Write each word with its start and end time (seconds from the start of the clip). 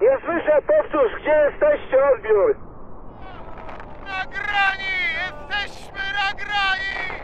Nie 0.00 0.16
słyszę, 0.24 0.62
powtórz, 0.66 1.12
gdzie 1.20 1.30
jesteście, 1.30 1.96
odbiór? 2.14 2.56
Na 4.04 4.26
grani! 4.26 4.92
Jesteśmy 5.20 5.98
na 5.98 6.34
grani! 6.34 7.20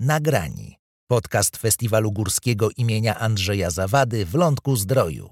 Nagrani. 0.00 0.76
Podcast 1.06 1.56
Festiwalu 1.56 2.12
Górskiego 2.12 2.68
imienia 2.76 3.18
Andrzeja 3.18 3.70
Zawady 3.70 4.26
w 4.26 4.34
Lądku 4.34 4.76
Zdroju. 4.76 5.30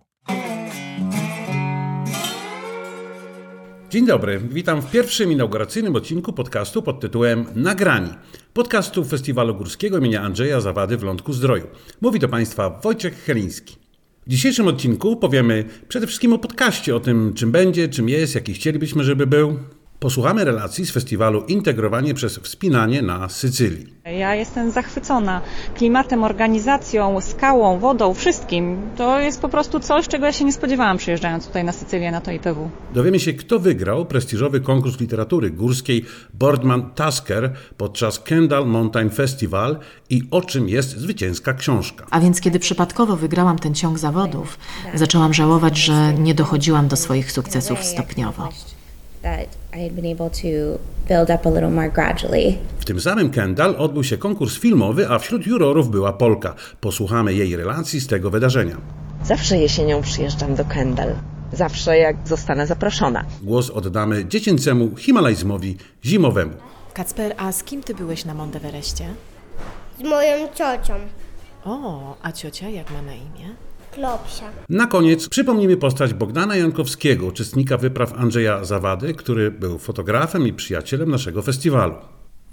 Dzień 3.90 4.06
dobry, 4.06 4.38
witam 4.38 4.82
w 4.82 4.90
pierwszym 4.90 5.32
inauguracyjnym 5.32 5.96
odcinku 5.96 6.32
podcastu 6.32 6.82
pod 6.82 7.00
tytułem 7.00 7.46
Nagrani. 7.54 8.10
Podcastu 8.52 9.04
Festiwalu 9.04 9.54
Górskiego 9.54 9.98
imienia 9.98 10.22
Andrzeja 10.22 10.60
Zawady 10.60 10.96
w 10.96 11.02
Lądku 11.02 11.32
Zdroju. 11.32 11.66
Mówi 12.00 12.18
do 12.18 12.28
Państwa 12.28 12.70
Wojciech 12.70 13.24
Heliński. 13.24 13.87
W 14.28 14.30
dzisiejszym 14.30 14.68
odcinku 14.68 15.16
powiemy 15.16 15.64
przede 15.88 16.06
wszystkim 16.06 16.32
o 16.32 16.38
podcaście, 16.38 16.96
o 16.96 17.00
tym 17.00 17.34
czym 17.34 17.52
będzie, 17.52 17.88
czym 17.88 18.08
jest, 18.08 18.34
jaki 18.34 18.54
chcielibyśmy, 18.54 19.04
żeby 19.04 19.26
był. 19.26 19.58
Posłuchamy 20.00 20.44
relacji 20.44 20.86
z 20.86 20.90
festiwalu 20.90 21.44
Integrowanie 21.44 22.14
przez 22.14 22.38
wspinanie 22.38 23.02
na 23.02 23.28
Sycylii. 23.28 23.86
Ja 24.18 24.34
jestem 24.34 24.70
zachwycona 24.70 25.40
klimatem, 25.74 26.24
organizacją, 26.24 27.20
skałą, 27.20 27.78
wodą, 27.78 28.14
wszystkim. 28.14 28.76
To 28.96 29.20
jest 29.20 29.40
po 29.40 29.48
prostu 29.48 29.80
coś, 29.80 30.08
czego 30.08 30.26
ja 30.26 30.32
się 30.32 30.44
nie 30.44 30.52
spodziewałam 30.52 30.98
przyjeżdżając 30.98 31.46
tutaj 31.46 31.64
na 31.64 31.72
Sycylię, 31.72 32.10
na 32.10 32.20
to 32.20 32.30
IPW. 32.30 32.70
Dowiemy 32.94 33.20
się, 33.20 33.32
kto 33.32 33.58
wygrał 33.58 34.06
prestiżowy 34.06 34.60
konkurs 34.60 35.00
literatury 35.00 35.50
górskiej 35.50 36.04
Boardman 36.34 36.90
Tasker 36.90 37.52
podczas 37.76 38.18
Kendall 38.18 38.66
Mountain 38.66 39.10
Festival 39.10 39.78
i 40.10 40.22
o 40.30 40.42
czym 40.42 40.68
jest 40.68 40.98
zwycięska 40.98 41.54
książka. 41.54 42.06
A 42.10 42.20
więc 42.20 42.40
kiedy 42.40 42.58
przypadkowo 42.58 43.16
wygrałam 43.16 43.58
ten 43.58 43.74
ciąg 43.74 43.98
zawodów, 43.98 44.58
zaczęłam 44.94 45.34
żałować, 45.34 45.78
że 45.78 46.14
nie 46.14 46.34
dochodziłam 46.34 46.88
do 46.88 46.96
swoich 46.96 47.32
sukcesów 47.32 47.84
stopniowo. 47.84 48.48
That 49.22 49.56
I 49.76 49.82
had 49.82 49.92
been 49.92 50.06
able 50.20 50.30
to 50.30 50.78
build 51.08 51.30
up 51.30 51.46
a 51.48 51.50
little 51.50 51.70
more 51.70 51.90
gradually. 51.90 52.58
W 52.78 52.84
tym 52.84 53.00
samym 53.00 53.30
Kendall 53.30 53.74
odbył 53.78 54.04
się 54.04 54.16
konkurs 54.16 54.58
filmowy, 54.58 55.08
a 55.10 55.18
wśród 55.18 55.46
jurorów 55.46 55.90
była 55.90 56.12
Polka. 56.12 56.54
Posłuchamy 56.80 57.34
jej 57.34 57.56
relacji 57.56 58.00
z 58.00 58.06
tego 58.06 58.30
wydarzenia. 58.30 58.76
Zawsze 59.24 59.58
jesienią 59.58 60.02
przyjeżdżam 60.02 60.54
do 60.54 60.64
Kendall. 60.64 61.12
Zawsze 61.52 61.98
jak 61.98 62.16
zostanę 62.24 62.66
zaproszona. 62.66 63.24
Głos 63.42 63.70
oddamy 63.70 64.24
dziecięcemu 64.28 64.96
himalajzmowi 64.96 65.76
zimowemu. 66.04 66.52
Kacper, 66.94 67.34
a 67.36 67.52
z 67.52 67.62
kim 67.64 67.82
ty 67.82 67.94
byłeś 67.94 68.24
na 68.24 68.34
Monteverestie? 68.34 69.04
Z 69.98 70.02
moją 70.02 70.48
ciocią, 70.54 70.94
O, 71.64 72.16
a 72.22 72.32
ciocia 72.32 72.68
jak 72.68 72.90
ma 72.90 73.02
na 73.02 73.12
imię? 73.14 73.54
Klopsia. 73.98 74.50
Na 74.68 74.86
koniec 74.86 75.28
przypomnimy 75.28 75.76
postać 75.76 76.14
Bogdana 76.14 76.56
Jankowskiego, 76.56 77.26
uczestnika 77.26 77.76
wypraw 77.76 78.12
Andrzeja 78.12 78.64
Zawady, 78.64 79.14
który 79.14 79.50
był 79.50 79.78
fotografem 79.78 80.46
i 80.46 80.52
przyjacielem 80.52 81.10
naszego 81.10 81.42
festiwalu. 81.42 81.94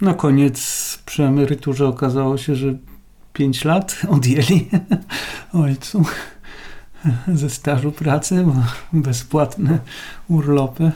Na 0.00 0.14
koniec 0.14 0.58
przy 1.06 1.22
emeryturze 1.22 1.86
okazało 1.86 2.38
się, 2.38 2.54
że 2.54 2.74
5 3.32 3.64
lat 3.64 4.02
odjęli 4.08 4.68
ojcu 5.64 6.04
ze 7.34 7.50
stażu 7.50 7.92
pracy, 7.92 8.44
bo 8.46 8.54
bezpłatne 9.00 9.78
urlopy. 10.28 10.92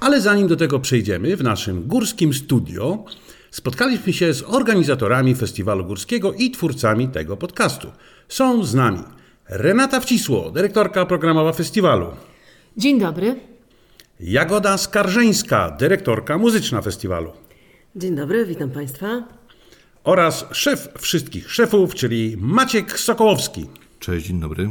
Ale 0.00 0.20
zanim 0.20 0.48
do 0.48 0.56
tego 0.56 0.80
przejdziemy, 0.80 1.36
w 1.36 1.42
naszym 1.42 1.82
górskim 1.82 2.34
studio 2.34 3.04
spotkaliśmy 3.50 4.12
się 4.12 4.34
z 4.34 4.42
organizatorami 4.42 5.34
Festiwalu 5.34 5.84
Górskiego 5.84 6.32
i 6.32 6.50
twórcami 6.50 7.08
tego 7.08 7.36
podcastu. 7.36 7.88
Są 8.28 8.64
z 8.64 8.74
nami 8.74 9.17
Renata 9.48 10.00
Wcisło, 10.00 10.50
dyrektorka 10.50 11.06
programowa 11.06 11.52
festiwalu, 11.52 12.06
Dzień 12.76 13.00
dobry. 13.00 13.40
Jagoda 14.20 14.78
Skarżeńska, 14.78 15.70
dyrektorka 15.70 16.38
muzyczna 16.38 16.82
festiwalu 16.82 17.32
Dzień 17.96 18.16
dobry, 18.16 18.46
witam 18.46 18.70
Państwa. 18.70 19.22
oraz 20.04 20.44
szef 20.52 20.88
wszystkich 20.98 21.52
szefów, 21.52 21.94
czyli 21.94 22.36
Maciek 22.40 22.98
Sokołowski. 22.98 23.66
Cześć, 23.98 24.26
dzień 24.26 24.40
dobry. 24.40 24.68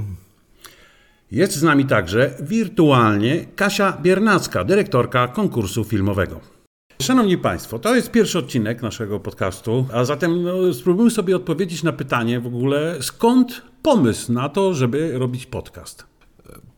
Jest 1.32 1.54
z 1.56 1.64
nami 1.64 1.86
także 1.86 2.36
wirtualnie 2.40 3.46
Kasia 3.56 3.98
Biernacka, 4.02 4.64
dyrektorka 4.64 5.28
konkursu 5.28 5.84
filmowego. 5.84 6.57
Szanowni 7.02 7.38
Państwo, 7.38 7.80
to 7.80 7.96
jest 7.96 8.12
pierwszy 8.12 8.40
odcinek 8.40 8.82
naszego 8.82 9.20
podcastu, 9.20 9.86
a 9.94 10.06
zatem 10.06 10.44
no, 10.44 10.74
spróbujmy 10.74 11.12
sobie 11.12 11.36
odpowiedzieć 11.36 11.84
na 11.84 11.94
pytanie 11.94 12.40
w 12.40 12.48
ogóle, 12.48 12.98
skąd 13.02 13.62
pomysł 13.82 14.34
na 14.34 14.50
to, 14.50 14.74
żeby 14.74 15.18
robić 15.18 15.46
podcast? 15.46 16.06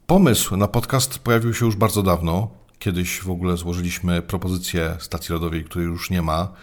Pomysł 0.08 0.58
na 0.58 0.68
podcast 0.68 1.20
pojawił 1.20 1.54
się 1.54 1.66
już 1.66 1.76
bardzo 1.76 2.04
dawno. 2.04 2.52
Kiedyś 2.80 3.22
w 3.22 3.30
ogóle 3.30 3.58
złożyliśmy 3.58 4.22
propozycję 4.22 4.96
stacji 5.00 5.34
radiowej, 5.34 5.64
której 5.64 5.88
już 5.88 6.10
nie 6.10 6.22
ma, 6.22 6.54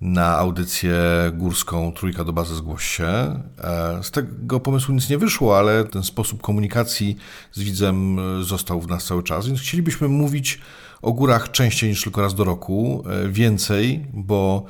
na 0.00 0.38
audycję 0.38 0.96
górską 1.32 1.92
Trójka 1.92 2.24
do 2.24 2.32
bazy 2.32 2.54
zgłoś 2.54 2.84
się. 2.84 3.04
E, 3.04 4.00
Z 4.02 4.10
tego 4.10 4.60
pomysłu 4.60 4.94
nic 4.94 5.10
nie 5.10 5.18
wyszło, 5.18 5.58
ale 5.58 5.84
ten 5.84 6.02
sposób 6.02 6.42
komunikacji 6.42 7.16
z 7.52 7.62
widzem 7.62 8.18
e, 8.18 8.42
został 8.42 8.80
w 8.80 8.88
nas 8.88 9.04
cały 9.04 9.22
czas, 9.22 9.46
więc 9.46 9.60
chcielibyśmy 9.60 10.08
mówić 10.08 10.60
o 11.04 11.12
górach 11.12 11.50
częściej 11.50 11.90
niż 11.90 12.02
tylko 12.02 12.22
raz 12.22 12.34
do 12.34 12.44
roku, 12.44 13.04
e, 13.06 13.28
więcej, 13.28 14.06
bo 14.12 14.64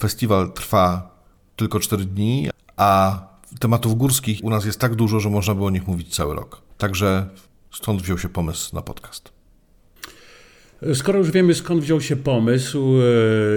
festiwal 0.00 0.52
trwa 0.52 1.18
tylko 1.56 1.80
4 1.80 2.04
dni, 2.04 2.50
a 2.76 3.20
tematów 3.60 3.98
górskich 3.98 4.44
u 4.44 4.50
nas 4.50 4.64
jest 4.64 4.80
tak 4.80 4.94
dużo, 4.94 5.20
że 5.20 5.30
można 5.30 5.54
by 5.54 5.64
o 5.64 5.70
nich 5.70 5.86
mówić 5.86 6.14
cały 6.14 6.34
rok. 6.34 6.62
Także 6.78 7.28
stąd 7.70 8.02
wziął 8.02 8.18
się 8.18 8.28
pomysł 8.28 8.74
na 8.74 8.82
podcast. 8.82 9.37
Skoro 10.94 11.18
już 11.18 11.30
wiemy 11.30 11.54
skąd 11.54 11.82
wziął 11.82 12.00
się 12.00 12.16
pomysł 12.16 12.94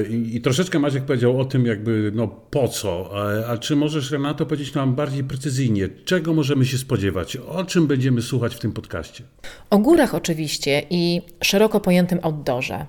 e, 0.02 0.08
i, 0.10 0.36
i 0.36 0.42
troszeczkę 0.42 0.80
Maciek 0.80 1.04
powiedział 1.04 1.40
o 1.40 1.46
tym 1.46 1.66
jakby 1.66 2.12
no 2.16 2.28
po 2.28 2.68
co, 2.68 3.10
a, 3.14 3.52
a 3.52 3.58
czy 3.58 3.76
możesz 3.76 4.12
Renato 4.12 4.46
powiedzieć 4.46 4.74
nam 4.74 4.96
bardziej 4.96 5.24
precyzyjnie, 5.24 5.90
czego 6.06 6.34
możemy 6.34 6.66
się 6.66 6.78
spodziewać, 6.78 7.38
o 7.38 7.64
czym 7.64 7.88
będziemy 7.88 8.22
słuchać 8.22 8.56
w 8.56 8.60
tym 8.60 8.72
podcaście? 8.72 9.24
O 9.70 9.78
górach 9.78 10.16
oczywiście 10.16 10.84
i 10.90 11.22
szeroko 11.44 11.80
pojętym 11.80 12.20
outdoorze. 12.22 12.86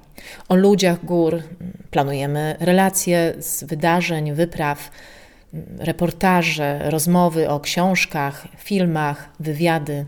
O 0.48 0.54
ludziach 0.54 1.04
gór 1.04 1.38
planujemy 1.91 2.56
relacje 2.60 3.34
z 3.38 3.65
wydarzeń, 3.65 4.32
wypraw, 4.32 4.91
reportaże, 5.78 6.91
rozmowy 6.91 7.48
o 7.48 7.60
książkach, 7.60 8.48
filmach, 8.59 9.28
wywiady. 9.41 10.06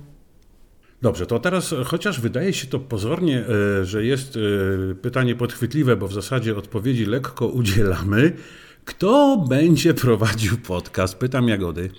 Dobrze, 1.04 1.26
to 1.26 1.38
teraz 1.38 1.74
chociaż 1.84 2.20
wydaje 2.20 2.52
się 2.52 2.66
to 2.66 2.78
pozornie, 2.78 3.44
e, 3.80 3.84
że 3.84 4.04
jest 4.04 4.36
e, 4.36 4.94
pytanie 4.94 5.34
podchwytliwe, 5.34 5.96
bo 5.96 6.08
w 6.08 6.12
zasadzie 6.12 6.56
odpowiedzi 6.56 7.04
lekko 7.04 7.46
udzielamy. 7.46 8.32
Kto 8.84 9.44
będzie 9.48 9.94
prowadził 9.94 10.56
podcast? 10.58 11.16
Pytam 11.18 11.48
Jagody. 11.48 11.90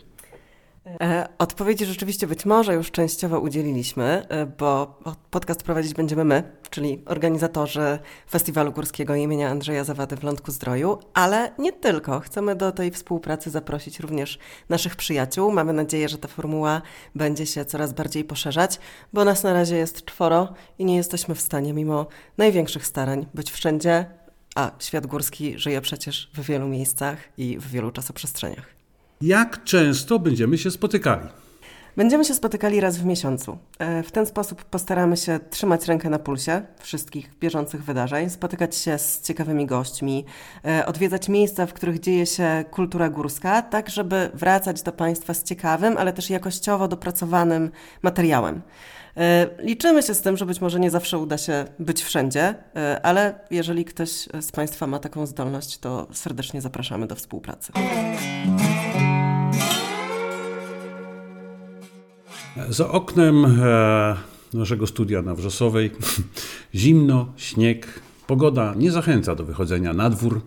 E, 1.01 1.27
Odpowiedzi 1.37 1.85
rzeczywiście 1.85 2.27
być 2.27 2.45
może 2.45 2.73
już 2.73 2.91
częściowo 2.91 3.39
udzieliliśmy, 3.39 4.25
e, 4.29 4.45
bo 4.45 4.99
podcast 5.31 5.63
prowadzić 5.63 5.93
będziemy 5.93 6.25
my, 6.25 6.43
czyli 6.69 7.01
organizatorzy 7.05 7.99
Festiwalu 8.29 8.71
Górskiego 8.71 9.15
imienia 9.15 9.49
Andrzeja 9.49 9.83
Zawady 9.83 10.15
w 10.15 10.23
Lądku 10.23 10.51
Zdroju, 10.51 10.97
ale 11.13 11.51
nie 11.59 11.73
tylko. 11.73 12.19
Chcemy 12.19 12.55
do 12.55 12.71
tej 12.71 12.91
współpracy 12.91 13.49
zaprosić 13.49 13.99
również 13.99 14.39
naszych 14.69 14.95
przyjaciół. 14.95 15.51
Mamy 15.51 15.73
nadzieję, 15.73 16.09
że 16.09 16.17
ta 16.17 16.27
formuła 16.27 16.81
będzie 17.15 17.45
się 17.45 17.65
coraz 17.65 17.93
bardziej 17.93 18.23
poszerzać, 18.23 18.79
bo 19.13 19.25
nas 19.25 19.43
na 19.43 19.53
razie 19.53 19.75
jest 19.75 20.05
czworo 20.05 20.53
i 20.79 20.85
nie 20.85 20.95
jesteśmy 20.95 21.35
w 21.35 21.41
stanie, 21.41 21.73
mimo 21.73 22.07
największych 22.37 22.85
starań, 22.85 23.25
być 23.33 23.51
wszędzie, 23.51 24.05
a 24.55 24.71
świat 24.79 25.07
górski 25.07 25.59
żyje 25.59 25.81
przecież 25.81 26.29
w 26.33 26.41
wielu 26.41 26.67
miejscach 26.67 27.17
i 27.37 27.57
w 27.57 27.71
wielu 27.71 27.91
czasoprzestrzeniach. 27.91 28.74
Jak 29.21 29.63
często 29.63 30.19
będziemy 30.19 30.57
się 30.57 30.71
spotykali? 30.71 31.27
Będziemy 31.97 32.25
się 32.25 32.33
spotykali 32.33 32.79
raz 32.79 32.97
w 32.97 33.05
miesiącu. 33.05 33.57
E, 33.79 34.03
W 34.03 34.11
ten 34.11 34.25
sposób 34.25 34.63
postaramy 34.65 35.17
się 35.17 35.39
trzymać 35.49 35.87
rękę 35.87 36.09
na 36.09 36.19
pulsie 36.19 36.61
wszystkich 36.79 37.39
bieżących 37.39 37.83
wydarzeń, 37.83 38.29
spotykać 38.29 38.75
się 38.75 38.97
z 38.97 39.21
ciekawymi 39.21 39.65
gośćmi, 39.65 40.25
e, 40.65 40.85
odwiedzać 40.85 41.29
miejsca, 41.29 41.65
w 41.65 41.73
których 41.73 41.99
dzieje 41.99 42.25
się 42.25 42.65
kultura 42.71 43.09
górska, 43.09 43.61
tak 43.61 43.89
żeby 43.89 44.29
wracać 44.33 44.81
do 44.81 44.91
Państwa 44.91 45.33
z 45.33 45.43
ciekawym, 45.43 45.97
ale 45.97 46.13
też 46.13 46.29
jakościowo 46.29 46.87
dopracowanym 46.87 47.71
materiałem. 48.01 48.61
E, 49.17 49.49
Liczymy 49.59 50.03
się 50.03 50.13
z 50.13 50.21
tym, 50.21 50.37
że 50.37 50.45
być 50.45 50.61
może 50.61 50.79
nie 50.79 50.91
zawsze 50.91 51.17
uda 51.17 51.37
się 51.37 51.65
być 51.79 52.03
wszędzie, 52.03 52.55
e, 52.75 53.05
ale 53.05 53.39
jeżeli 53.51 53.85
ktoś 53.85 54.09
z 54.41 54.51
Państwa 54.51 54.87
ma 54.87 54.99
taką 54.99 55.25
zdolność, 55.25 55.77
to 55.77 56.07
serdecznie 56.11 56.61
zapraszamy 56.61 57.07
do 57.07 57.15
współpracy. 57.15 57.71
Za 62.69 62.89
oknem 62.89 63.45
e, 63.45 64.15
naszego 64.53 64.87
studia 64.87 65.21
na 65.21 65.35
Wrzosowej 65.35 65.91
zimno, 66.75 67.33
śnieg, 67.37 67.99
pogoda 68.27 68.73
nie 68.77 68.91
zachęca 68.91 69.35
do 69.35 69.45
wychodzenia 69.45 69.93
na 69.93 70.09
dwór. 70.09 70.41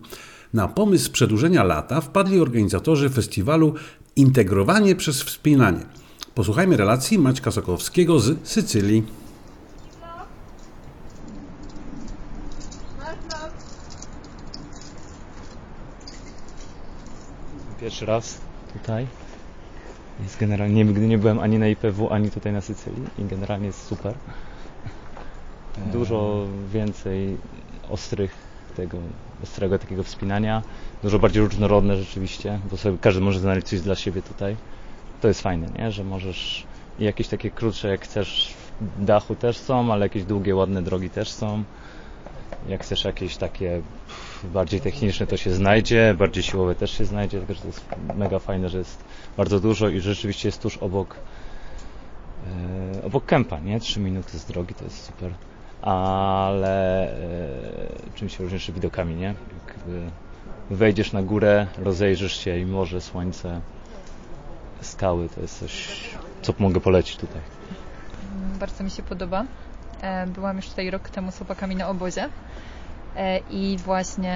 Na 0.53 0.67
pomysł 0.67 1.11
przedłużenia 1.11 1.63
lata 1.63 2.01
wpadli 2.01 2.39
organizatorzy 2.39 3.09
festiwalu 3.09 3.73
Integrowanie 4.15 4.95
przez 4.95 5.23
wspinanie. 5.23 5.98
Posłuchajmy 6.39 6.77
relacji 6.77 7.19
Maćka 7.19 7.51
Sokowskiego 7.51 8.19
z 8.19 8.47
Sycylii. 8.47 9.03
Pierwszy 17.81 18.05
raz 18.05 18.37
tutaj. 18.73 19.07
Jest 20.23 20.39
generalnie 20.39 20.85
nigdy 20.85 21.07
nie 21.07 21.17
byłem 21.17 21.39
ani 21.39 21.59
na 21.59 21.67
IPW, 21.67 22.09
ani 22.11 22.31
tutaj 22.31 22.53
na 22.53 22.61
Sycylii 22.61 23.03
i 23.17 23.25
generalnie 23.25 23.67
jest 23.67 23.85
super. 23.87 24.13
Dużo 25.91 26.47
więcej 26.73 27.37
ostrych 27.89 28.31
tego, 28.75 28.97
ostrego 29.43 29.79
takiego 29.79 30.03
wspinania, 30.03 30.63
dużo 31.03 31.19
bardziej 31.19 31.43
różnorodne 31.43 31.97
rzeczywiście, 31.97 32.59
bo 32.71 32.77
sobie 32.77 32.97
każdy 33.01 33.21
może 33.21 33.39
znaleźć 33.39 33.67
coś 33.67 33.81
dla 33.81 33.95
siebie 33.95 34.21
tutaj. 34.21 34.55
To 35.21 35.27
jest 35.27 35.41
fajne, 35.41 35.67
nie? 35.79 35.91
że 35.91 36.03
możesz 36.03 36.63
jakieś 36.99 37.27
takie 37.27 37.51
krótsze 37.51 37.87
jak 37.87 38.01
chcesz 38.01 38.53
dachu 38.99 39.35
też 39.35 39.57
są, 39.57 39.93
ale 39.93 40.05
jakieś 40.05 40.23
długie, 40.23 40.55
ładne 40.55 40.81
drogi 40.81 41.09
też 41.09 41.31
są. 41.31 41.63
Jak 42.67 42.83
chcesz 42.83 43.05
jakieś 43.05 43.37
takie 43.37 43.81
bardziej 44.43 44.81
techniczne 44.81 45.27
to 45.27 45.37
się 45.37 45.51
znajdzie, 45.51 46.15
bardziej 46.17 46.43
siłowe 46.43 46.75
też 46.75 46.97
się 46.97 47.05
znajdzie, 47.05 47.37
tylko 47.37 47.53
że 47.53 47.61
to 47.61 47.67
jest 47.67 47.85
mega 48.15 48.39
fajne, 48.39 48.69
że 48.69 48.77
jest 48.77 49.03
bardzo 49.37 49.59
dużo 49.59 49.89
i 49.89 49.99
rzeczywiście 49.99 50.47
jest 50.47 50.61
tuż 50.61 50.77
obok 50.77 51.15
e, 52.95 53.03
obok 53.03 53.25
kępa, 53.25 53.59
nie? 53.59 53.79
Trzy 53.79 53.99
minuty 53.99 54.39
z 54.39 54.45
drogi 54.45 54.73
to 54.73 54.83
jest 54.83 55.05
super. 55.05 55.31
Ale 55.81 57.03
e, 57.11 58.15
czym 58.15 58.29
się 58.29 58.43
różni 58.43 58.55
jeszcze 58.55 58.73
widokami, 58.73 59.15
nie? 59.15 59.35
Jakby 59.67 60.01
wejdziesz 60.69 61.13
na 61.13 61.23
górę, 61.23 61.67
rozejrzysz 61.77 62.39
się 62.39 62.57
i 62.57 62.65
morze, 62.65 63.01
słońce, 63.01 63.61
skały, 64.81 65.29
to 65.29 65.41
jest 65.41 65.59
coś, 65.59 65.99
co 66.41 66.53
mogę 66.59 66.79
polecić 66.79 67.17
tutaj. 67.17 67.41
Bardzo 68.59 68.83
mi 68.83 68.91
się 68.91 69.03
podoba. 69.03 69.45
E, 70.01 70.27
byłam 70.27 70.57
już 70.57 70.69
tutaj 70.69 70.89
rok 70.89 71.09
temu 71.09 71.31
z 71.31 71.37
chłopakami 71.37 71.75
na 71.75 71.87
obozie. 71.87 72.29
E, 73.15 73.39
I 73.39 73.77
właśnie, 73.77 74.35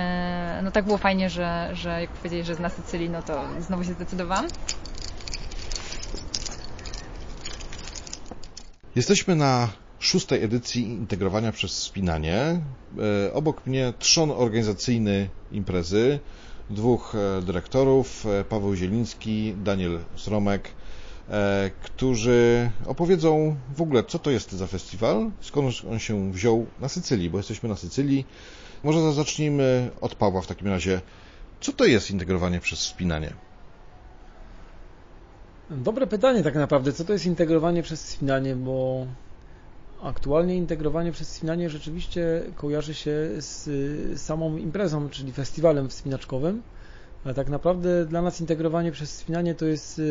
no 0.63 0.71
tak 0.71 0.85
było 0.85 0.97
fajnie, 0.97 1.29
że, 1.29 1.69
że 1.73 2.01
jak 2.01 2.09
powiedzieli, 2.09 2.43
że 2.43 2.51
jest 2.51 2.61
na 2.61 2.69
Sycylii, 2.69 3.09
no 3.09 3.23
to 3.23 3.43
znowu 3.59 3.83
się 3.83 3.93
zdecydowałam. 3.93 4.47
Jesteśmy 8.95 9.35
na 9.35 9.69
szóstej 9.99 10.43
edycji 10.43 10.83
integrowania 10.83 11.51
przez 11.51 11.71
wspinanie. 11.71 12.61
E, 13.27 13.33
obok 13.33 13.65
mnie 13.65 13.93
trzon 13.99 14.31
organizacyjny 14.31 15.29
imprezy, 15.51 16.19
dwóch 16.69 17.15
e, 17.15 17.41
dyrektorów, 17.41 18.25
Paweł 18.49 18.75
Zieliński, 18.75 19.55
Daniel 19.63 19.99
Sromek, 20.15 20.69
którzy 21.83 22.71
opowiedzą 22.85 23.55
w 23.75 23.81
ogóle, 23.81 24.03
co 24.03 24.19
to 24.19 24.31
jest 24.31 24.51
za 24.51 24.67
festiwal, 24.67 25.31
skąd 25.41 25.81
on 25.91 25.99
się 25.99 26.31
wziął 26.31 26.65
na 26.79 26.89
Sycylii, 26.89 27.29
bo 27.29 27.37
jesteśmy 27.37 27.69
na 27.69 27.75
Sycylii. 27.75 28.25
Może 28.83 29.13
zacznijmy 29.13 29.91
od 30.01 30.15
Pawła 30.15 30.41
w 30.41 30.47
takim 30.47 30.67
razie. 30.67 31.01
Co 31.61 31.73
to 31.73 31.85
jest 31.85 32.11
integrowanie 32.11 32.59
przez 32.59 32.79
wspinanie? 32.79 33.33
Dobre 35.69 36.07
pytanie 36.07 36.43
tak 36.43 36.55
naprawdę. 36.55 36.93
Co 36.93 37.05
to 37.05 37.13
jest 37.13 37.25
integrowanie 37.25 37.83
przez 37.83 38.03
wspinanie, 38.03 38.55
bo 38.55 39.05
aktualnie 40.03 40.55
integrowanie 40.55 41.11
przez 41.11 41.29
wspinanie 41.29 41.69
rzeczywiście 41.69 42.41
kojarzy 42.55 42.93
się 42.93 43.11
z 43.37 44.21
samą 44.21 44.57
imprezą, 44.57 45.09
czyli 45.09 45.31
festiwalem 45.31 45.89
wspinaczkowym, 45.89 46.61
ale 47.25 47.33
tak 47.33 47.49
naprawdę 47.49 48.05
dla 48.05 48.21
nas 48.21 48.41
integrowanie 48.41 48.91
przez 48.91 49.11
wspinanie 49.11 49.55
to 49.55 49.65
jest 49.65 50.01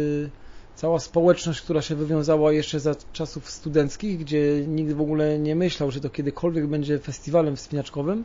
cała 0.74 0.98
społeczność, 1.00 1.60
która 1.60 1.82
się 1.82 1.94
wywiązała 1.94 2.52
jeszcze 2.52 2.80
za 2.80 2.94
czasów 3.12 3.50
studenckich, 3.50 4.18
gdzie 4.18 4.66
nikt 4.66 4.92
w 4.92 5.00
ogóle 5.00 5.38
nie 5.38 5.56
myślał, 5.56 5.90
że 5.90 6.00
to 6.00 6.10
kiedykolwiek 6.10 6.66
będzie 6.66 6.98
festiwalem 6.98 7.56
wspinaczkowym. 7.56 8.24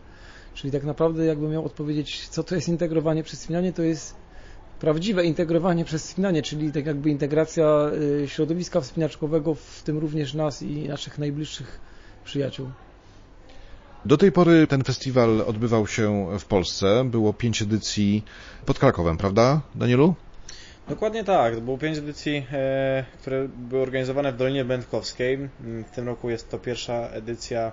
Czyli 0.53 0.71
tak 0.71 0.83
naprawdę, 0.83 1.25
jakbym 1.25 1.51
miał 1.51 1.65
odpowiedzieć, 1.65 2.27
co 2.29 2.43
to 2.43 2.55
jest 2.55 2.67
integrowanie 2.67 3.23
przez 3.23 3.39
wspinanie, 3.39 3.73
to 3.73 3.81
jest 3.81 4.15
prawdziwe 4.79 5.25
integrowanie 5.25 5.85
przez 5.85 6.07
wspinanie, 6.07 6.41
czyli 6.41 6.71
tak 6.71 6.85
jakby 6.85 7.09
integracja 7.09 7.91
y, 8.23 8.27
środowiska 8.27 8.81
wspinaczkowego, 8.81 9.55
w 9.55 9.81
tym 9.83 9.97
również 9.97 10.33
nas 10.33 10.61
i 10.61 10.87
naszych 10.87 11.17
najbliższych 11.17 11.79
przyjaciół. 12.25 12.69
Do 14.05 14.17
tej 14.17 14.31
pory 14.31 14.67
ten 14.67 14.83
festiwal 14.83 15.41
odbywał 15.41 15.87
się 15.87 16.27
w 16.39 16.45
Polsce. 16.45 17.03
Było 17.05 17.33
pięć 17.33 17.61
edycji 17.61 18.23
pod 18.65 18.79
Krakowem, 18.79 19.17
prawda, 19.17 19.61
Danielu? 19.75 20.15
Dokładnie 20.89 21.23
tak. 21.23 21.59
Było 21.59 21.77
pięć 21.77 21.97
edycji, 21.97 22.45
e, 22.51 23.05
które 23.21 23.47
były 23.47 23.81
organizowane 23.81 24.31
w 24.31 24.37
Dolinie 24.37 24.65
Będkowskiej. 24.65 25.37
W 25.59 25.95
tym 25.95 26.05
roku 26.05 26.29
jest 26.29 26.49
to 26.49 26.59
pierwsza 26.59 26.93
edycja 26.93 27.71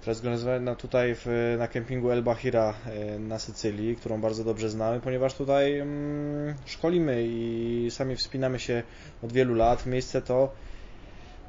która 0.00 0.10
jest 0.10 0.20
organizowana 0.20 0.74
tutaj 0.74 1.14
w, 1.14 1.54
na 1.58 1.68
kempingu 1.68 2.10
El 2.10 2.22
Bahira 2.22 2.74
e, 2.86 3.18
na 3.18 3.38
Sycylii, 3.38 3.96
którą 3.96 4.20
bardzo 4.20 4.44
dobrze 4.44 4.70
znamy, 4.70 5.00
ponieważ 5.00 5.34
tutaj 5.34 5.78
mm, 5.78 6.54
szkolimy 6.66 7.24
i 7.26 7.86
sami 7.90 8.16
wspinamy 8.16 8.58
się 8.58 8.82
od 9.22 9.32
wielu 9.32 9.54
lat. 9.54 9.86
Miejsce 9.86 10.22
to 10.22 10.52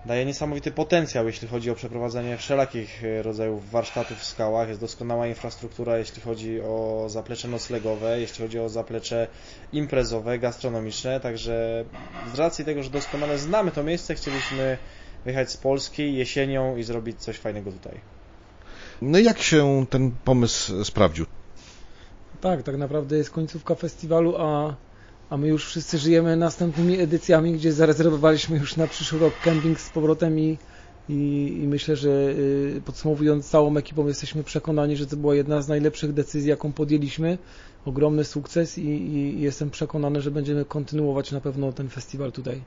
daje 0.05 0.25
niesamowity 0.25 0.71
potencjał, 0.71 1.27
jeśli 1.27 1.47
chodzi 1.47 1.71
o 1.71 1.75
przeprowadzenie 1.75 2.37
wszelakich 2.37 3.03
e, 3.03 3.23
rodzajów 3.23 3.69
warsztatów 3.71 4.17
w 4.17 4.25
skałach. 4.25 4.67
Jest 4.67 4.81
doskonała 4.81 5.27
infrastruktura, 5.27 5.97
jeśli 5.97 6.21
chodzi 6.21 6.61
o 6.61 7.05
zaplecze 7.07 7.47
noclegowe, 7.47 8.19
jeśli 8.19 8.43
chodzi 8.45 8.59
o 8.59 8.69
zaplecze 8.69 9.27
imprezowe, 9.73 10.39
gastronomiczne. 10.39 11.19
Także 11.19 11.85
z 12.33 12.39
racji 12.39 12.65
tego, 12.65 12.83
że 12.83 12.89
doskonale 12.89 13.37
znamy 13.37 13.71
to 13.71 13.83
miejsce, 13.83 14.15
chcieliśmy 14.15 14.77
wyjechać 15.25 15.51
z 15.51 15.57
Polski 15.57 16.15
jesienią 16.15 16.77
i 16.77 16.83
zrobić 16.83 17.21
coś 17.21 17.37
fajnego 17.37 17.71
tutaj. 17.71 18.18
No 19.01 19.19
jak 19.19 19.39
się 19.41 19.85
ten 19.89 20.11
pomysł 20.25 20.83
sprawdził? 20.83 21.25
Tak, 22.41 22.63
tak 22.63 22.77
naprawdę 22.77 23.17
jest 23.17 23.29
końcówka 23.31 23.75
festiwalu, 23.75 24.35
a, 24.37 24.75
a 25.29 25.37
my 25.37 25.47
już 25.47 25.65
wszyscy 25.65 25.97
żyjemy 25.97 26.35
następnymi 26.35 26.99
edycjami, 26.99 27.53
gdzie 27.53 27.73
zarezerwowaliśmy 27.73 28.57
już 28.57 28.77
na 28.77 28.87
przyszły 28.87 29.19
rok 29.19 29.33
camping 29.43 29.79
z 29.79 29.89
powrotem 29.89 30.39
i, 30.39 30.57
i, 31.09 31.13
i 31.63 31.67
myślę, 31.67 31.95
że 31.95 32.09
y, 32.09 32.81
podsumowując 32.85 33.49
całą 33.49 33.77
ekipą 33.77 34.07
jesteśmy 34.07 34.43
przekonani, 34.43 34.97
że 34.97 35.07
to 35.07 35.15
była 35.15 35.35
jedna 35.35 35.61
z 35.61 35.67
najlepszych 35.67 36.13
decyzji, 36.13 36.49
jaką 36.49 36.73
podjęliśmy. 36.73 37.37
Ogromny 37.85 38.23
sukces 38.23 38.77
i, 38.77 38.87
i 38.87 39.41
jestem 39.41 39.69
przekonany, 39.69 40.21
że 40.21 40.31
będziemy 40.31 40.65
kontynuować 40.65 41.31
na 41.31 41.41
pewno 41.41 41.73
ten 41.73 41.89
festiwal 41.89 42.31
tutaj. 42.31 42.61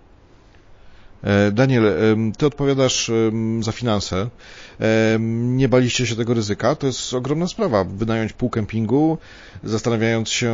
E, 1.24 1.50
Daniel, 1.52 1.94
ty 2.38 2.46
odpowiadasz 2.46 3.10
za 3.60 3.72
finanse. 3.72 4.28
Nie 5.28 5.68
baliście 5.68 6.06
się 6.06 6.16
tego 6.16 6.34
ryzyka? 6.34 6.74
To 6.74 6.86
jest 6.86 7.14
ogromna 7.14 7.46
sprawa. 7.46 7.84
Wynająć 7.84 8.32
pół 8.32 8.50
kempingu, 8.50 9.18
zastanawiając 9.64 10.28
się, 10.28 10.52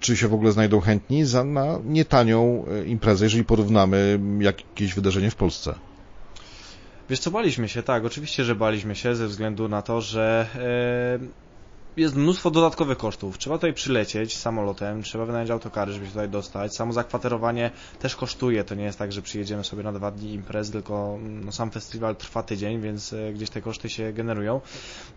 czy 0.00 0.16
się 0.16 0.28
w 0.28 0.34
ogóle 0.34 0.52
znajdą 0.52 0.80
chętni 0.80 1.24
za 1.24 1.44
na 1.44 1.78
nietanią 1.84 2.64
e, 2.70 2.84
imprezę, 2.84 3.24
jeżeli 3.24 3.44
porównamy 3.44 4.20
jakieś 4.40 4.94
wydarzenie 4.94 5.30
w 5.30 5.36
Polsce. 5.36 5.74
Wiesz 7.10 7.18
co, 7.20 7.30
baliśmy 7.30 7.68
się, 7.68 7.82
tak, 7.82 8.04
oczywiście, 8.04 8.44
że 8.44 8.54
baliśmy 8.54 8.96
się 8.96 9.14
ze 9.14 9.26
względu 9.26 9.68
na 9.68 9.82
to, 9.82 10.00
że 10.00 10.46
jest 11.98 12.16
mnóstwo 12.16 12.50
dodatkowych 12.50 12.98
kosztów. 12.98 13.38
Trzeba 13.38 13.56
tutaj 13.56 13.72
przylecieć 13.72 14.36
samolotem, 14.36 15.02
trzeba 15.02 15.24
wynająć 15.24 15.50
autokary, 15.50 15.92
żeby 15.92 16.06
się 16.06 16.12
tutaj 16.12 16.28
dostać. 16.28 16.76
Samo 16.76 16.92
zakwaterowanie 16.92 17.70
też 17.98 18.16
kosztuje. 18.16 18.64
To 18.64 18.74
nie 18.74 18.84
jest 18.84 18.98
tak, 18.98 19.12
że 19.12 19.22
przyjedziemy 19.22 19.64
sobie 19.64 19.82
na 19.82 19.92
dwa 19.92 20.10
dni 20.10 20.32
imprez, 20.32 20.70
tylko 20.70 21.18
no, 21.22 21.52
sam 21.52 21.70
festiwal 21.70 22.16
trwa 22.16 22.42
tydzień, 22.42 22.80
więc 22.80 23.12
e, 23.12 23.32
gdzieś 23.32 23.50
te 23.50 23.62
koszty 23.62 23.88
się 23.88 24.12
generują. 24.12 24.60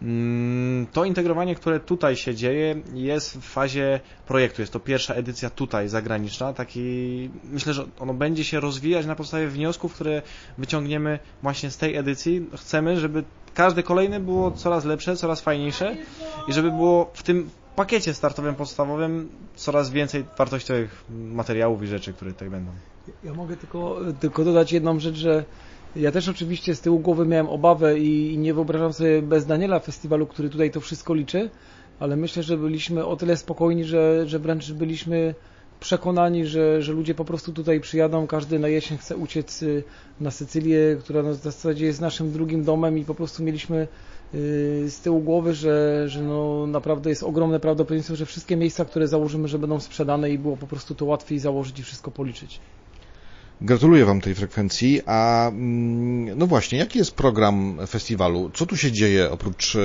Mm, 0.01 0.87
to 0.93 1.05
integrowanie, 1.05 1.55
które 1.55 1.79
tutaj 1.79 2.15
się 2.15 2.35
dzieje, 2.35 2.81
jest 2.93 3.37
w 3.37 3.43
fazie 3.43 3.99
projektu. 4.27 4.61
Jest 4.61 4.73
to 4.73 4.79
pierwsza 4.79 5.13
edycja 5.13 5.49
tutaj 5.49 5.89
zagraniczna. 5.89 6.53
Taki, 6.53 7.29
myślę, 7.43 7.73
że 7.73 7.85
ono 7.99 8.13
będzie 8.13 8.43
się 8.43 8.59
rozwijać 8.59 9.05
na 9.05 9.15
podstawie 9.15 9.47
wniosków, 9.47 9.93
które 9.93 10.21
wyciągniemy 10.57 11.19
właśnie 11.41 11.71
z 11.71 11.77
tej 11.77 11.95
edycji. 11.95 12.45
Chcemy, 12.57 12.99
żeby 12.99 13.23
każde 13.53 13.83
kolejne 13.83 14.19
było 14.19 14.51
coraz 14.51 14.85
lepsze, 14.85 15.15
coraz 15.15 15.41
fajniejsze 15.41 15.95
i 16.47 16.53
żeby 16.53 16.71
było 16.71 17.09
w 17.13 17.23
tym 17.23 17.49
pakiecie 17.75 18.13
startowym 18.13 18.55
podstawowym 18.55 19.29
coraz 19.55 19.89
więcej 19.89 20.25
wartościowych 20.37 21.03
materiałów 21.09 21.83
i 21.83 21.87
rzeczy, 21.87 22.13
które 22.13 22.33
tutaj 22.33 22.49
będą. 22.49 22.71
Ja 23.23 23.33
mogę 23.33 23.57
tylko, 23.57 23.97
tylko 24.19 24.43
dodać 24.43 24.71
jedną 24.71 24.99
rzecz, 24.99 25.15
że 25.15 25.43
ja 25.95 26.11
też 26.11 26.29
oczywiście 26.29 26.75
z 26.75 26.81
tyłu 26.81 26.99
głowy 26.99 27.25
miałem 27.25 27.49
obawę 27.49 27.99
i, 27.99 28.33
i 28.33 28.37
nie 28.37 28.53
wyobrażam 28.53 28.93
sobie 28.93 29.21
bez 29.21 29.45
Daniela 29.45 29.79
festiwalu, 29.79 30.27
który 30.27 30.49
tutaj 30.49 30.71
to 30.71 30.81
wszystko 30.81 31.13
liczy, 31.13 31.49
ale 31.99 32.15
myślę, 32.15 32.43
że 32.43 32.57
byliśmy 32.57 33.05
o 33.05 33.15
tyle 33.15 33.37
spokojni, 33.37 33.85
że, 33.85 34.27
że 34.27 34.39
wręcz 34.39 34.71
byliśmy 34.71 35.35
przekonani, 35.81 36.45
że, 36.45 36.81
że 36.81 36.93
ludzie 36.93 37.15
po 37.15 37.25
prostu 37.25 37.53
tutaj 37.53 37.79
przyjadą, 37.79 38.27
każdy 38.27 38.59
na 38.59 38.67
jesień 38.67 38.97
chce 38.97 39.17
uciec 39.17 39.63
y, 39.63 39.83
na 40.19 40.31
Sycylię, 40.31 40.97
która 40.99 41.23
w 41.23 41.35
zasadzie 41.35 41.85
jest 41.85 42.01
naszym 42.01 42.31
drugim 42.31 42.63
domem 42.63 42.97
i 42.97 43.05
po 43.05 43.15
prostu 43.15 43.43
mieliśmy 43.43 43.87
y, 44.33 44.85
z 44.89 44.99
tyłu 44.99 45.19
głowy, 45.19 45.53
że, 45.53 46.03
że 46.09 46.21
no 46.21 46.67
naprawdę 46.67 47.09
jest 47.09 47.23
ogromne 47.23 47.59
prawdopodobieństwo, 47.59 48.15
że 48.15 48.25
wszystkie 48.25 48.57
miejsca, 48.57 48.85
które 48.85 49.07
założymy, 49.07 49.47
że 49.47 49.59
będą 49.59 49.79
sprzedane 49.79 50.29
i 50.29 50.37
było 50.37 50.57
po 50.57 50.67
prostu 50.67 50.95
to 50.95 51.05
łatwiej 51.05 51.39
założyć 51.39 51.79
i 51.79 51.83
wszystko 51.83 52.11
policzyć. 52.11 52.59
Gratuluję 53.61 54.05
Wam 54.05 54.21
tej 54.21 54.35
frekwencji, 54.35 55.01
a 55.05 55.47
mm, 55.47 56.37
no 56.37 56.47
właśnie, 56.47 56.77
jaki 56.77 56.99
jest 56.99 57.15
program 57.15 57.79
festiwalu? 57.87 58.51
Co 58.53 58.65
tu 58.65 58.77
się 58.77 58.91
dzieje 58.91 59.31
oprócz, 59.31 59.77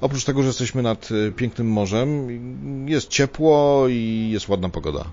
oprócz 0.00 0.24
tego, 0.24 0.42
że 0.42 0.48
jesteśmy 0.48 0.82
nad 0.82 1.08
pięknym 1.36 1.66
morzem? 1.68 2.28
Jest 2.88 3.08
ciepło 3.08 3.86
i 3.88 4.30
jest 4.32 4.48
ładna 4.48 4.68
pogoda. 4.68 5.04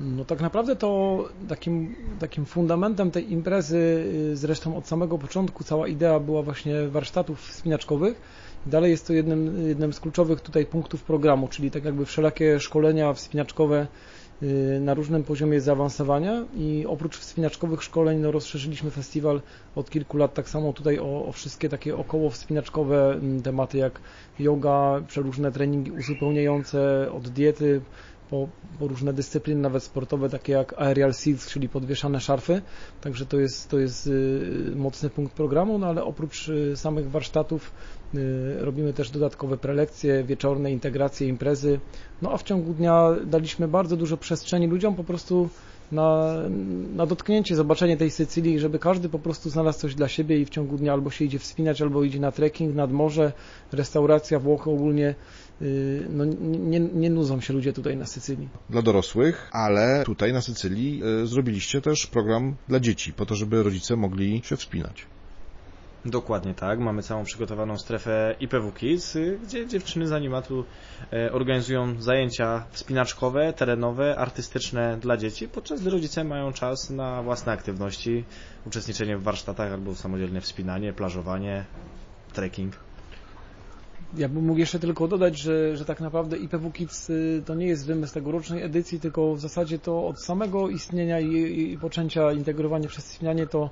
No 0.00 0.24
tak 0.24 0.40
naprawdę 0.40 0.76
to 0.76 1.18
takim, 1.48 1.94
takim 2.18 2.44
fundamentem 2.44 3.10
tej 3.10 3.32
imprezy, 3.32 4.04
y, 4.32 4.36
zresztą 4.36 4.76
od 4.76 4.86
samego 4.86 5.18
początku 5.18 5.64
cała 5.64 5.88
idea 5.88 6.20
była 6.20 6.42
właśnie 6.42 6.88
warsztatów 6.88 7.40
wspinaczkowych. 7.40 8.20
Dalej 8.66 8.90
jest 8.90 9.06
to 9.06 9.12
jednym, 9.12 9.68
jednym 9.68 9.92
z 9.92 10.00
kluczowych 10.00 10.40
tutaj 10.40 10.66
punktów 10.66 11.02
programu, 11.02 11.48
czyli 11.48 11.70
tak 11.70 11.84
jakby 11.84 12.06
wszelakie 12.06 12.60
szkolenia 12.60 13.12
wspinaczkowe 13.12 13.86
y, 14.42 14.78
na 14.80 14.94
różnym 14.94 15.24
poziomie 15.24 15.60
zaawansowania 15.60 16.44
i 16.56 16.84
oprócz 16.88 17.18
wspinaczkowych 17.18 17.82
szkoleń 17.82 18.18
no, 18.18 18.30
rozszerzyliśmy 18.32 18.90
festiwal 18.90 19.40
od 19.74 19.90
kilku 19.90 20.16
lat 20.16 20.34
tak 20.34 20.48
samo 20.48 20.72
tutaj 20.72 20.98
o, 20.98 21.26
o 21.26 21.32
wszystkie 21.32 21.68
takie 21.68 21.96
około 21.96 22.30
wspinaczkowe 22.30 23.12
mm, 23.12 23.42
tematy 23.42 23.78
jak 23.78 24.00
yoga, 24.38 25.00
przeróżne 25.06 25.52
treningi 25.52 25.90
uzupełniające 25.90 27.08
od 27.12 27.28
diety, 27.28 27.80
po, 28.30 28.48
po, 28.78 28.88
różne 28.88 29.12
dyscypliny, 29.12 29.60
nawet 29.60 29.82
sportowe, 29.82 30.28
takie 30.28 30.52
jak 30.52 30.74
aerial 30.78 31.14
seats, 31.14 31.48
czyli 31.48 31.68
podwieszane 31.68 32.20
szarfy. 32.20 32.62
Także 33.00 33.26
to 33.26 33.40
jest, 33.40 33.70
to 33.70 33.78
jest 33.78 34.06
y, 34.06 34.72
mocny 34.76 35.10
punkt 35.10 35.34
programu, 35.34 35.78
no 35.78 35.86
ale 35.86 36.04
oprócz 36.04 36.48
y, 36.48 36.76
samych 36.76 37.10
warsztatów 37.10 37.72
y, 38.14 38.18
robimy 38.60 38.92
też 38.92 39.10
dodatkowe 39.10 39.56
prelekcje, 39.56 40.24
wieczorne 40.24 40.72
integracje, 40.72 41.28
imprezy. 41.28 41.80
No 42.22 42.32
a 42.32 42.36
w 42.36 42.42
ciągu 42.42 42.72
dnia 42.74 43.10
daliśmy 43.26 43.68
bardzo 43.68 43.96
dużo 43.96 44.16
przestrzeni 44.16 44.66
ludziom 44.66 44.94
po 44.94 45.04
prostu 45.04 45.48
na, 45.92 46.34
na 46.94 47.06
dotknięcie, 47.06 47.56
zobaczenie 47.56 47.96
tej 47.96 48.10
Sycylii, 48.10 48.58
żeby 48.58 48.78
każdy 48.78 49.08
po 49.08 49.18
prostu 49.18 49.50
znalazł 49.50 49.78
coś 49.78 49.94
dla 49.94 50.08
siebie 50.08 50.40
i 50.40 50.44
w 50.44 50.50
ciągu 50.50 50.76
dnia 50.76 50.92
albo 50.92 51.10
się 51.10 51.24
idzie 51.24 51.38
wspinać, 51.38 51.82
albo 51.82 52.04
idzie 52.04 52.20
na 52.20 52.32
trekking 52.32 52.74
nad 52.74 52.92
morze, 52.92 53.32
restauracja, 53.72 54.38
Włochy 54.38 54.70
ogólnie 54.70 55.14
no, 56.10 56.24
nie, 56.50 56.80
nie 56.80 57.10
nudzą 57.10 57.40
się 57.40 57.52
ludzie 57.52 57.72
tutaj 57.72 57.96
na 57.96 58.06
Sycylii. 58.06 58.48
Dla 58.70 58.82
dorosłych, 58.82 59.48
ale 59.52 60.02
tutaj 60.04 60.32
na 60.32 60.40
Sycylii 60.40 61.02
y, 61.22 61.26
zrobiliście 61.26 61.80
też 61.80 62.06
program 62.06 62.56
dla 62.68 62.80
dzieci, 62.80 63.12
po 63.12 63.26
to, 63.26 63.34
żeby 63.34 63.62
rodzice 63.62 63.96
mogli 63.96 64.42
się 64.44 64.56
wspinać. 64.56 65.06
Dokładnie 66.04 66.54
tak. 66.54 66.78
Mamy 66.78 67.02
całą 67.02 67.24
przygotowaną 67.24 67.78
strefę 67.78 68.34
IPW 68.40 68.72
Kids, 68.72 69.16
y, 69.16 69.38
gdzie 69.42 69.66
dziewczyny 69.66 70.06
z 70.06 70.12
animatu 70.12 70.64
organizują 71.32 72.02
zajęcia 72.02 72.64
wspinaczkowe, 72.70 73.52
terenowe, 73.52 74.16
artystyczne 74.16 74.98
dla 75.00 75.16
dzieci, 75.16 75.48
podczas 75.48 75.80
gdy 75.80 75.90
rodzice 75.90 76.24
mają 76.24 76.52
czas 76.52 76.90
na 76.90 77.22
własne 77.22 77.52
aktywności, 77.52 78.24
uczestniczenie 78.66 79.16
w 79.16 79.22
warsztatach 79.22 79.72
albo 79.72 79.94
samodzielne 79.94 80.40
wspinanie, 80.40 80.92
plażowanie, 80.92 81.64
trekking. 82.32 82.89
Ja 84.16 84.28
bym 84.28 84.46
mógł 84.46 84.58
jeszcze 84.58 84.78
tylko 84.78 85.08
dodać, 85.08 85.38
że, 85.38 85.76
że 85.76 85.84
tak 85.84 86.00
naprawdę 86.00 86.36
IPW 86.36 86.70
Kids 86.72 87.10
to 87.46 87.54
nie 87.54 87.66
jest 87.66 87.86
wymysł 87.86 88.14
tegorocznej 88.14 88.62
edycji, 88.62 89.00
tylko 89.00 89.34
w 89.34 89.40
zasadzie 89.40 89.78
to 89.78 90.06
od 90.06 90.24
samego 90.24 90.68
istnienia 90.68 91.20
i, 91.20 91.60
i 91.72 91.78
poczęcia 91.78 92.32
integrowania 92.32 92.88
przez 92.88 93.04
wspinanie 93.04 93.46
to, 93.46 93.70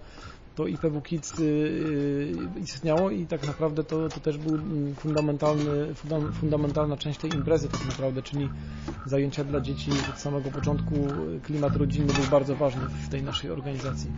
to 0.54 0.66
IPW 0.66 1.02
Kids 1.02 1.38
y, 1.40 2.36
istniało 2.60 3.10
i 3.10 3.26
tak 3.26 3.46
naprawdę 3.46 3.84
to, 3.84 4.08
to 4.08 4.20
też 4.20 4.38
był 4.38 4.54
mm, 4.54 4.94
fundamentalny, 4.94 5.94
fundamentalna 6.40 6.96
część 6.96 7.20
tej 7.20 7.34
imprezy 7.34 7.68
tak 7.68 7.84
naprawdę, 7.88 8.22
czyli 8.22 8.48
zajęcia 9.06 9.44
dla 9.44 9.60
dzieci 9.60 9.90
od 10.14 10.18
samego 10.18 10.50
początku. 10.50 10.94
Klimat 11.42 11.76
rodzinny 11.76 12.12
był 12.12 12.24
bardzo 12.30 12.56
ważny 12.56 12.82
w 13.06 13.08
tej 13.08 13.22
naszej 13.22 13.50
organizacji. 13.50 14.10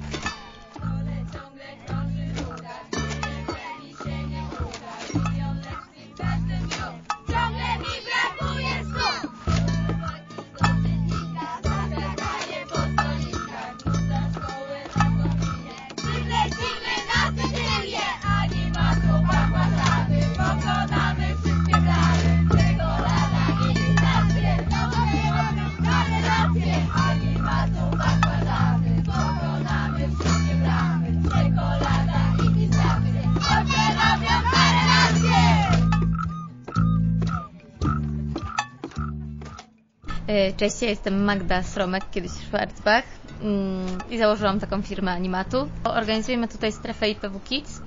Cześć, 40.57 40.83
ja 40.83 40.89
jestem 40.89 41.25
Magda 41.25 41.63
Sromek, 41.63 42.05
kiedyś 42.11 42.31
Schwarzbach 42.31 43.05
mm, 43.43 43.87
i 44.11 44.19
założyłam 44.19 44.61
taką 44.61 44.83
firmę 44.83 45.13
Animatu. 45.13 45.69
Organizujemy 45.85 46.49
tutaj 46.49 46.73
strefę 46.73 47.09
IPW 47.11 47.41
Kids. 47.45 47.81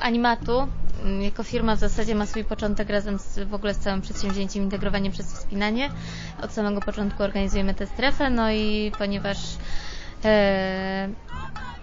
Animatu 0.00 0.68
mm, 1.04 1.22
jako 1.22 1.42
firma 1.42 1.76
w 1.76 1.78
zasadzie 1.78 2.14
ma 2.14 2.26
swój 2.26 2.44
początek 2.44 2.90
razem 2.90 3.18
z, 3.18 3.38
w 3.38 3.54
ogóle 3.54 3.74
z 3.74 3.78
całym 3.78 4.00
przedsięwzięciem 4.00 4.62
integrowaniem 4.62 5.12
przez 5.12 5.32
wspinanie. 5.32 5.90
Od 6.42 6.52
samego 6.52 6.80
początku 6.80 7.22
organizujemy 7.22 7.74
tę 7.74 7.86
strefę, 7.86 8.30
no 8.30 8.50
i 8.50 8.92
ponieważ 8.98 9.38
e, 10.24 11.08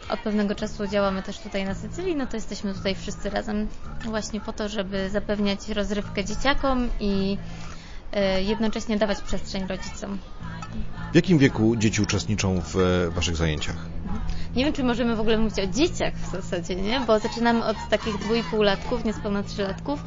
od 0.10 0.20
pewnego 0.20 0.56
czasu 0.56 0.88
działamy 0.88 1.24
też 1.24 1.40
tutaj 1.40 1.66
na 1.66 1.76
Sycylii, 1.76 2.16
no 2.16 2.28
to 2.28 2.38
jesteśmy 2.38 2.74
tutaj 2.74 2.96
wszyscy 2.96 3.30
razem 3.30 3.68
właśnie 4.06 4.42
po 4.42 4.54
to, 4.54 4.70
żeby 4.70 5.10
zapewniać 5.10 5.70
rozrywkę 5.70 6.26
dzieciakom 6.26 6.90
i 7.00 7.38
E, 7.38 7.71
jednocześnie 8.42 8.98
dawać 8.98 9.22
przestrzeń 9.22 9.68
rodzicom. 9.68 10.18
W 11.12 11.16
jakim 11.16 11.38
wieku 11.38 11.76
dzieci 11.76 12.02
uczestniczą 12.02 12.62
w 12.62 12.76
e, 12.76 13.10
Waszych 13.10 13.36
zajęciach? 13.36 13.76
Nie 14.56 14.66
wiem, 14.66 14.74
czy 14.74 14.84
możemy 14.84 15.16
w 15.16 15.20
ogóle 15.20 15.38
mówić 15.38 15.60
o 15.60 15.68
dzieciach 15.68 16.14
w 16.14 16.32
zasadzie, 16.32 16.76
nie? 16.76 17.00
bo 17.08 17.20
zaczynamy 17.20 17.66
od 17.66 17.78
takich 17.90 18.18
dwójpół 18.18 18.62
latków, 18.62 19.06
niespełna 19.06 19.44
trzylatków, 19.44 20.04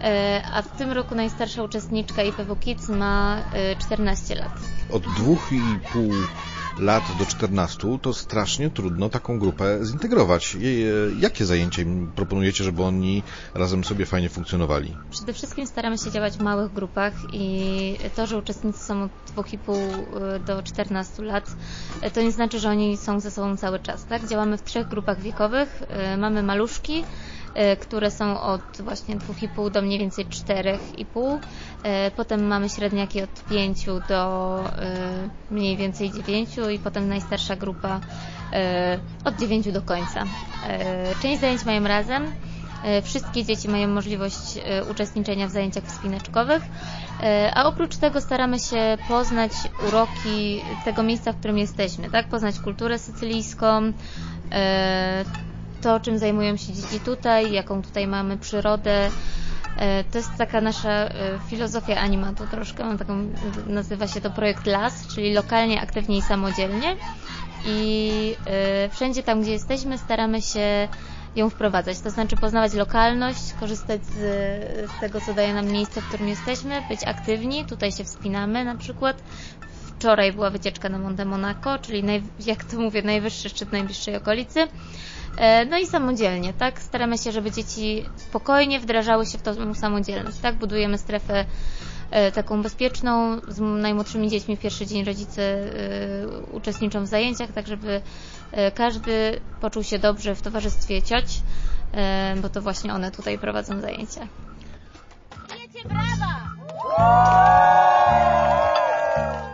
e, 0.00 0.42
a 0.52 0.62
w 0.62 0.76
tym 0.76 0.92
roku 0.92 1.14
najstarsza 1.14 1.62
uczestniczka 1.62 2.22
IPW 2.22 2.56
Kids 2.56 2.88
ma 2.88 3.42
14 3.78 4.34
lat. 4.34 4.52
Od 4.90 5.02
dwóch 5.02 5.52
i 5.52 5.60
pół 5.92 6.10
lat 6.78 7.04
do 7.18 7.26
14 7.26 7.98
to 8.02 8.14
strasznie 8.14 8.70
trudno 8.70 9.08
taką 9.08 9.38
grupę 9.38 9.78
zintegrować. 9.82 10.56
Jakie 11.18 11.44
zajęcia 11.44 11.82
im 11.82 12.12
proponujecie, 12.16 12.64
żeby 12.64 12.82
oni 12.82 13.22
razem 13.54 13.84
sobie 13.84 14.06
fajnie 14.06 14.28
funkcjonowali? 14.28 14.96
Przede 15.10 15.32
wszystkim 15.32 15.66
staramy 15.66 15.98
się 15.98 16.10
działać 16.10 16.36
w 16.36 16.40
małych 16.40 16.72
grupach 16.72 17.12
i 17.32 17.98
to, 18.16 18.26
że 18.26 18.38
uczestnicy 18.38 18.84
są 18.84 19.02
od 19.02 19.10
2,5 19.36 20.36
y, 20.36 20.40
do 20.40 20.62
14 20.62 21.22
lat, 21.22 21.50
y, 22.06 22.10
to 22.10 22.22
nie 22.22 22.32
znaczy, 22.32 22.58
że 22.58 22.70
oni 22.70 22.96
są 22.96 23.20
ze 23.20 23.30
sobą 23.30 23.56
cały 23.56 23.78
czas. 23.78 24.04
Tak? 24.06 24.28
Działamy 24.28 24.58
w 24.58 24.62
trzech 24.62 24.88
grupach 24.88 25.20
wiekowych. 25.20 25.82
Mamy 26.18 26.42
maluszki, 26.42 27.04
E, 27.43 27.43
które 27.80 28.10
są 28.10 28.40
od 28.40 28.62
właśnie 28.80 29.16
2,5 29.16 29.70
do 29.70 29.82
mniej 29.82 29.98
więcej 29.98 30.26
4,5. 30.26 31.38
E, 31.82 32.10
potem 32.10 32.46
mamy 32.46 32.68
średniaki 32.68 33.22
od 33.22 33.44
5 33.50 33.86
do 34.08 34.60
e, 34.78 35.28
mniej 35.50 35.76
więcej 35.76 36.12
9 36.12 36.50
i 36.74 36.78
potem 36.78 37.08
najstarsza 37.08 37.56
grupa 37.56 38.00
od 39.24 39.36
9 39.36 39.72
do 39.72 39.82
końca. 39.82 40.24
Część 41.22 41.40
zajęć 41.40 41.64
mają 41.64 41.84
razem. 41.84 42.32
Wszystkie 43.02 43.44
dzieci 43.44 43.68
mają 43.68 43.88
możliwość 43.88 44.58
uczestniczenia 44.90 45.48
w 45.48 45.50
zajęciach 45.50 45.84
wspinaczkowych, 45.84 46.62
a 47.54 47.64
oprócz 47.64 47.96
tego 47.96 48.20
staramy 48.20 48.58
się 48.58 48.98
poznać 49.08 49.52
uroki 49.88 50.62
tego 50.84 51.02
miejsca, 51.02 51.32
w 51.32 51.36
którym 51.36 51.58
jesteśmy, 51.58 52.10
tak? 52.10 52.28
Poznać 52.28 52.60
kulturę 52.60 52.98
sycylijską, 52.98 53.92
to, 55.84 56.00
czym 56.00 56.18
zajmują 56.18 56.56
się 56.56 56.72
dzieci 56.72 57.00
tutaj, 57.00 57.52
jaką 57.52 57.82
tutaj 57.82 58.06
mamy 58.06 58.38
przyrodę. 58.38 59.10
E, 59.76 60.04
to 60.04 60.18
jest 60.18 60.30
taka 60.38 60.60
nasza 60.60 60.90
e, 60.90 61.10
filozofia 61.48 61.96
animatu 61.96 62.46
troszkę, 62.50 62.84
mam 62.84 62.98
taką, 62.98 63.28
nazywa 63.66 64.06
się 64.08 64.20
to 64.20 64.30
projekt 64.30 64.66
LAS, 64.66 65.06
czyli 65.14 65.34
lokalnie, 65.34 65.80
aktywnie 65.80 66.18
i 66.18 66.22
samodzielnie. 66.22 66.96
I 67.66 68.36
e, 68.46 68.88
wszędzie 68.88 69.22
tam, 69.22 69.42
gdzie 69.42 69.50
jesteśmy, 69.52 69.98
staramy 69.98 70.42
się 70.42 70.88
ją 71.36 71.50
wprowadzać, 71.50 72.00
to 72.00 72.10
znaczy 72.10 72.36
poznawać 72.36 72.74
lokalność, 72.74 73.52
korzystać 73.60 74.04
z, 74.04 74.12
z 74.90 75.00
tego, 75.00 75.20
co 75.20 75.34
daje 75.34 75.54
nam 75.54 75.66
miejsce, 75.66 76.00
w 76.00 76.08
którym 76.08 76.28
jesteśmy, 76.28 76.82
być 76.88 77.04
aktywni, 77.04 77.64
tutaj 77.64 77.92
się 77.92 78.04
wspinamy 78.04 78.64
na 78.64 78.74
przykład. 78.74 79.22
Wczoraj 79.86 80.32
była 80.32 80.50
wycieczka 80.50 80.88
na 80.88 80.98
Monte 80.98 81.24
Monaco, 81.24 81.78
czyli 81.78 82.04
naj, 82.04 82.22
jak 82.46 82.64
to 82.64 82.76
mówię, 82.76 83.02
najwyższy 83.02 83.48
szczyt 83.48 83.72
najbliższej 83.72 84.16
okolicy. 84.16 84.68
E, 85.36 85.64
no 85.64 85.78
i 85.78 85.86
samodzielnie, 85.86 86.52
tak? 86.52 86.80
Staramy 86.80 87.18
się, 87.18 87.32
żeby 87.32 87.50
dzieci 87.50 88.04
spokojnie 88.16 88.80
wdrażały 88.80 89.26
się 89.26 89.38
w 89.38 89.42
tą 89.42 89.74
samodzielność, 89.74 90.38
tak? 90.38 90.54
Budujemy 90.54 90.98
strefę 90.98 91.44
taką 92.34 92.62
bezpieczną. 92.62 93.40
Z 93.48 93.60
najmłodszymi 93.60 94.30
dziećmi 94.30 94.56
w 94.56 94.60
pierwszy 94.60 94.86
dzień 94.86 95.04
rodzice 95.04 95.58
uczestniczą 96.52 97.04
w 97.04 97.06
zajęciach, 97.06 97.52
tak 97.52 97.66
żeby 97.66 98.02
każdy 98.74 99.40
poczuł 99.60 99.82
się 99.82 99.98
dobrze 99.98 100.34
w 100.34 100.42
towarzystwie 100.42 101.02
cioć, 101.02 101.40
bo 102.42 102.48
to 102.48 102.62
właśnie 102.62 102.94
one 102.94 103.10
tutaj 103.10 103.38
prowadzą 103.38 103.80
zajęcia. 103.80 104.28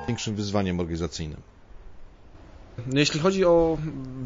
Większym 0.08 0.34
wyzwaniem 0.34 0.80
organizacyjnym. 0.80 1.49
No 2.86 2.98
jeśli 2.98 3.20
chodzi 3.20 3.44
o 3.44 3.78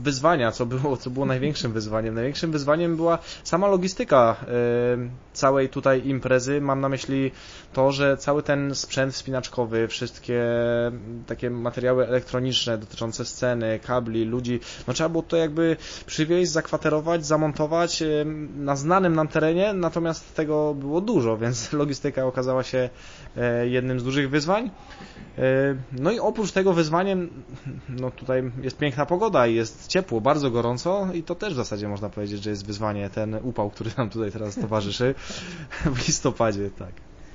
wyzwania, 0.05 0.53
co 0.53 0.67
było, 0.67 0.97
co 0.97 1.11
było 1.11 1.27
największym 1.27 1.73
wyzwaniem, 1.73 2.15
największym 2.15 2.53
wyzwaniem 2.53 2.97
była 2.97 3.19
sama 3.45 3.69
logistyka 3.69 4.37
y, 4.43 5.25
całej 5.33 5.69
tutaj 5.69 6.09
imprezy. 6.09 6.61
Mam 6.61 6.81
na 6.81 6.89
myśli 6.89 7.31
to, 7.73 7.93
że 7.93 8.17
cały 8.17 8.43
ten 8.43 8.75
sprzęt 8.75 9.15
wspinaczkowy, 9.15 9.89
wszystkie 9.89 10.43
takie 11.27 11.51
materiały 11.51 12.09
elektroniczne 12.09 12.79
dotyczące 12.79 13.25
sceny, 13.25 13.81
kabli, 13.87 14.25
ludzi, 14.25 14.61
no 14.89 14.95
trzeba 14.95 15.09
było 15.09 15.23
to 15.23 15.37
jakby 15.37 15.77
przywieźć, 16.07 16.53
zakwaterować, 16.53 17.27
zamontować 17.27 18.03
y, 18.03 18.27
na 18.57 18.77
znanym 18.77 19.15
nam 19.15 19.29
terenie, 19.29 19.73
natomiast 19.73 20.35
tego 20.35 20.75
było 20.75 21.01
dużo, 21.01 21.37
więc 21.37 21.73
logistyka 21.83 22.27
okazała 22.27 22.63
się 22.63 22.91
y, 23.63 23.69
jednym 23.69 24.01
z 24.01 24.05
dużych 24.05 24.31
wyzwań. 24.31 24.71
No 25.93 26.11
i 26.11 26.19
oprócz 26.19 26.53
tego 26.53 26.73
wyzwaniem, 26.73 27.31
no 27.89 28.11
tutaj 28.11 28.44
jest 28.63 28.79
piękna 28.79 29.07
pogoda 29.07 29.47
i 29.47 29.55
jest 29.55 29.87
ciepło, 29.87 30.21
bardzo 30.21 30.51
gorąco 30.51 31.09
i 31.15 31.23
to 31.23 31.35
też 31.35 31.53
w 31.53 31.57
zasadzie 31.57 31.89
można 31.89 32.09
powiedzieć, 32.11 32.43
że 32.43 32.51
jest 32.51 32.67
wyzwanie, 32.67 33.11
ten 33.11 33.35
upał, 33.43 33.71
który 33.71 33.91
nam 33.97 34.11
tutaj 34.11 34.33
teraz 34.33 34.55
towarzyszy 34.55 35.15
w 35.95 36.07
listopadzie, 36.07 36.71
tak. 36.71 36.93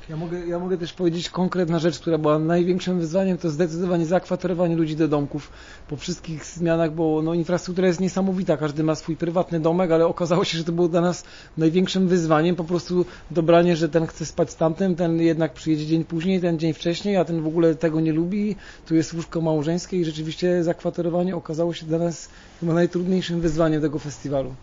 Ja 0.09 0.17
mogę, 0.17 0.47
ja 0.47 0.59
mogę 0.59 0.77
też 0.77 0.93
powiedzieć 0.93 1.29
konkretna 1.29 1.79
rzecz, 1.79 1.99
która 1.99 2.17
była 2.17 2.39
największym 2.39 2.99
wyzwaniem, 2.99 3.37
to 3.37 3.49
zdecydowanie 3.49 4.05
zakwaterowanie 4.05 4.75
ludzi 4.75 4.95
do 4.95 5.07
domków. 5.07 5.51
Po 5.89 5.95
wszystkich 5.97 6.45
zmianach, 6.45 6.93
bo 6.93 7.21
no, 7.21 7.33
infrastruktura 7.33 7.87
jest 7.87 7.99
niesamowita, 7.99 8.57
każdy 8.57 8.83
ma 8.83 8.95
swój 8.95 9.15
prywatny 9.15 9.59
domek, 9.59 9.91
ale 9.91 10.05
okazało 10.07 10.43
się, 10.43 10.57
że 10.57 10.63
to 10.63 10.71
było 10.71 10.87
dla 10.87 11.01
nas 11.01 11.23
największym 11.57 12.07
wyzwaniem, 12.07 12.55
po 12.55 12.63
prostu 12.63 13.05
dobranie, 13.31 13.75
że 13.75 13.89
ten 13.89 14.07
chce 14.07 14.25
spać 14.25 14.51
z 14.51 14.55
tamtym, 14.55 14.95
ten 14.95 15.21
jednak 15.21 15.53
przyjedzie 15.53 15.85
dzień 15.85 16.03
później, 16.03 16.41
ten 16.41 16.59
dzień 16.59 16.73
wcześniej, 16.73 17.17
a 17.17 17.25
ten 17.25 17.41
w 17.41 17.47
ogóle 17.47 17.75
tego 17.75 17.99
nie 17.99 18.13
lubi, 18.13 18.55
tu 18.87 18.95
jest 18.95 19.13
łóżko 19.13 19.41
małżeńskie 19.41 19.97
i 19.97 20.05
rzeczywiście 20.05 20.63
zakwaterowanie 20.63 21.35
okazało 21.35 21.73
się 21.73 21.85
dla 21.85 21.97
nas 21.97 22.29
chyba 22.59 22.73
najtrudniejszym 22.73 23.41
wyzwaniem 23.41 23.81
tego 23.81 23.99
festiwalu. 23.99 24.53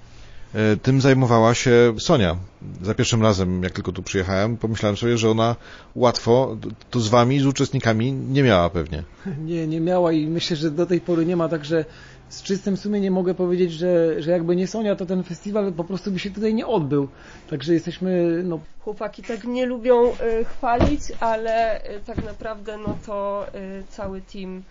E, 0.56 0.76
tym 0.76 1.00
zajmowała 1.00 1.54
się 1.54 1.94
Sonia. 1.98 2.36
Za 2.82 2.94
pierwszym 2.94 3.22
razem, 3.22 3.62
jak 3.62 3.72
tylko 3.72 3.92
tu 3.92 4.02
przyjechałem, 4.02 4.56
pomyślałem 4.56 4.96
sobie, 4.96 5.18
że 5.18 5.30
ona 5.30 5.56
łatwo 5.94 6.56
tu 6.90 7.00
z 7.00 7.08
wami, 7.08 7.40
z 7.40 7.46
uczestnikami 7.46 8.12
nie 8.12 8.42
miała 8.42 8.70
pewnie. 8.70 9.02
Nie, 9.46 9.66
nie 9.66 9.80
miała 9.80 10.12
i 10.12 10.26
myślę, 10.26 10.56
że 10.56 10.70
do 10.70 10.86
tej 10.86 11.00
pory 11.00 11.26
nie 11.26 11.36
ma, 11.36 11.48
także 11.48 11.84
z 12.28 12.42
czystym 12.42 12.76
sumieniem 12.76 13.14
mogę 13.14 13.34
powiedzieć, 13.34 13.72
że, 13.72 14.22
że 14.22 14.30
jakby 14.30 14.56
nie 14.56 14.66
Sonia, 14.66 14.96
to 14.96 15.06
ten 15.06 15.22
festiwal 15.22 15.72
po 15.72 15.84
prostu 15.84 16.10
by 16.10 16.18
się 16.18 16.30
tutaj 16.30 16.54
nie 16.54 16.66
odbył. 16.66 17.08
Także 17.50 17.74
jesteśmy, 17.74 18.42
no... 18.44 18.60
Chłopaki 18.80 19.22
tak 19.22 19.44
nie 19.44 19.66
lubią 19.66 20.12
y, 20.12 20.44
chwalić, 20.44 21.00
ale 21.20 21.84
y, 21.96 22.00
tak 22.06 22.24
naprawdę 22.24 22.78
no 22.78 22.98
to 23.06 23.46
y, 23.54 23.82
cały 23.88 24.20
team 24.20 24.62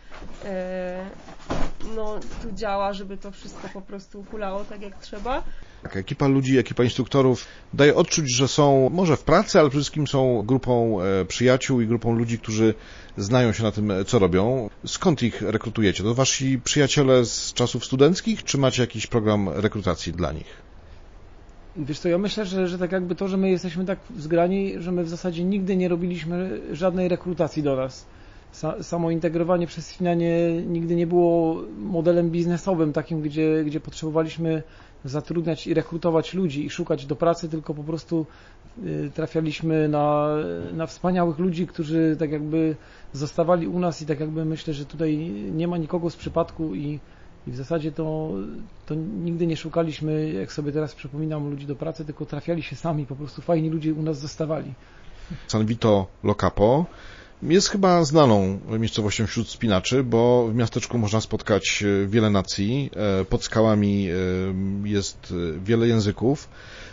no, 1.96 2.20
tu 2.42 2.52
działa, 2.52 2.94
żeby 2.94 3.18
to 3.18 3.32
wszystko 3.32 3.70
po 3.74 3.82
prostu 3.82 4.26
hulało 4.32 4.64
tak 4.64 4.82
jak 4.82 5.00
trzeba. 5.00 5.44
Tak, 5.84 5.98
ekipa 5.98 6.28
ludzi, 6.28 6.58
ekipa 6.58 6.84
instruktorów 6.84 7.48
daje 7.74 7.96
odczuć, 7.96 8.36
że 8.36 8.48
są 8.48 8.90
może 8.90 9.18
w 9.18 9.24
pracy, 9.24 9.60
ale 9.60 9.70
przede 9.70 9.82
wszystkim 9.82 10.08
są 10.08 10.44
grupą 10.46 10.98
przyjaciół 11.28 11.82
i 11.82 11.88
grupą 11.88 12.16
ludzi, 12.16 12.40
którzy 12.40 12.74
znają 13.18 13.52
się 13.52 13.64
na 13.64 13.72
tym, 13.72 13.94
co 14.08 14.20
robią. 14.20 14.70
Skąd 14.86 15.24
ich 15.24 15.42
rekrutujecie? 15.42 16.04
To 16.04 16.14
wasi 16.14 16.60
przyjaciele 16.64 17.26
z 17.26 17.54
czasów 17.54 17.86
studenckich, 17.86 18.44
czy 18.44 18.58
macie 18.58 18.84
jakiś 18.84 19.08
program 19.08 19.50
rekrutacji 19.50 20.14
dla 20.14 20.32
nich? 20.32 20.66
Wiesz 21.78 22.00
co, 22.00 22.10
ja 22.10 22.18
myślę, 22.18 22.46
że, 22.46 22.68
że 22.68 22.78
tak 22.78 22.92
jakby 22.92 23.16
to, 23.16 23.28
że 23.28 23.38
my 23.38 23.50
jesteśmy 23.50 23.86
tak 23.86 24.00
zgrani, 24.18 24.74
że 24.80 24.92
my 24.92 25.04
w 25.04 25.10
zasadzie 25.10 25.44
nigdy 25.44 25.76
nie 25.76 25.88
robiliśmy 25.88 26.62
żadnej 26.72 27.08
rekrutacji 27.08 27.64
do 27.64 27.76
nas. 27.76 28.06
samo 28.82 29.12
integrowanie 29.12 29.68
przez 29.68 29.92
Finanie 29.94 30.62
nigdy 30.68 30.96
nie 30.96 31.08
było 31.08 31.62
modelem 31.78 32.30
biznesowym 32.30 32.94
takim, 32.94 33.22
gdzie, 33.22 33.64
gdzie 33.66 33.80
potrzebowaliśmy 33.80 34.64
zatrudniać 35.06 35.68
i 35.68 35.74
rekrutować 35.74 36.34
ludzi 36.34 36.66
i 36.66 36.70
szukać 36.70 37.06
do 37.06 37.16
pracy, 37.16 37.50
tylko 37.50 37.74
po 37.74 37.84
prostu 37.84 38.26
y, 38.84 39.12
trafialiśmy 39.14 39.88
na, 39.88 40.36
na 40.74 40.86
wspaniałych 40.88 41.40
ludzi, 41.40 41.68
którzy 41.68 42.16
tak 42.20 42.32
jakby 42.32 42.76
zostawali 43.14 43.68
u 43.68 43.80
nas 43.80 44.02
i 44.02 44.06
tak 44.06 44.20
jakby 44.20 44.46
myślę, 44.46 44.74
że 44.74 44.86
tutaj 44.86 45.18
nie 45.52 45.68
ma 45.68 45.78
nikogo 45.78 46.10
z 46.10 46.16
przypadku 46.16 46.76
i, 46.76 47.00
i 47.48 47.52
w 47.52 47.56
zasadzie 47.56 47.92
to, 47.92 48.32
to 48.86 48.96
nigdy 48.96 49.48
nie 49.48 49.58
szukaliśmy, 49.58 50.32
jak 50.32 50.54
sobie 50.54 50.72
teraz 50.72 50.96
przypominam, 50.96 51.50
ludzi 51.50 51.66
do 51.66 51.76
pracy, 51.76 52.06
tylko 52.06 52.26
trafiali 52.26 52.64
się 52.64 52.76
sami, 52.76 53.06
po 53.06 53.16
prostu 53.16 53.42
fajni 53.42 53.70
ludzie 53.70 53.94
u 53.94 54.02
nas 54.02 54.20
zostawali. 54.20 54.74
San 55.48 55.66
Vito 55.66 56.08
Locapo 56.24 56.86
jest 57.54 57.70
chyba 57.70 58.04
znaną 58.04 58.60
miejscowością 58.80 59.28
wśród 59.28 59.50
spinaczy, 59.50 60.04
bo 60.04 60.48
w 60.48 60.56
miasteczku 60.56 60.98
można 60.98 61.22
spotkać 61.22 61.84
e, 61.84 62.08
wiele 62.08 62.30
nacji, 62.30 62.90
e, 63.22 63.26
pod 63.26 63.44
skałami 63.44 64.10
e, 64.10 64.14
jest 64.90 65.34
wiele 65.64 65.88
języków. 65.88 66.50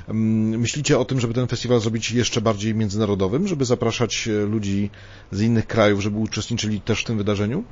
Mm, 0.09 0.61
myślicie 0.61 0.99
o 0.99 1.05
tym, 1.05 1.21
żeby 1.21 1.35
ten 1.35 1.47
festiwal 1.47 1.81
zrobić 1.81 2.13
jeszcze 2.13 2.41
bardziej 2.41 2.75
międzynarodowym, 2.75 3.49
żeby 3.49 3.65
zapraszać 3.65 4.29
ludzi 4.49 4.91
z 5.33 5.41
innych 5.41 5.67
krajów, 5.67 6.01
żeby 6.01 6.19
uczestniczyli 6.19 6.81
też 6.81 7.01
w 7.01 7.05
tym 7.05 7.19
wydarzeniu? 7.19 7.65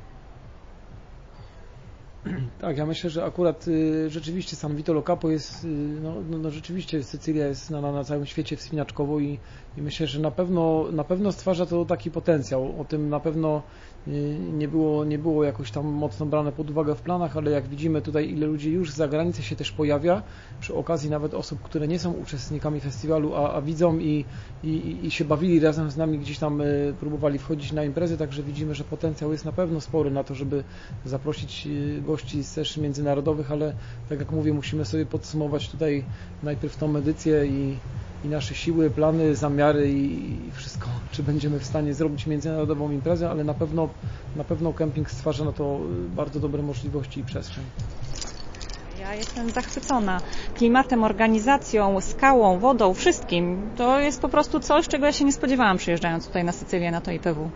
Tak, 2.61 2.77
ja 2.77 2.85
myślę, 2.85 3.09
że 3.09 3.23
akurat 3.23 3.67
y, 3.67 4.09
rzeczywiście 4.09 4.55
San 4.55 4.75
Vito 4.75 4.93
Lo 4.93 5.01
Capo 5.01 5.29
jest, 5.29 5.63
y, 5.63 5.67
no, 6.01 6.15
no, 6.29 6.37
no, 6.37 6.51
rzeczywiście 6.51 7.03
Sycylia 7.03 7.47
jest 7.47 7.69
na, 7.69 7.81
na 7.81 8.03
całym 8.03 8.25
świecie 8.25 8.57
wspinaczkowo 8.57 9.19
i, 9.19 9.39
i 9.77 9.81
myślę, 9.81 10.07
że 10.07 10.19
na 10.19 10.31
pewno, 10.31 10.85
na 10.91 11.03
pewno 11.03 11.31
stwarza 11.31 11.65
to 11.65 11.85
taki 11.85 12.11
potencjał. 12.11 12.81
O 12.81 12.85
tym 12.85 13.09
na 13.09 13.19
pewno 13.19 13.61
y, 14.07 14.37
nie 14.53 14.67
było, 14.67 15.05
nie 15.05 15.17
było 15.17 15.43
jakoś 15.43 15.71
tam 15.71 15.85
mocno 15.85 16.25
brane 16.25 16.51
pod 16.51 16.69
uwagę 16.69 16.95
w 16.95 17.01
planach, 17.01 17.37
ale 17.37 17.51
jak 17.51 17.67
widzimy 17.67 18.01
tutaj, 18.01 18.29
ile 18.29 18.47
ludzi 18.47 18.71
już 18.71 18.91
z 18.91 18.95
zagranicy 18.95 19.43
się 19.43 19.55
też 19.55 19.71
pojawia, 19.71 20.21
przy 20.59 20.75
okazji 20.75 21.09
nawet 21.09 21.33
osób, 21.33 21.61
które 21.61 21.87
nie 21.87 21.99
są 21.99 22.11
uczestnikami 22.11 22.79
festiwalu, 22.79 23.35
a, 23.35 23.53
a 23.53 23.61
widzą 23.61 23.99
i, 23.99 24.25
i, 24.63 24.97
i 25.03 25.11
się 25.11 25.25
bawili 25.25 25.59
razem 25.59 25.91
z 25.91 25.97
nami, 25.97 26.19
gdzieś 26.19 26.39
tam 26.39 26.61
próbowali 26.99 27.39
wchodzić 27.39 27.71
na 27.71 27.83
imprezy, 27.83 28.17
także 28.17 28.43
widzimy, 28.43 28.75
że 28.75 28.83
potencjał 28.83 29.31
jest 29.31 29.45
na 29.45 29.51
pewno 29.51 29.81
spory 29.81 30.11
na 30.11 30.23
to, 30.23 30.35
żeby 30.35 30.63
zaprosić 31.05 31.67
gości 32.07 32.43
też 32.55 32.77
międzynarodowych, 32.77 33.51
ale 33.51 33.73
tak 34.09 34.19
jak 34.19 34.31
mówię, 34.31 34.53
musimy 34.53 34.85
sobie 34.85 35.05
podsumować 35.05 35.69
tutaj 35.69 36.03
najpierw 36.43 36.77
tą 36.77 36.95
edycję 36.95 37.45
i, 37.45 37.75
i 38.25 38.27
nasze 38.27 38.55
siły, 38.55 38.89
plany, 38.89 39.35
zamiary 39.35 39.91
i, 39.91 40.37
wszystko, 40.53 40.87
czy 41.11 41.23
będziemy 41.23 41.59
w 41.59 41.65
stanie 41.65 41.93
zrobić 41.93 42.27
międzynarodową 42.27 42.91
imprezę, 42.91 43.29
ale 43.29 43.43
na 43.43 43.53
pewno, 43.53 43.89
na 44.35 44.43
pewno 44.43 44.73
kemping 44.73 45.11
stwarza 45.11 45.45
na 45.45 45.51
to 45.51 45.79
bardzo 46.15 46.39
dobre 46.39 46.63
możliwości 46.63 47.19
i 47.19 47.23
przestrzeń. 47.23 47.63
Ja 48.99 49.15
jestem 49.15 49.49
zachwycona 49.49 50.21
klimatem, 50.55 51.03
organizacją, 51.03 52.01
skałą, 52.01 52.59
wodą, 52.59 52.93
wszystkim. 52.93 53.61
To 53.77 53.99
jest 53.99 54.21
po 54.21 54.29
prostu 54.29 54.59
coś, 54.59 54.87
czego 54.87 55.05
ja 55.05 55.11
się 55.11 55.25
nie 55.25 55.33
spodziewałam 55.33 55.77
przyjeżdżając 55.77 56.27
tutaj 56.27 56.43
na 56.43 56.51
Sycylię, 56.51 56.91
na 56.91 57.01
to 57.01 57.11
IPW. 57.11 57.49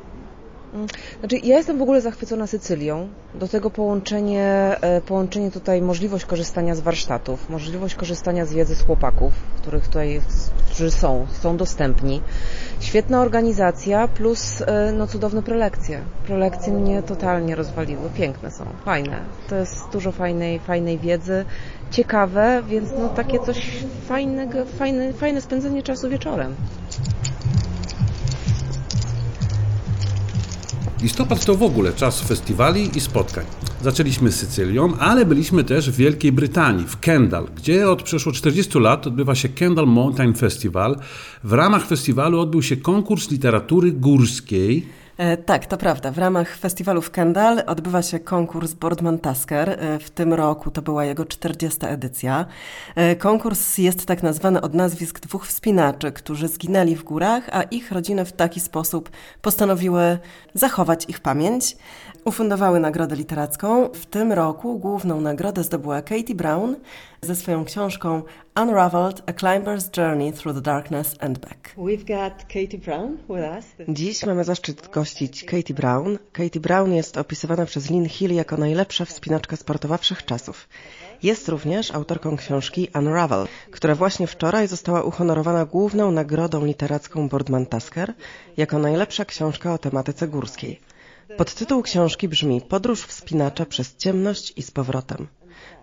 Znaczy, 1.20 1.38
ja 1.38 1.58
jestem 1.58 1.78
w 1.78 1.82
ogóle 1.82 2.02
zachwycona 2.02 2.48
Sycylią. 2.48 3.08
Do 3.36 3.48
tego 3.48 3.70
połączenie, 3.70 4.76
e, 4.82 5.02
połączenie 5.02 5.52
tutaj, 5.52 5.82
możliwość 5.82 6.26
korzystania 6.26 6.76
z 6.76 6.80
warsztatów, 6.80 7.50
możliwość 7.50 7.96
korzystania 7.96 8.46
z 8.46 8.54
wiedzy 8.54 8.76
z 8.76 8.82
chłopaków, 8.82 9.34
których 9.62 9.88
tutaj, 9.88 10.22
którzy 10.66 10.92
są, 10.92 11.28
są 11.42 11.58
dostępni. 11.58 12.22
Świetna 12.80 13.22
organizacja 13.22 14.08
plus 14.08 14.62
e, 14.62 14.92
no, 14.92 15.08
cudowne 15.08 15.44
prelekcje. 15.44 16.02
Prelekcje 16.26 16.74
mnie 16.74 17.04
totalnie 17.04 17.56
rozwaliły. 17.56 18.10
Piękne 18.18 18.52
są, 18.52 18.66
fajne. 18.86 19.20
To 19.50 19.56
jest 19.56 19.90
dużo 19.94 20.12
fajnej, 20.12 20.60
fajnej 20.60 21.00
wiedzy, 21.00 21.46
ciekawe, 21.92 22.64
więc 22.68 22.90
no, 23.00 23.10
takie 23.10 23.40
coś 23.40 23.84
fajnego, 24.08 24.66
fajne, 24.66 25.14
fajne 25.14 25.42
spędzenie 25.42 25.84
czasu 25.84 26.10
wieczorem. 26.10 26.56
Listopad 31.06 31.46
to 31.46 31.56
w 31.56 31.64
ogóle 31.64 31.94
czas 31.94 32.22
festiwali 32.22 32.98
i 32.98 33.00
spotkań. 33.00 33.46
Zaczęliśmy 33.82 34.32
z 34.32 34.36
Sycylią, 34.36 34.98
ale 35.00 35.26
byliśmy 35.26 35.64
też 35.64 35.92
w 35.92 35.96
Wielkiej 35.96 36.32
Brytanii, 36.32 36.86
w 36.88 37.00
Kendal, 37.00 37.48
gdzie 37.56 37.90
od 37.90 38.04
przeszło 38.04 38.32
40 38.32 38.80
lat 38.80 39.08
odbywa 39.08 39.36
się 39.36 39.50
Kendal 39.50 39.88
Mountain 39.88 40.34
Festival. 40.34 40.98
W 41.44 41.54
ramach 41.54 41.88
festiwalu 41.88 42.40
odbył 42.40 42.62
się 42.62 42.78
konkurs 42.78 43.32
literatury 43.32 43.92
górskiej. 43.92 44.86
E, 45.18 45.38
tak, 45.38 45.66
to 45.66 45.78
prawda. 45.78 46.12
W 46.12 46.18
ramach 46.18 46.56
festiwalu 46.58 47.02
w 47.02 47.12
Kendall 47.12 47.64
odbywa 47.68 48.02
się 48.02 48.20
konkurs 48.20 48.74
Boardman 48.74 49.20
Tasker. 49.20 49.70
E, 49.70 50.00
w 50.00 50.10
tym 50.10 50.34
roku 50.34 50.72
to 50.72 50.82
była 50.82 51.06
jego 51.06 51.26
40. 51.26 51.86
edycja. 51.86 52.46
E, 52.96 53.16
konkurs 53.16 53.78
jest 53.78 54.06
tak 54.06 54.24
nazwany 54.24 54.62
od 54.62 54.74
nazwisk 54.74 55.20
dwóch 55.20 55.48
wspinaczy, 55.48 56.12
którzy 56.12 56.48
zginęli 56.48 56.96
w 56.96 57.04
górach, 57.04 57.50
a 57.52 57.64
ich 57.64 57.92
rodziny 57.92 58.26
w 58.26 58.32
taki 58.32 58.60
sposób 58.60 59.10
postanowiły 59.42 60.18
zachować 60.54 61.06
ich 61.08 61.20
pamięć. 61.20 61.78
Ufundowały 62.26 62.80
nagrodę 62.80 63.16
literacką. 63.16 63.90
W 63.94 64.06
tym 64.06 64.32
roku 64.32 64.80
główną 64.80 65.22
nagrodę 65.22 65.64
zdobyła 65.64 66.02
Katie 66.02 66.36
Brown 66.36 66.76
ze 67.26 67.36
swoją 67.36 67.66
książką 67.66 68.22
Unraveled: 68.56 69.24
A 69.26 69.32
Climber's 69.32 69.98
Journey 69.98 70.34
Through 70.34 70.56
the 70.56 70.62
Darkness 70.62 71.16
and 71.20 71.40
Back. 71.40 71.76
We've 71.78 72.06
got 72.06 72.44
Katie 72.44 72.78
Brown 72.78 73.18
with 73.18 73.58
us. 73.58 73.88
Dziś 73.90 74.26
mamy 74.26 74.44
zaszczyt 74.44 74.90
gościć 74.92 75.44
Katie 75.44 75.76
Brown. 75.76 76.18
Katie 76.32 76.62
Brown 76.62 76.94
jest 76.94 77.18
opisywana 77.18 77.66
przez 77.66 77.90
Lynn 77.90 78.10
Hill 78.10 78.34
jako 78.34 78.58
najlepsza 78.58 79.06
wspinaczka 79.06 79.56
sportowa 79.56 79.98
wszechczasów. 79.98 80.68
Jest 81.24 81.50
również 81.50 81.92
autorką 81.92 82.38
książki 82.38 82.88
Unravel, 82.96 83.48
która 83.72 83.96
właśnie 83.96 84.28
wczoraj 84.28 84.68
została 84.68 85.04
uhonorowana 85.04 85.66
główną 85.66 86.12
nagrodą 86.12 86.66
literacką 86.66 87.30
Boardman 87.30 87.66
Tasker 87.66 88.14
jako 88.58 88.80
najlepsza 88.80 89.26
książka 89.26 89.74
o 89.74 89.78
tematyce 89.78 90.28
górskiej. 90.28 90.80
Podtytuł 91.38 91.82
książki 91.82 92.28
brzmi 92.28 92.62
Podróż 92.62 93.02
wspinacza 93.02 93.66
przez 93.66 93.96
ciemność 93.96 94.54
i 94.56 94.62
z 94.62 94.72
powrotem. 94.72 95.28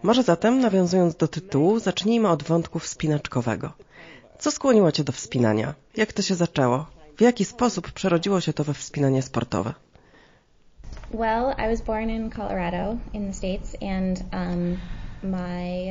Może 0.03 0.23
zatem, 0.23 0.61
nawiązując 0.61 1.17
do 1.17 1.29
tytułu, 1.29 1.79
zacznijmy 1.79 2.29
od 2.29 2.43
wątku 2.43 2.79
wspinaczkowego. 2.79 3.73
Co 4.39 4.51
skłoniło 4.51 4.93
Cię 4.93 5.05
do 5.05 5.13
wspinania? 5.13 5.75
Jak 5.97 6.13
to 6.13 6.23
się 6.23 6.35
zaczęło? 6.35 6.87
W 7.17 7.21
jaki 7.21 7.45
sposób 7.45 7.93
przerodziło 7.93 8.41
się 8.41 8.53
to 8.53 8.65
we 8.65 8.75
wspinanie 8.75 9.23
sportowe? 9.23 9.75
Um, 11.13 11.37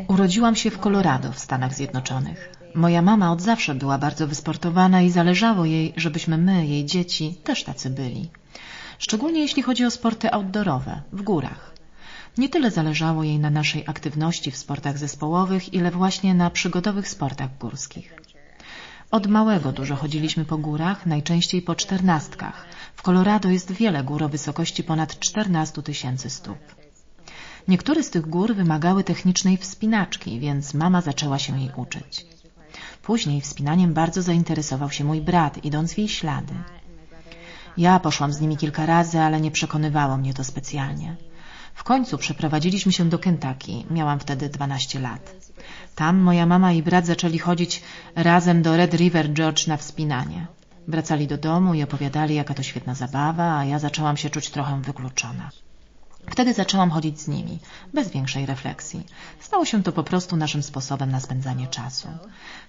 Urodziłam 0.07 0.55
się 0.55 0.69
w 0.71 0.79
Colorado 0.79 1.31
w 1.31 1.39
Stanach 1.39 1.73
Zjednoczonych. 1.73 2.49
Moja 2.75 3.01
mama 3.01 3.31
od 3.31 3.41
zawsze 3.41 3.75
była 3.75 3.97
bardzo 3.97 4.27
wysportowana 4.27 5.01
i 5.01 5.09
zależało 5.09 5.65
jej, 5.65 5.93
żebyśmy 5.97 6.37
my, 6.37 6.67
jej 6.67 6.85
dzieci, 6.85 7.35
też 7.43 7.63
tacy 7.63 7.89
byli. 7.89 8.29
Szczególnie 8.99 9.41
jeśli 9.41 9.61
chodzi 9.63 9.85
o 9.85 9.91
sporty 9.91 10.31
outdoorowe, 10.31 11.01
w 11.13 11.21
górach. 11.21 11.70
Nie 12.37 12.49
tyle 12.49 12.71
zależało 12.71 13.23
jej 13.23 13.39
na 13.39 13.49
naszej 13.49 13.83
aktywności 13.87 14.51
w 14.51 14.57
sportach 14.57 14.97
zespołowych, 14.97 15.73
ile 15.73 15.91
właśnie 15.91 16.33
na 16.33 16.49
przygodowych 16.49 17.09
sportach 17.09 17.57
górskich. 17.57 18.13
Od 19.11 19.27
małego 19.27 19.71
dużo 19.71 19.95
chodziliśmy 19.95 20.45
po 20.45 20.57
górach, 20.57 21.05
najczęściej 21.05 21.61
po 21.61 21.75
czternastkach. 21.75 22.65
W 22.95 23.01
Colorado 23.01 23.49
jest 23.49 23.71
wiele 23.71 24.03
gór 24.03 24.23
o 24.23 24.29
wysokości 24.29 24.83
ponad 24.83 25.19
14 25.19 25.83
tysięcy 25.83 26.29
stóp. 26.29 26.57
Niektóre 27.67 28.03
z 28.03 28.09
tych 28.09 28.29
gór 28.29 28.55
wymagały 28.55 29.03
technicznej 29.03 29.57
wspinaczki, 29.57 30.39
więc 30.39 30.73
mama 30.73 31.01
zaczęła 31.01 31.39
się 31.39 31.59
jej 31.59 31.71
uczyć. 31.75 32.25
Później 33.01 33.41
wspinaniem 33.41 33.93
bardzo 33.93 34.21
zainteresował 34.21 34.91
się 34.91 35.03
mój 35.03 35.21
brat, 35.21 35.65
idąc 35.65 35.93
w 35.93 35.97
jej 35.97 36.07
ślady. 36.09 36.53
Ja 37.77 37.99
poszłam 37.99 38.33
z 38.33 38.41
nimi 38.41 38.57
kilka 38.57 38.85
razy, 38.85 39.19
ale 39.19 39.41
nie 39.41 39.51
przekonywało 39.51 40.17
mnie 40.17 40.33
to 40.33 40.43
specjalnie. 40.43 41.15
W 41.73 41.83
końcu 41.83 42.17
przeprowadziliśmy 42.17 42.91
się 42.91 43.09
do 43.09 43.19
Kentucky. 43.19 43.71
Miałam 43.89 44.19
wtedy 44.19 44.49
12 44.49 44.99
lat. 44.99 45.35
Tam 45.95 46.17
moja 46.17 46.45
mama 46.45 46.71
i 46.71 46.83
brat 46.83 47.05
zaczęli 47.05 47.39
chodzić 47.39 47.81
razem 48.15 48.61
do 48.61 48.77
Red 48.77 48.93
River 48.93 49.33
George 49.33 49.67
na 49.67 49.77
wspinanie. 49.77 50.47
Wracali 50.87 51.27
do 51.27 51.37
domu 51.37 51.73
i 51.73 51.83
opowiadali, 51.83 52.35
jaka 52.35 52.53
to 52.53 52.63
świetna 52.63 52.95
zabawa, 52.95 53.57
a 53.57 53.65
ja 53.65 53.79
zaczęłam 53.79 54.17
się 54.17 54.29
czuć 54.29 54.49
trochę 54.49 54.81
wykluczona. 54.81 55.49
Wtedy 56.29 56.53
zaczęłam 56.53 56.91
chodzić 56.91 57.21
z 57.21 57.27
nimi, 57.27 57.59
bez 57.93 58.09
większej 58.11 58.45
refleksji. 58.45 59.05
Stało 59.39 59.65
się 59.65 59.83
to 59.83 59.91
po 59.91 60.03
prostu 60.03 60.37
naszym 60.37 60.63
sposobem 60.63 61.11
na 61.11 61.19
spędzanie 61.19 61.67
czasu. 61.67 62.07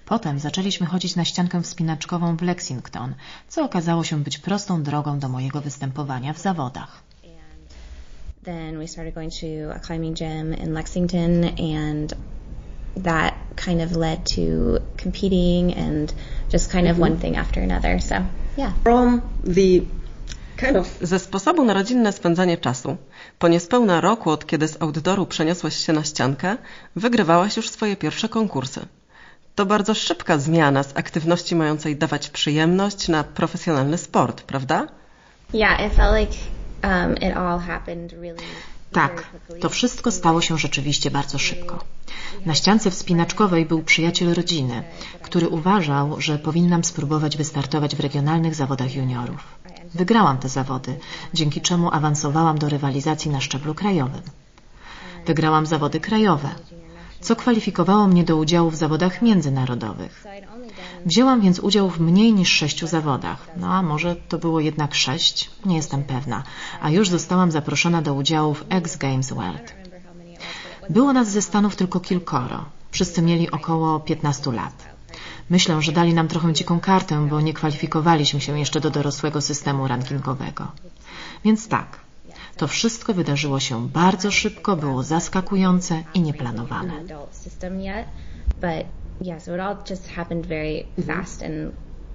Potem 0.05 0.39
zaczęliśmy 0.39 0.87
chodzić 0.87 1.17
na 1.17 1.25
ściankę 1.25 1.63
wspinaczkową 1.63 2.37
w 2.37 2.43
Lexington, 2.43 3.15
co 3.49 3.65
okazało 3.65 4.05
się 4.05 4.23
być 4.23 4.39
prostą 4.39 4.83
drogą 4.83 5.19
do 5.19 5.29
mojego 5.29 5.61
występowania 5.61 6.33
w 6.33 6.39
zawodach. 6.39 7.03
Then 8.45 8.79
we 8.79 8.87
started 8.87 9.15
going 9.15 9.31
to 9.31 9.71
a 9.75 9.79
climbing 9.79 10.15
gym 10.15 10.53
in 10.53 10.75
Lexington 10.75 11.45
and 11.45 12.13
that 12.97 13.35
kind 13.57 13.81
of 13.81 13.97
led 13.97 14.27
to 14.27 14.79
competing 14.97 15.75
and 15.75 16.13
just 16.49 16.71
kind 16.71 16.89
of 16.89 16.99
one 16.99 17.19
thing 17.19 17.37
after 17.37 17.61
another. 17.61 18.01
So, 18.01 18.27
yeah. 18.57 18.73
From 18.83 19.23
the 19.45 19.87
kind 20.57 20.77
of... 20.77 20.99
Ze 21.03 21.19
sposobu 21.19 21.65
na 21.65 21.73
rodzinne 21.75 22.13
spędzanie 22.13 22.57
czasu, 22.59 22.97
po 23.39 23.49
niespełna 23.49 24.01
roku 24.01 24.31
od 24.31 24.47
kiedy 24.47 24.69
z 24.69 24.83
outdooru 24.83 25.27
przeniosłaś 25.27 25.77
się 25.77 25.93
na 25.93 26.05
ściankę, 26.05 26.57
wygrywałaś 26.97 27.57
już 27.57 27.71
swoje 27.71 27.97
pierwsze 27.97 28.29
konkursy. 28.29 28.81
To 29.55 29.67
bardzo 29.67 29.95
szybka 29.95 30.39
zmiana 30.39 30.83
z 30.83 30.97
aktywności 30.97 31.57
mającej 31.57 31.97
dawać 31.97 32.29
przyjemność 32.31 33.09
na 33.09 33.25
profesjonalny 33.25 33.99
sport, 33.99 34.43
prawda? 34.43 34.87
Yeah, 35.55 35.87
it 35.87 35.93
felt 35.93 36.21
like 36.21 36.62
um, 36.85 37.15
Tak, 38.93 39.31
to 39.61 39.69
wszystko 39.69 40.11
stało 40.11 40.41
się 40.41 40.59
rzeczywiście 40.59 41.11
bardzo 41.11 41.39
szybko. 41.39 41.85
Na 42.47 42.55
ściance 42.55 42.91
wspinaczkowej 42.91 43.67
był 43.67 43.83
przyjaciel 43.83 44.35
rodziny, 44.35 44.83
który 45.23 45.49
uważał, 45.49 46.21
że 46.21 46.39
powinnam 46.39 46.85
spróbować 46.85 47.37
wystartować 47.37 47.97
w 47.97 48.01
regionalnych 48.01 48.55
zawodach 48.55 48.95
juniorów. 48.95 49.41
Wygrałam 49.95 50.39
te 50.39 50.49
zawody, 50.49 50.99
dzięki 51.35 51.61
czemu 51.61 51.93
awansowałam 51.93 52.59
do 52.59 52.69
rywalizacji 52.69 53.31
na 53.31 53.41
szczeblu 53.41 53.75
krajowym. 53.75 54.23
Wygrałam 55.27 55.67
zawody 55.67 56.01
krajowe, 56.01 56.49
co 57.21 57.37
kwalifikowało 57.37 58.07
mnie 58.09 58.25
do 58.25 58.37
udziału 58.37 58.71
w 58.71 58.77
zawodach 58.77 59.23
międzynarodowych. 59.23 60.25
Wzięłam 61.07 61.41
więc 61.41 61.59
udział 61.59 61.91
w 61.91 62.01
mniej 62.01 62.33
niż 62.33 62.49
sześciu 62.49 62.87
zawodach, 62.87 63.49
no 63.57 63.75
a 63.75 63.83
może 63.83 64.17
to 64.17 64.39
było 64.39 64.61
jednak 64.61 64.95
sześć, 64.95 65.51
nie 65.67 65.77
jestem 65.77 66.05
pewna, 66.05 66.43
a 66.81 66.91
już 66.91 67.09
zostałam 67.09 67.51
zaproszona 67.51 68.03
do 68.03 68.15
udziału 68.15 68.55
w 68.55 68.65
X 68.69 68.97
Games 68.97 69.33
World. 69.33 69.75
Było 70.91 71.13
nas 71.13 71.31
ze 71.31 71.43
Stanów 71.43 71.77
tylko 71.77 72.01
kilkoro, 72.01 72.65
wszyscy 72.91 73.23
mieli 73.23 73.51
około 73.51 74.01
15 74.01 74.53
lat. 74.53 74.93
Myślę, 75.51 75.83
że 75.83 75.93
dali 75.93 76.15
nam 76.15 76.29
trochę 76.29 76.53
dziką 76.53 76.81
kartę, 76.81 77.27
bo 77.31 77.41
nie 77.41 77.55
kwalifikowaliśmy 77.55 78.41
się 78.41 78.59
jeszcze 78.59 78.81
do 78.81 78.91
dorosłego 78.91 79.41
systemu 79.41 79.89
rankingowego. 79.89 80.67
Więc 81.45 81.69
tak, 81.69 82.01
to 82.57 82.69
wszystko 82.69 83.15
wydarzyło 83.15 83.61
się 83.61 83.89
bardzo 83.89 84.31
szybko, 84.31 84.77
było 84.77 85.03
zaskakujące 85.03 86.05
i 86.15 86.21
nieplanowane. 86.21 86.93
Yeah, 89.23 89.39
so 89.39 89.55
it 89.55 89.61
all 89.61 89.77
just 89.85 90.07
happened 90.09 90.47
very 90.47 90.87
fast 91.07 91.43
and 91.43 91.73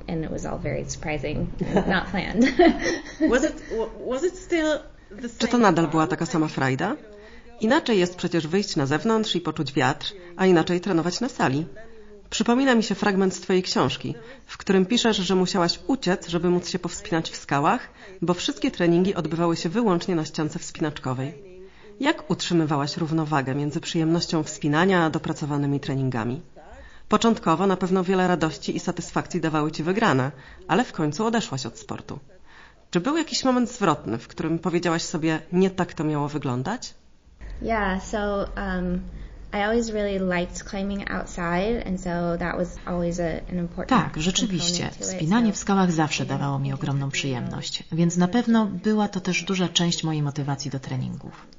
and 0.08 0.24
it 0.24 0.32
was 0.32 0.46
all 0.46 0.58
very 0.58 0.86
surprising, 0.86 1.52
not 1.88 2.08
planned. 2.12 2.44
was 3.34 3.44
it 3.44 3.56
was 4.00 4.24
it 4.24 4.36
still 4.36 4.80
the 5.12 5.30
same 5.30 5.40
Czy 5.40 5.48
to 5.48 5.58
nadal 5.58 5.88
była 5.88 6.08
taka 6.08 6.26
sama 6.26 6.48
frajda? 6.48 6.96
Inaczej 7.62 8.00
jest 8.00 8.16
przecież 8.16 8.48
wyjść 8.48 8.76
na 8.76 8.86
zewnątrz 8.86 9.36
i 9.36 9.42
poczuć 9.42 9.74
wiatr, 9.74 10.14
a 10.36 10.46
inaczej 10.46 10.82
trenować 10.82 11.22
na 11.22 11.30
sali. 11.30 11.66
Przypomina 12.30 12.76
mi 12.76 12.84
się 12.84 12.96
fragment 12.96 13.34
z 13.36 13.40
Twojej 13.42 13.64
książki, 13.64 14.16
w 14.46 14.58
którym 14.58 14.86
piszesz, 14.86 15.18
że 15.18 15.36
musiałaś 15.36 15.80
uciec, 15.88 16.28
żeby 16.28 16.50
móc 16.50 16.70
się 16.70 16.80
powspinać 16.80 17.32
w 17.32 17.36
skałach, 17.36 17.90
bo 18.22 18.34
wszystkie 18.34 18.72
treningi 18.72 19.16
odbywały 19.16 19.56
się 19.56 19.70
wyłącznie 19.70 20.16
na 20.16 20.26
ściance 20.26 20.60
wspinaczkowej. 20.60 21.34
Jak 22.00 22.32
utrzymywałaś 22.32 22.98
równowagę 22.98 23.56
między 23.56 23.82
przyjemnością 23.82 24.44
wspinania 24.44 25.04
a 25.04 25.10
dopracowanymi 25.10 25.80
treningami? 25.80 26.42
Początkowo 27.10 27.68
na 27.68 27.78
pewno 27.78 28.04
wiele 28.04 28.28
radości 28.28 28.76
i 28.76 28.80
satysfakcji 28.80 29.42
dawały 29.42 29.72
Ci 29.72 29.84
wygrane, 29.84 30.32
ale 30.68 30.84
w 30.84 30.92
końcu 30.92 31.26
odeszłaś 31.26 31.66
od 31.66 31.80
sportu. 31.80 32.20
Czy 32.92 33.00
był 33.00 33.18
jakiś 33.18 33.44
moment 33.44 33.72
zwrotny, 33.72 34.18
w 34.18 34.28
którym 34.28 34.60
powiedziałaś 34.60 35.02
sobie, 35.02 35.40
nie 35.52 35.70
tak 35.70 35.94
to 35.94 36.04
miało 36.04 36.28
wyglądać? 36.28 36.94
Yeah, 37.62 38.04
so 38.04 38.48
um, 38.58 39.02
I 39.54 39.58
always 39.58 39.90
really 39.90 40.20
liked 40.20 40.64
climbing 40.70 41.12
outside 41.12 41.84
and 41.88 42.02
so 42.02 42.38
that 42.40 42.56
was 42.58 42.76
always 42.86 43.20
a, 43.20 43.52
an 43.52 43.58
important 43.58 43.90
Tak, 43.90 44.22
rzeczywiście. 44.22 44.90
Wspinanie 45.00 45.54
w 45.54 45.58
skałach 45.58 45.92
zawsze 45.92 46.26
dawało 46.26 46.60
mi 46.60 46.74
ogromną 46.74 47.10
przyjemność, 47.10 47.84
więc 47.92 48.18
na 48.18 48.28
pewno 48.28 48.66
była 48.66 49.08
to 49.08 49.20
też 49.20 49.44
duża 49.44 49.70
część 49.70 50.04
mojej 50.04 50.22
motywacji 50.22 50.72
do 50.72 50.80
treningów. 50.80 51.57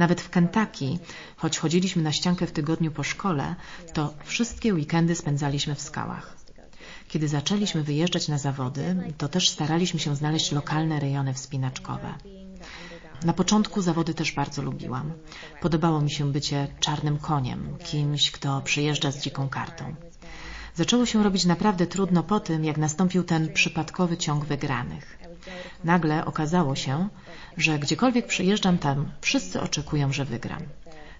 Nawet 0.00 0.20
w 0.20 0.30
Kentucky, 0.30 0.98
choć 1.36 1.58
chodziliśmy 1.58 2.02
na 2.02 2.12
ściankę 2.12 2.46
w 2.46 2.52
tygodniu 2.52 2.90
po 2.90 3.02
szkole, 3.02 3.54
to 3.92 4.14
wszystkie 4.24 4.74
weekendy 4.74 5.14
spędzaliśmy 5.14 5.74
w 5.74 5.80
skałach. 5.80 6.36
Kiedy 7.08 7.28
zaczęliśmy 7.28 7.82
wyjeżdżać 7.82 8.28
na 8.28 8.38
zawody, 8.38 9.12
to 9.18 9.28
też 9.28 9.48
staraliśmy 9.48 10.00
się 10.00 10.16
znaleźć 10.16 10.52
lokalne 10.52 11.00
rejony 11.00 11.34
wspinaczkowe. 11.34 12.14
Na 13.24 13.32
początku 13.32 13.82
zawody 13.82 14.14
też 14.14 14.32
bardzo 14.32 14.62
lubiłam. 14.62 15.12
Podobało 15.60 16.00
mi 16.00 16.10
się 16.10 16.32
bycie 16.32 16.68
czarnym 16.80 17.18
koniem, 17.18 17.78
kimś, 17.84 18.30
kto 18.30 18.60
przyjeżdża 18.60 19.10
z 19.10 19.22
dziką 19.22 19.48
kartą. 19.48 19.94
Zaczęło 20.74 21.06
się 21.06 21.22
robić 21.22 21.44
naprawdę 21.44 21.86
trudno 21.86 22.22
po 22.22 22.40
tym, 22.40 22.64
jak 22.64 22.76
nastąpił 22.78 23.24
ten 23.24 23.52
przypadkowy 23.52 24.16
ciąg 24.16 24.44
wygranych. 24.44 25.19
Nagle 25.84 26.24
okazało 26.24 26.74
się, 26.76 27.08
że 27.56 27.78
gdziekolwiek 27.78 28.26
przyjeżdżam 28.26 28.78
tam, 28.78 29.10
wszyscy 29.20 29.60
oczekują, 29.60 30.12
że 30.12 30.24
wygram. 30.24 30.62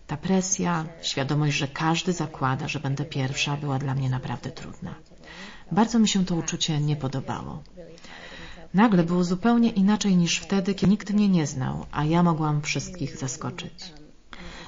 Ta 0.07 0.17
presja, 0.17 0.87
świadomość, 1.03 1.57
że 1.57 1.69
każdy 1.69 2.13
zakłada, 2.13 2.69
że 2.69 2.81
będę 2.81 3.05
pierwsza, 3.05 3.57
była 3.57 3.79
dla 3.79 3.95
mnie 3.95 4.11
naprawdę 4.11 4.51
trudna. 4.51 4.95
Bardzo 5.73 5.99
mi 5.99 6.09
się 6.09 6.25
to 6.25 6.35
uczucie 6.35 6.81
nie 6.81 6.97
podobało. 6.97 7.63
Nagle 8.75 9.05
było 9.05 9.25
zupełnie 9.25 9.71
inaczej 9.71 10.17
niż 10.17 10.39
wtedy, 10.39 10.75
kiedy 10.75 10.91
nikt 10.91 11.11
mnie 11.11 11.29
nie 11.29 11.47
znał, 11.47 11.87
a 11.91 12.05
ja 12.05 12.23
mogłam 12.23 12.63
wszystkich 12.63 13.17
zaskoczyć. 13.17 13.93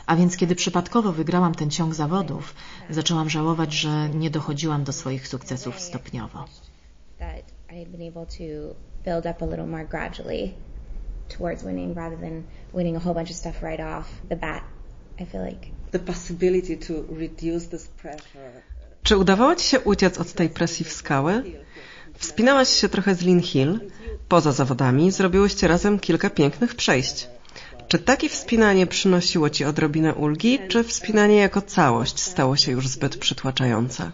A 0.07 0.17
więc 0.17 0.37
kiedy 0.37 0.55
przypadkowo 0.55 1.13
wygrałam 1.13 1.55
ten 1.55 1.71
ciąg 1.71 1.95
zawodów, 1.95 2.55
zaczęłam 2.91 3.31
żałować, 3.31 3.73
że 3.73 4.09
nie 4.09 4.31
dochodziłam 4.31 4.85
do 4.85 4.93
swoich 4.93 5.29
sukcesów 5.29 5.81
stopniowo. 5.81 6.45
Build 9.05 9.27
up 9.27 9.43
a 9.43 9.45
little 9.45 9.67
more 9.67 9.85
gradually 9.85 10.55
towards 11.29 11.65
winning 11.65 11.95
rather 11.95 12.17
than 12.17 12.45
winning 12.73 12.97
a 12.97 13.01
whole 13.01 13.15
bunch 13.15 13.31
of 13.31 13.37
stuff 13.37 13.63
right 13.63 13.81
off 13.81 14.07
the 14.29 14.37
bat. 14.37 14.63
I 15.21 15.25
feel 15.25 15.45
like 15.45 15.67
The 15.91 15.99
possibility 15.99 16.77
to 16.77 16.95
reduce 17.11 17.69
this 17.69 17.87
pressure. 17.87 18.63
Czy 19.03 19.17
udawało 19.17 19.55
Ci 19.55 19.67
się 19.67 19.81
uciec 19.81 20.19
od 20.19 20.33
tej 20.33 20.49
presji 20.49 20.85
w 20.85 20.93
skały? 20.93 21.43
Wspinałaś 22.15 22.69
się 22.69 22.89
trochę 22.89 23.15
z 23.15 23.21
Lin 23.21 23.41
Hill. 23.41 23.81
Poza 24.29 24.53
zawodami 24.53 25.11
zrobiłyście 25.11 25.69
razem 25.69 25.99
kilka 25.99 26.31
pięknych 26.31 26.75
przejść. 26.75 27.29
Czy 27.89 27.99
takie 27.99 28.29
wspinanie 28.29 28.87
przynosiło 28.87 29.51
Ci 29.51 29.65
odrobinę 29.65 30.15
ulgi, 30.15 30.59
czy 30.69 30.85
wspinanie 30.85 31.37
jako 31.37 31.63
całość 31.63 32.21
stało 32.21 32.57
się 32.57 32.73
już 32.73 32.89
zbyt 32.89 33.17
przytłaczające? 33.17 34.11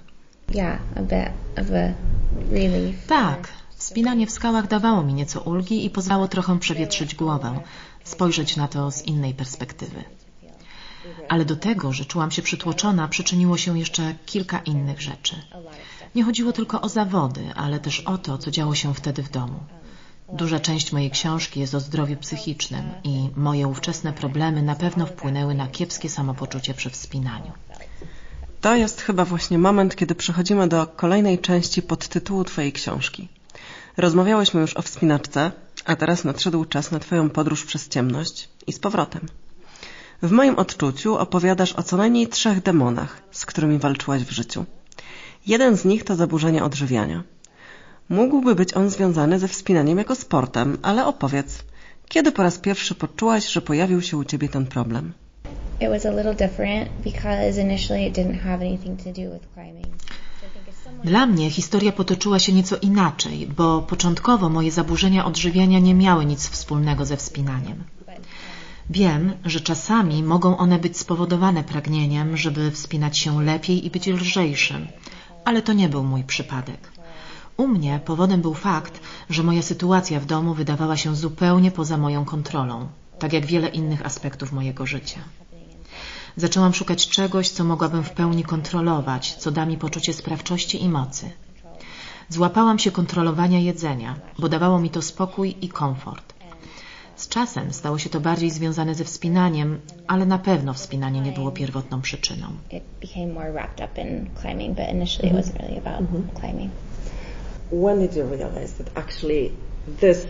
yeah, 0.55 0.79
a 0.97 1.03
bit 1.03 1.33
of 1.57 1.71
a 1.71 1.95
relief. 2.51 3.07
Tak, 3.07 3.49
wspinanie 3.89 4.27
w 4.27 4.31
skałach 4.31 4.67
dawało 4.67 5.03
mi 5.03 5.15
nieco 5.15 5.41
ulgi 5.41 5.85
i 5.85 5.91
pozwalało 5.91 6.29
trochę 6.29 6.59
przewietrzyć 6.59 7.15
głowę, 7.15 7.61
spojrzeć 8.05 8.57
na 8.57 8.69
to 8.69 8.91
z 8.91 9.03
innej 9.03 9.35
perspektywy. 9.35 10.05
Ale 11.29 11.45
do 11.45 11.57
tego, 11.57 11.93
że 11.93 12.05
czułam 12.05 12.31
się 12.31 12.43
przytłoczona, 12.43 13.09
przyczyniło 13.09 13.57
się 13.57 13.79
jeszcze 13.79 14.15
kilka 14.27 14.59
innych 14.59 15.01
rzeczy. 15.01 15.37
Nie 16.15 16.25
chodziło 16.25 16.53
tylko 16.53 16.81
o 16.81 16.89
zawody, 16.89 17.41
ale 17.55 17.81
też 17.81 18.01
o 18.01 18.19
to, 18.19 18.39
co 18.39 18.51
działo 18.51 18.75
się 18.75 18.95
wtedy 18.95 19.23
w 19.23 19.31
domu. 19.31 19.61
Duża 20.33 20.61
część 20.61 20.93
mojej 20.93 21.11
książki 21.11 21.61
jest 21.61 21.75
o 21.75 21.81
zdrowiu 21.81 22.17
psychicznym 22.17 22.85
i 23.05 23.29
moje 23.37 23.69
ówczesne 23.69 24.13
problemy 24.13 24.63
na 24.63 24.75
pewno 24.75 25.07
wpłynęły 25.07 25.55
na 25.55 25.69
kiepskie 25.69 26.09
samopoczucie 26.09 26.75
przy 26.75 26.91
wspinaniu. 26.91 27.53
To 28.61 28.77
jest 28.77 29.01
chyba 29.01 29.25
właśnie 29.25 29.59
moment, 29.59 29.97
kiedy 29.97 30.15
przechodzimy 30.15 30.69
do 30.69 30.87
kolejnej 30.87 31.39
części 31.39 31.83
podtytułu 31.83 32.45
Twojej 32.45 32.73
książki. 32.73 33.38
Rozmawiałyśmy 33.99 34.61
już 34.61 34.77
o 34.77 34.83
wspinaczce, 34.83 35.53
a 35.85 35.97
teraz 35.97 36.25
nadszedł 36.25 36.65
czas 36.65 36.91
na 36.91 36.99
Twoją 36.99 37.31
podróż 37.31 37.65
przez 37.65 37.89
ciemność 37.89 38.49
i 38.67 38.73
z 38.73 38.79
powrotem. 38.79 39.27
W 40.23 40.31
moim 40.31 40.59
odczuciu 40.59 41.17
opowiadasz 41.17 41.73
o 41.73 41.83
co 41.83 41.97
najmniej 41.97 42.29
trzech 42.29 42.63
demonach, 42.63 43.23
z 43.31 43.47
którymi 43.47 43.79
walczyłaś 43.79 44.23
w 44.23 44.31
życiu. 44.31 44.65
Jeden 45.47 45.77
z 45.77 45.85
nich 45.85 46.05
to 46.05 46.17
zaburzenie 46.17 46.65
odżywiania. 46.65 47.23
Mógłby 48.09 48.55
być 48.55 48.75
on 48.75 48.91
związany 48.91 49.39
ze 49.39 49.49
wspinaniem 49.49 49.99
jako 49.99 50.15
sportem, 50.15 50.79
ale 50.83 51.07
opowiedz, 51.07 51.59
kiedy 52.09 52.33
po 52.33 52.43
raz 52.43 52.59
pierwszy 52.59 52.95
poczułaś, 52.95 53.49
że 53.49 53.61
pojawił 53.63 54.03
się 54.03 54.17
u 54.17 54.25
Ciebie 54.25 54.49
ten 54.49 54.67
problem? 54.67 55.13
It 55.81 55.89
was 55.89 56.07
a 56.07 56.11
little 56.11 56.35
different 56.35 56.89
because 57.05 57.61
initially 57.61 58.07
it 58.07 58.17
didn't 58.17 58.41
have 58.41 58.61
anything 58.61 59.03
to 59.03 59.13
do 59.13 59.33
with 59.33 59.49
climbing. 59.55 59.87
Dla 61.05 61.27
mnie 61.27 61.51
historia 61.51 61.93
potoczyła 61.93 62.39
się 62.39 62.53
nieco 62.53 62.77
inaczej, 62.77 63.47
bo 63.57 63.83
początkowo 63.83 64.49
moje 64.49 64.71
zaburzenia 64.73 65.25
odżywiania 65.25 65.79
nie 65.79 65.95
miały 65.95 66.25
nic 66.27 66.49
wspólnego 66.49 67.05
ze 67.05 67.17
wspinaniem. 67.17 67.85
Wiem, 68.91 69.33
że 69.45 69.61
czasami 69.61 70.23
mogą 70.23 70.57
one 70.57 70.79
być 70.79 70.99
spowodowane 70.99 71.65
pragnieniem, 71.65 72.37
żeby 72.37 72.71
wspinać 72.71 73.19
się 73.19 73.43
lepiej 73.43 73.87
i 73.87 73.91
być 73.91 74.07
lżejszym, 74.07 74.87
ale 75.45 75.63
to 75.63 75.73
nie 75.73 75.89
był 75.89 76.05
mój 76.05 76.25
przypadek. 76.25 76.93
U 77.57 77.69
mnie 77.69 78.01
powodem 78.05 78.41
był 78.43 78.55
fakt, 78.55 79.01
że 79.31 79.43
moja 79.43 79.63
sytuacja 79.63 80.21
w 80.21 80.27
domu 80.27 80.55
wydawała 80.55 80.97
się 80.97 81.17
zupełnie 81.17 81.71
poza 81.71 81.97
moją 81.97 82.25
kontrolą, 82.25 82.89
tak 83.19 83.33
jak 83.33 83.47
wiele 83.47 83.69
innych 83.69 84.07
aspektów 84.07 84.53
mojego 84.53 84.87
życia. 84.87 85.21
Zaczęłam 86.39 86.75
szukać 86.75 87.09
czegoś, 87.09 87.49
co 87.49 87.65
mogłabym 87.65 88.05
w 88.05 88.11
pełni 88.11 88.45
kontrolować, 88.45 89.35
co 89.35 89.51
da 89.51 89.67
mi 89.67 89.77
poczucie 89.77 90.13
sprawczości 90.13 90.83
i 90.83 90.89
mocy. 90.89 91.31
Złapałam 92.29 92.79
się 92.79 92.91
kontrolowania 92.91 93.59
jedzenia, 93.59 94.15
bo 94.39 94.49
dawało 94.49 94.81
mi 94.81 94.91
to 94.91 95.03
spokój 95.03 95.57
i 95.61 95.69
komfort. 95.69 96.35
Z 97.17 97.29
czasem 97.29 97.73
stało 97.73 97.99
się 97.99 98.11
to 98.11 98.21
bardziej 98.21 98.51
związane 98.51 98.95
ze 98.95 99.05
wspinaniem, 99.05 99.81
ale 100.07 100.27
na 100.27 100.39
pewno 100.39 100.75
wspinanie 100.75 101.21
nie 101.21 101.33
było 101.33 101.53
pierwotną 101.53 102.01
przyczyną. 102.01 102.47
When 107.71 108.01
did 108.01 108.17
you 108.17 108.29
realize 108.31 108.85
that 108.85 108.99
actually 108.99 109.51
this 110.01 110.27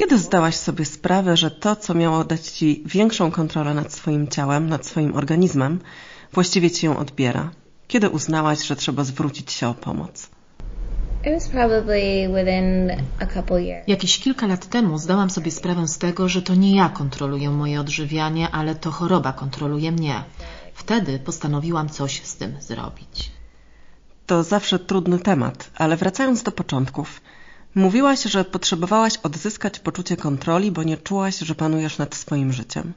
Kiedy 0.00 0.18
zdałaś 0.18 0.56
sobie 0.56 0.84
sprawę, 0.84 1.36
że 1.36 1.50
to, 1.50 1.76
co 1.76 1.94
miało 1.94 2.24
dać 2.24 2.40
Ci 2.40 2.82
większą 2.86 3.30
kontrolę 3.30 3.74
nad 3.74 3.92
swoim 3.92 4.28
ciałem, 4.28 4.68
nad 4.68 4.86
swoim 4.86 5.16
organizmem, 5.16 5.80
właściwie 6.32 6.70
Ci 6.70 6.86
ją 6.86 6.96
odbiera? 6.96 7.50
Kiedy 7.88 8.08
uznałaś, 8.08 8.62
że 8.62 8.76
trzeba 8.76 9.04
zwrócić 9.04 9.52
się 9.52 9.68
o 9.68 9.74
pomoc? 9.74 10.30
Jakieś 13.86 14.18
kilka 14.18 14.46
lat 14.46 14.66
temu 14.66 14.98
zdałam 14.98 15.30
sobie 15.30 15.50
sprawę 15.50 15.88
z 15.88 15.98
tego, 15.98 16.28
że 16.28 16.42
to 16.42 16.54
nie 16.54 16.76
ja 16.76 16.88
kontroluję 16.88 17.50
moje 17.50 17.80
odżywianie, 17.80 18.50
ale 18.50 18.74
to 18.74 18.90
choroba 18.90 19.32
kontroluje 19.32 19.92
mnie. 19.92 20.24
Wtedy 20.74 21.18
postanowiłam 21.18 21.88
coś 21.88 22.22
z 22.24 22.36
tym 22.36 22.56
zrobić. 22.60 23.30
To 24.26 24.42
zawsze 24.42 24.78
trudny 24.78 25.18
temat, 25.18 25.70
ale 25.74 25.96
wracając 25.96 26.42
do 26.42 26.52
początków. 26.52 27.20
Mówiłaś, 27.74 28.22
że 28.22 28.44
potrzebowałaś 28.44 29.16
odzyskać 29.16 29.78
poczucie 29.78 30.16
kontroli, 30.16 30.70
bo 30.72 30.82
nie 30.82 30.96
czułaś, 30.96 31.38
że 31.38 31.54
panujesz 31.54 31.98
nad 31.98 32.14
swoim 32.14 32.52
życiem. 32.52 32.92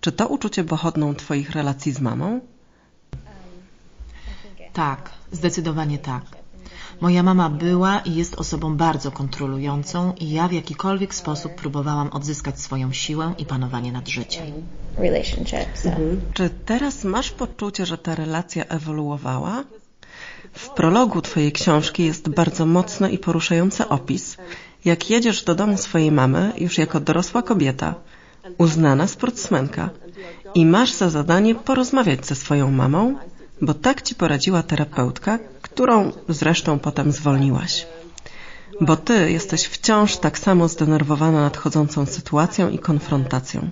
Czy 0.00 0.12
to 0.12 0.28
uczucie 0.28 0.64
pochodną 0.64 1.14
Twoich 1.14 1.50
relacji 1.50 1.92
z 1.92 2.00
mamą? 2.00 2.40
Tak, 4.72 5.10
zdecydowanie 5.32 5.98
tak. 5.98 6.22
Moja 7.00 7.22
mama 7.22 7.50
była 7.50 7.98
i 7.98 8.14
jest 8.14 8.34
osobą 8.34 8.76
bardzo 8.76 9.10
kontrolującą 9.10 10.12
i 10.20 10.30
ja 10.30 10.48
w 10.48 10.52
jakikolwiek 10.52 11.14
sposób 11.14 11.54
próbowałam 11.54 12.08
odzyskać 12.08 12.60
swoją 12.60 12.92
siłę 12.92 13.34
i 13.38 13.46
panowanie 13.46 13.92
nad 13.92 14.08
życiem. 14.08 14.46
Relationship, 14.96 15.68
so. 15.74 15.90
Czy 16.32 16.50
teraz 16.50 17.04
masz 17.04 17.30
poczucie, 17.30 17.86
że 17.86 17.98
ta 17.98 18.14
relacja 18.14 18.64
ewoluowała? 18.64 19.64
W 20.52 20.68
prologu 20.68 21.22
Twojej 21.22 21.52
książki 21.52 22.04
jest 22.04 22.28
bardzo 22.28 22.66
mocny 22.66 23.10
i 23.10 23.18
poruszający 23.18 23.88
opis, 23.88 24.36
jak 24.84 25.10
jedziesz 25.10 25.42
do 25.44 25.54
domu 25.54 25.78
swojej 25.78 26.12
mamy 26.12 26.52
już 26.58 26.78
jako 26.78 27.00
dorosła 27.00 27.42
kobieta, 27.42 27.94
uznana 28.58 29.06
sportsmenka 29.06 29.90
i 30.54 30.66
masz 30.66 30.92
za 30.92 31.10
zadanie 31.10 31.54
porozmawiać 31.54 32.26
ze 32.26 32.34
swoją 32.34 32.70
mamą, 32.70 33.16
bo 33.60 33.74
tak 33.74 34.02
Ci 34.02 34.14
poradziła 34.14 34.62
terapeutka, 34.62 35.38
którą 35.62 36.12
zresztą 36.28 36.78
potem 36.78 37.12
zwolniłaś. 37.12 37.86
Bo 38.80 38.96
Ty 38.96 39.32
jesteś 39.32 39.64
wciąż 39.64 40.16
tak 40.16 40.38
samo 40.38 40.68
zdenerwowana 40.68 41.40
nadchodzącą 41.40 42.06
sytuacją 42.06 42.70
i 42.70 42.78
konfrontacją. 42.78 43.70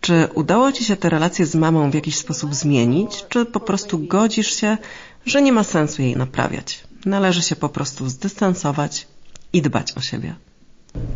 Czy 0.00 0.28
udało 0.34 0.72
Ci 0.72 0.84
się 0.84 0.96
te 0.96 1.08
relacje 1.08 1.46
z 1.46 1.54
mamą 1.54 1.90
w 1.90 1.94
jakiś 1.94 2.16
sposób 2.16 2.54
zmienić, 2.54 3.24
czy 3.28 3.46
po 3.46 3.60
prostu 3.60 3.98
godzisz 3.98 4.54
się, 4.56 4.78
że 5.26 5.42
nie 5.42 5.52
ma 5.52 5.64
sensu 5.64 6.02
jej 6.02 6.16
naprawiać? 6.16 6.84
Należy 7.06 7.42
się 7.42 7.56
po 7.56 7.68
prostu 7.68 8.08
zdystansować 8.08 9.06
i 9.52 9.62
dbać 9.62 9.92
o 9.92 10.00
siebie. 10.00 10.34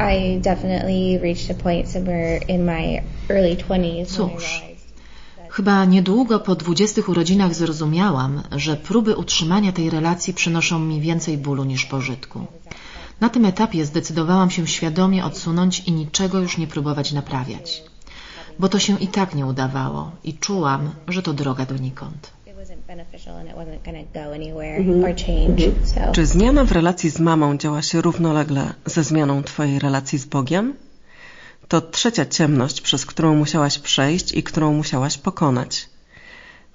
I 0.00 0.40
definitely 0.40 1.18
reached 1.18 1.50
a 1.50 1.62
point 1.62 1.88
somewhere 1.88 2.38
in 2.48 2.64
my 2.64 3.02
early 3.28 3.56
20s. 3.56 4.06
Cóż, 4.06 4.62
chyba 5.50 5.84
niedługo 5.84 6.40
po 6.40 6.54
dwudziestych 6.54 7.08
urodzinach 7.08 7.54
zrozumiałam, 7.54 8.42
że 8.52 8.76
próby 8.76 9.16
utrzymania 9.16 9.72
tej 9.72 9.90
relacji 9.90 10.34
przynoszą 10.34 10.78
mi 10.78 11.00
więcej 11.00 11.38
bólu 11.38 11.64
niż 11.64 11.84
pożytku. 11.84 12.46
Na 13.20 13.28
tym 13.28 13.44
etapie 13.44 13.84
zdecydowałam 13.84 14.50
się 14.50 14.66
świadomie 14.66 15.24
odsunąć 15.24 15.80
i 15.80 15.92
niczego 15.92 16.40
już 16.40 16.58
nie 16.58 16.66
próbować 16.66 17.12
naprawiać. 17.12 17.82
Bo 18.58 18.68
to 18.68 18.78
się 18.78 19.00
i 19.00 19.08
tak 19.08 19.34
nie 19.34 19.46
udawało 19.46 20.12
i 20.24 20.34
czułam, 20.34 20.90
że 21.08 21.22
to 21.22 21.32
droga 21.32 21.66
donikąd. 21.66 22.35
It 22.66 22.70
wasn't 22.70 22.86
beneficial 22.86 23.36
and 23.36 23.48
it 23.48 23.56
wasn't 23.56 23.84
going 23.84 24.06
to 24.06 24.20
go 24.20 24.34
anywhere 24.34 24.78
or 25.04 25.14
change. 25.14 25.70
So 25.84 26.12
Czy 26.12 26.26
zmiana 26.26 26.64
w 26.64 26.72
relacji 26.72 27.10
z 27.10 27.20
mamą 27.20 27.58
działa 27.58 27.82
się 27.82 28.00
równolegle 28.00 28.74
ze 28.86 29.04
zmianą 29.04 29.42
Twojej 29.42 29.78
relacji 29.78 30.18
z 30.18 30.24
Bogiem? 30.24 30.74
To 31.68 31.80
trzecia 31.80 32.26
ciemność, 32.26 32.80
przez 32.80 33.06
którą 33.06 33.34
musiałaś 33.34 33.78
przejść 33.78 34.32
i 34.32 34.42
którą 34.42 34.72
musiałaś 34.72 35.18
pokonać. 35.18 35.88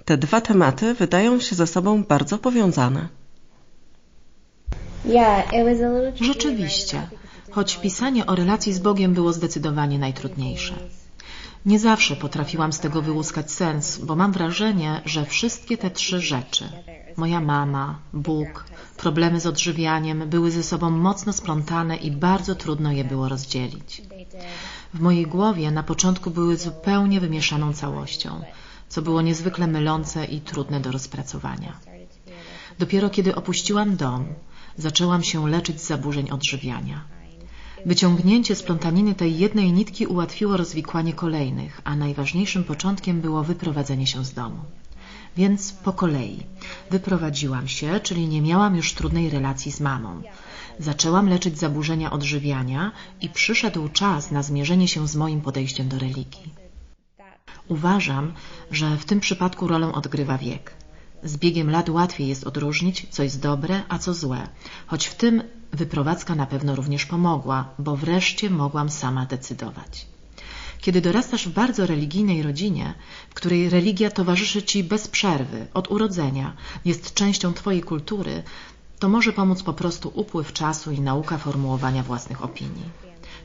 Te 0.04 0.16
dwa 0.16 0.40
tematy 0.40 0.94
wydają 0.94 1.40
się 1.40 1.56
ze 1.56 1.66
sobą 1.66 2.04
bardzo 2.04 2.38
powiązane. 2.38 3.08
Rzeczywiście. 6.14 7.08
choć 7.50 7.76
pisanie 7.76 8.26
o 8.26 8.34
relacji 8.34 8.72
z 8.72 8.78
Bogiem 8.78 9.14
było 9.14 9.32
zdecydowanie 9.32 9.98
najtrudniejsze. 9.98 10.74
Nie 11.66 11.78
zawsze 11.78 12.16
potrafiłam 12.16 12.72
z 12.72 12.80
tego 12.80 13.02
wyłuskać 13.02 13.52
sens, 13.52 13.98
bo 13.98 14.16
mam 14.16 14.32
wrażenie, 14.32 15.02
że 15.04 15.26
wszystkie 15.26 15.78
te 15.78 15.90
trzy 15.90 16.20
rzeczy 16.20 16.68
moja 17.16 17.40
mama, 17.40 17.98
Bóg, 18.12 18.64
problemy 18.96 19.40
z 19.40 19.46
odżywianiem 19.46 20.28
były 20.28 20.50
ze 20.50 20.62
sobą 20.62 20.90
mocno 20.90 21.32
splątane 21.32 21.96
i 21.96 22.10
bardzo 22.10 22.54
trudno 22.54 22.92
je 22.92 23.04
było 23.04 23.28
rozdzielić. 23.28 24.02
W 24.94 25.00
mojej 25.00 25.26
głowie 25.26 25.70
na 25.70 25.82
początku 25.82 26.30
były 26.30 26.56
zupełnie 26.56 27.20
wymieszaną 27.20 27.72
całością, 27.72 28.42
co 28.88 29.02
było 29.02 29.22
niezwykle 29.22 29.66
mylące 29.66 30.24
i 30.24 30.40
trudne 30.40 30.80
do 30.80 30.92
rozpracowania. 30.92 31.76
Dopiero 32.78 33.10
kiedy 33.10 33.34
opuściłam 33.34 33.96
dom, 33.96 34.26
zaczęłam 34.76 35.22
się 35.22 35.48
leczyć 35.48 35.80
z 35.80 35.86
zaburzeń 35.86 36.30
odżywiania. 36.30 37.04
Wyciągnięcie 37.86 38.54
z 38.56 38.62
plątaniny 38.62 39.14
tej 39.14 39.38
jednej 39.38 39.72
nitki 39.72 40.06
ułatwiło 40.06 40.56
rozwikłanie 40.56 41.12
kolejnych, 41.12 41.80
a 41.84 41.96
najważniejszym 41.96 42.64
początkiem 42.64 43.20
było 43.20 43.44
wyprowadzenie 43.44 44.06
się 44.06 44.24
z 44.24 44.32
domu. 44.32 44.58
Więc 45.36 45.72
po 45.72 45.92
kolei. 45.92 46.42
Wyprowadziłam 46.90 47.68
się, 47.68 48.00
czyli 48.00 48.28
nie 48.28 48.42
miałam 48.42 48.76
już 48.76 48.94
trudnej 48.94 49.30
relacji 49.30 49.72
z 49.72 49.80
mamą. 49.80 50.22
Zaczęłam 50.78 51.28
leczyć 51.28 51.58
zaburzenia 51.58 52.10
odżywiania 52.10 52.92
i 53.20 53.28
przyszedł 53.28 53.88
czas 53.88 54.30
na 54.30 54.42
zmierzenie 54.42 54.88
się 54.88 55.08
z 55.08 55.16
moim 55.16 55.40
podejściem 55.40 55.88
do 55.88 55.98
religii. 55.98 56.54
Uważam, 57.68 58.32
że 58.70 58.96
w 58.96 59.04
tym 59.04 59.20
przypadku 59.20 59.68
rolę 59.68 59.92
odgrywa 59.92 60.38
wiek. 60.38 60.81
Z 61.24 61.36
biegiem 61.36 61.70
lat 61.70 61.88
łatwiej 61.88 62.28
jest 62.28 62.44
odróżnić, 62.44 63.06
co 63.10 63.22
jest 63.22 63.40
dobre, 63.40 63.82
a 63.88 63.98
co 63.98 64.14
złe, 64.14 64.48
choć 64.86 65.06
w 65.06 65.14
tym 65.14 65.42
wyprowadzka 65.72 66.34
na 66.34 66.46
pewno 66.46 66.76
również 66.76 67.06
pomogła, 67.06 67.68
bo 67.78 67.96
wreszcie 67.96 68.50
mogłam 68.50 68.90
sama 68.90 69.26
decydować. 69.26 70.06
Kiedy 70.80 71.00
dorastasz 71.00 71.48
w 71.48 71.52
bardzo 71.52 71.86
religijnej 71.86 72.42
rodzinie, 72.42 72.94
w 73.30 73.34
której 73.34 73.70
religia 73.70 74.10
towarzyszy 74.10 74.62
Ci 74.62 74.84
bez 74.84 75.08
przerwy, 75.08 75.66
od 75.74 75.90
urodzenia, 75.90 76.56
jest 76.84 77.14
częścią 77.14 77.54
Twojej 77.54 77.82
kultury, 77.82 78.42
to 78.98 79.08
może 79.08 79.32
pomóc 79.32 79.62
po 79.62 79.72
prostu 79.72 80.12
upływ 80.14 80.52
czasu 80.52 80.92
i 80.92 81.00
nauka 81.00 81.38
formułowania 81.38 82.02
własnych 82.02 82.44
opinii. 82.44 82.88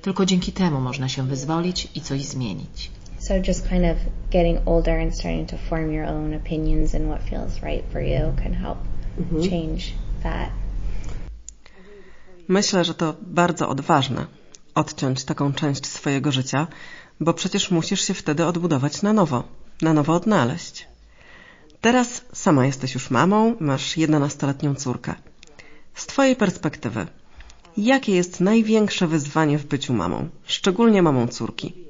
Tylko 0.02 0.26
dzięki 0.26 0.52
temu 0.52 0.82
można 0.82 1.10
się 1.10 1.28
wyzwolić 1.28 1.88
i 1.96 2.02
coś 2.02 2.26
zmienić. 2.26 2.92
So 3.28 3.34
just 3.48 3.70
kind 3.70 3.86
of 3.86 3.98
getting 4.32 4.58
older 4.66 5.00
and 5.02 5.16
starting 5.16 5.50
to 5.50 5.58
form 5.58 5.92
your 5.92 6.06
own 6.10 6.34
opinions 6.34 6.96
and 6.96 7.04
what 7.10 7.22
feels 7.30 7.62
right 7.64 7.84
for 7.92 8.02
you 8.02 8.34
can 8.44 8.54
help 8.54 8.78
Mhm. 9.20 9.50
change 9.50 9.84
that. 10.24 10.50
Myślę, 12.48 12.86
że 12.86 12.94
to 12.94 13.16
bardzo 13.22 13.70
odważne 13.70 14.26
odciąć 14.76 15.24
taką 15.24 15.54
część 15.54 15.86
swojego 15.86 16.32
życia, 16.32 16.68
bo 17.20 17.34
przecież 17.34 17.72
musisz 17.72 18.02
się 18.02 18.14
wtedy 18.14 18.46
odbudować 18.46 19.02
na 19.02 19.14
nowo, 19.14 19.44
na 19.82 19.94
nowo 19.94 20.14
odnaleźć. 20.14 20.88
Teraz 21.82 22.22
sama 22.34 22.66
jesteś 22.66 22.94
już 22.94 23.10
mamą, 23.12 23.56
masz 23.60 23.98
11-letnią 23.98 24.76
córkę. 24.76 25.16
Z 25.96 26.06
Twojej 26.06 26.36
perspektywy, 26.36 27.08
jakie 27.78 28.16
jest 28.16 28.40
największe 28.42 29.08
wyzwanie 29.08 29.58
w 29.58 29.66
byciu 29.66 29.94
mamą, 29.94 30.30
szczególnie 30.46 31.02
mamą 31.02 31.28
córki? 31.28 31.87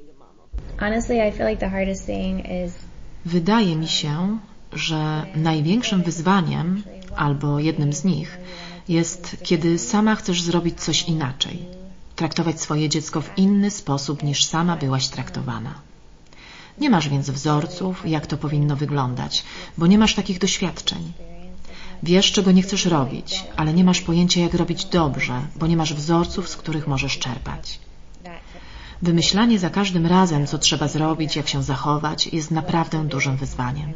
Wydaje 3.24 3.76
mi 3.76 3.88
się, 3.88 4.38
że 4.72 5.26
największym 5.36 6.02
wyzwaniem, 6.02 6.82
albo 7.16 7.58
jednym 7.58 7.92
z 7.92 8.04
nich, 8.04 8.38
jest, 8.88 9.36
kiedy 9.42 9.78
sama 9.78 10.14
chcesz 10.14 10.42
zrobić 10.42 10.80
coś 10.80 11.08
inaczej, 11.08 11.58
traktować 12.16 12.60
swoje 12.60 12.88
dziecko 12.88 13.20
w 13.20 13.38
inny 13.38 13.70
sposób 13.70 14.22
niż 14.22 14.44
sama 14.44 14.76
byłaś 14.76 15.08
traktowana. 15.08 15.74
Nie 16.80 16.90
masz 16.90 17.08
więc 17.08 17.30
wzorców, 17.30 18.08
jak 18.08 18.26
to 18.26 18.36
powinno 18.36 18.76
wyglądać, 18.76 19.44
bo 19.78 19.86
nie 19.86 19.98
masz 19.98 20.14
takich 20.14 20.38
doświadczeń. 20.38 21.12
Wiesz, 22.02 22.32
czego 22.32 22.52
nie 22.52 22.62
chcesz 22.62 22.86
robić, 22.86 23.44
ale 23.56 23.74
nie 23.74 23.84
masz 23.84 24.00
pojęcia, 24.00 24.40
jak 24.40 24.54
robić 24.54 24.84
dobrze, 24.84 25.40
bo 25.56 25.66
nie 25.66 25.76
masz 25.76 25.94
wzorców, 25.94 26.48
z 26.48 26.56
których 26.56 26.86
możesz 26.86 27.18
czerpać. 27.18 27.87
Wymyślanie 29.02 29.58
za 29.58 29.70
każdym 29.70 30.06
razem, 30.06 30.46
co 30.46 30.58
trzeba 30.58 30.88
zrobić, 30.88 31.36
jak 31.36 31.48
się 31.48 31.62
zachować, 31.62 32.26
jest 32.26 32.50
naprawdę 32.50 33.04
dużym 33.04 33.36
wyzwaniem. 33.36 33.92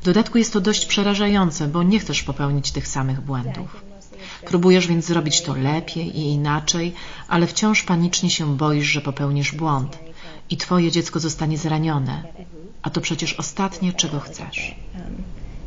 W 0.00 0.04
dodatku 0.04 0.38
jest 0.38 0.52
to 0.52 0.60
dość 0.60 0.86
przerażające, 0.86 1.68
bo 1.68 1.82
nie 1.82 1.98
chcesz 1.98 2.22
popełnić 2.22 2.72
tych 2.72 2.88
samych 2.88 3.20
błędów. 3.20 3.84
Próbujesz 4.46 4.86
więc 4.86 5.04
zrobić 5.04 5.42
to 5.42 5.54
lepiej 5.54 6.18
i 6.18 6.22
inaczej, 6.32 6.94
ale 7.28 7.46
wciąż 7.46 7.82
panicznie 7.82 8.30
się 8.30 8.56
boisz, 8.56 8.86
że 8.86 9.00
popełnisz 9.00 9.52
błąd 9.52 9.98
i 10.50 10.56
twoje 10.56 10.90
dziecko 10.90 11.20
zostanie 11.20 11.58
zranione, 11.58 12.22
a 12.82 12.90
to 12.90 13.00
przecież 13.00 13.34
ostatnie, 13.34 13.92
czego 13.92 14.20
chcesz. 14.20 14.74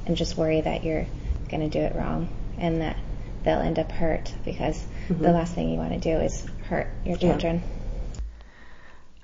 and 0.07 0.19
just 0.19 0.35
worry 0.35 0.61
that 0.61 0.83
you're 0.83 1.05
going 1.49 1.71
to 1.71 1.79
do 1.79 1.85
it 1.85 1.93
wrong 1.95 2.27
and 2.59 2.81
that 2.81 2.95
they'll 3.43 3.61
end 3.61 3.79
up 3.79 3.91
hurt 3.91 4.31
because 4.45 4.79
the 5.09 5.31
last 5.31 5.55
thing 5.55 5.69
you 5.69 5.77
want 5.77 5.93
to 5.93 5.99
do 5.99 6.25
is 6.25 6.45
hurt 6.69 6.87
your 7.05 7.17
Yeah. 7.17 7.59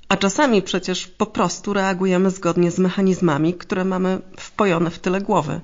A 0.10 0.18
czasami 0.18 0.62
przecież 0.62 1.08
po 1.08 1.26
prostu 1.26 1.74
reagujemy 1.74 2.30
zgodnie 2.30 2.72
z 2.72 2.80
mechanizmami, 2.80 3.54
które 3.54 3.86
mamy 3.86 4.22
wpojone 4.38 4.90
w 4.90 5.00
tyle 5.00 5.22
głowy. 5.22 5.62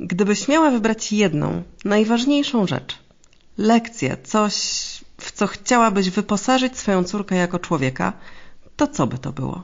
Gdybyś 0.00 0.48
miała 0.48 0.70
wybrać 0.70 1.12
jedną, 1.12 1.62
najważniejszą 1.84 2.66
rzecz, 2.66 2.98
lekcję, 3.58 4.16
coś, 4.24 4.54
w 5.18 5.32
co 5.32 5.46
chciałabyś 5.46 6.10
wyposażyć 6.10 6.78
swoją 6.78 7.04
córkę 7.04 7.36
jako 7.36 7.58
człowieka, 7.58 8.12
to 8.76 8.86
co 8.86 9.06
by 9.06 9.18
to 9.18 9.32
było? 9.32 9.62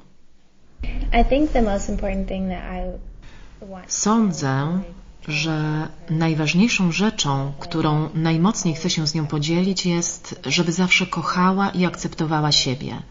Sądzę, 3.88 4.82
że 5.28 5.88
najważniejszą 6.10 6.92
rzeczą, 6.92 7.52
którą 7.58 8.08
najmocniej 8.14 8.74
chcę 8.74 8.90
się 8.90 9.06
z 9.06 9.14
nią 9.14 9.26
podzielić, 9.26 9.86
jest, 9.86 10.40
żeby 10.46 10.72
zawsze 10.72 11.06
kochała 11.06 11.70
i 11.70 11.84
akceptowała 11.84 12.52
siebie, 12.52 13.02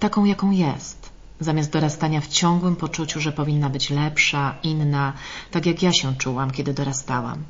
taką 0.00 0.24
jaką 0.24 0.50
jest, 0.50 1.10
zamiast 1.40 1.70
dorastania 1.70 2.20
w 2.20 2.28
ciągłym 2.28 2.76
poczuciu, 2.76 3.20
że 3.20 3.32
powinna 3.32 3.70
być 3.70 3.90
lepsza, 3.90 4.54
inna, 4.62 5.12
tak 5.50 5.66
jak 5.66 5.82
ja 5.82 5.92
się 5.92 6.16
czułam, 6.16 6.50
kiedy 6.50 6.74
dorastałam. 6.74 7.44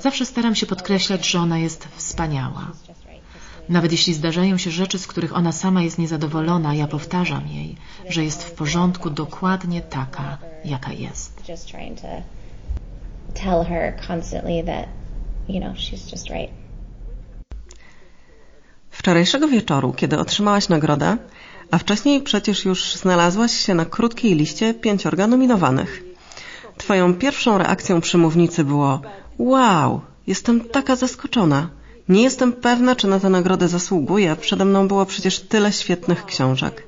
Zawsze 0.00 0.26
staram 0.26 0.54
się 0.54 0.66
podkreślać, 0.66 1.30
że 1.30 1.40
ona 1.40 1.58
jest 1.58 1.88
wspaniała. 1.96 2.66
Nawet 3.68 3.92
jeśli 3.92 4.14
zdarzają 4.14 4.58
się 4.58 4.70
rzeczy, 4.70 4.98
z 4.98 5.06
których 5.06 5.36
ona 5.36 5.52
sama 5.52 5.82
jest 5.82 5.98
niezadowolona, 5.98 6.74
ja 6.74 6.86
powtarzam 6.86 7.48
jej, 7.48 7.76
że 8.08 8.24
jest 8.24 8.44
w 8.44 8.52
porządku 8.52 9.10
dokładnie 9.10 9.80
taka, 9.80 10.38
jaka 10.64 10.92
jest. 10.92 11.42
Wczorajszego 18.90 19.48
wieczoru, 19.48 19.92
kiedy 19.92 20.18
otrzymałaś 20.18 20.68
nagrodę, 20.68 21.16
a 21.70 21.78
wcześniej 21.78 22.22
przecież 22.22 22.64
już 22.64 22.94
znalazłaś 22.94 23.52
się 23.52 23.74
na 23.74 23.84
krótkiej 23.84 24.34
liście 24.34 24.74
pięciorga 24.74 25.26
nominowanych. 25.26 26.02
Twoją 26.78 27.14
pierwszą 27.14 27.58
reakcją 27.58 28.00
przy 28.00 28.18
mównicy 28.18 28.64
było 28.64 29.00
wow, 29.38 30.00
jestem 30.26 30.60
taka 30.60 30.96
zaskoczona. 30.96 31.68
Nie 32.08 32.22
jestem 32.22 32.52
pewna, 32.52 32.96
czy 32.96 33.06
na 33.08 33.20
tę 33.20 33.28
nagrodę 33.30 33.68
zasługuję. 33.68 34.36
Przede 34.36 34.64
mną 34.64 34.88
było 34.88 35.06
przecież 35.06 35.40
tyle 35.40 35.72
świetnych 35.72 36.24
książek. 36.24 36.82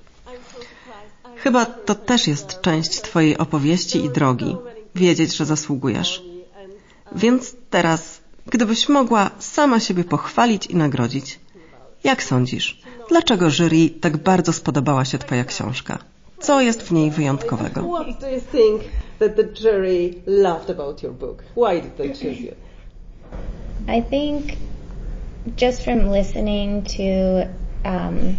Chyba 1.36 1.64
to 1.64 1.94
też 1.94 2.26
jest 2.26 2.60
część 2.60 3.00
Twojej 3.00 3.38
opowieści 3.38 4.04
i 4.04 4.10
drogi. 4.10 4.56
Wiedzieć, 4.94 5.36
że 5.36 5.44
zasługujesz. 5.44 6.22
Więc 7.14 7.54
teraz, 7.70 8.20
gdybyś 8.46 8.88
mogła 8.88 9.30
sama 9.38 9.80
siebie 9.80 10.04
pochwalić 10.04 10.66
i 10.66 10.76
nagrodzić, 10.76 11.38
jak 12.04 12.22
sądzisz, 12.22 12.80
dlaczego 13.08 13.50
jury 13.50 13.90
tak 13.90 14.16
bardzo 14.16 14.52
spodobała 14.52 15.04
się 15.04 15.18
Twoja 15.18 15.44
książka? 15.44 15.98
Co 16.40 16.60
jest 16.60 16.82
w 16.82 16.92
niej 16.92 17.10
wyjątkowego? 17.10 17.80
What 17.82 18.20
do 18.20 18.28
you 18.28 18.40
think 18.40 18.82
that 19.18 19.36
the 19.36 19.44
jury 19.62 20.14
loved 20.26 20.70
about 20.70 21.02
your 21.02 21.12
book? 21.12 21.42
Why 21.56 21.82
did 21.82 21.96
they 21.96 22.08
choose 22.08 22.40
you? 22.40 22.52
I 23.98 24.02
think 24.02 24.44
just 25.62 25.84
from 25.84 26.14
listening 26.14 26.86
to 26.86 27.02
um. 27.90 28.36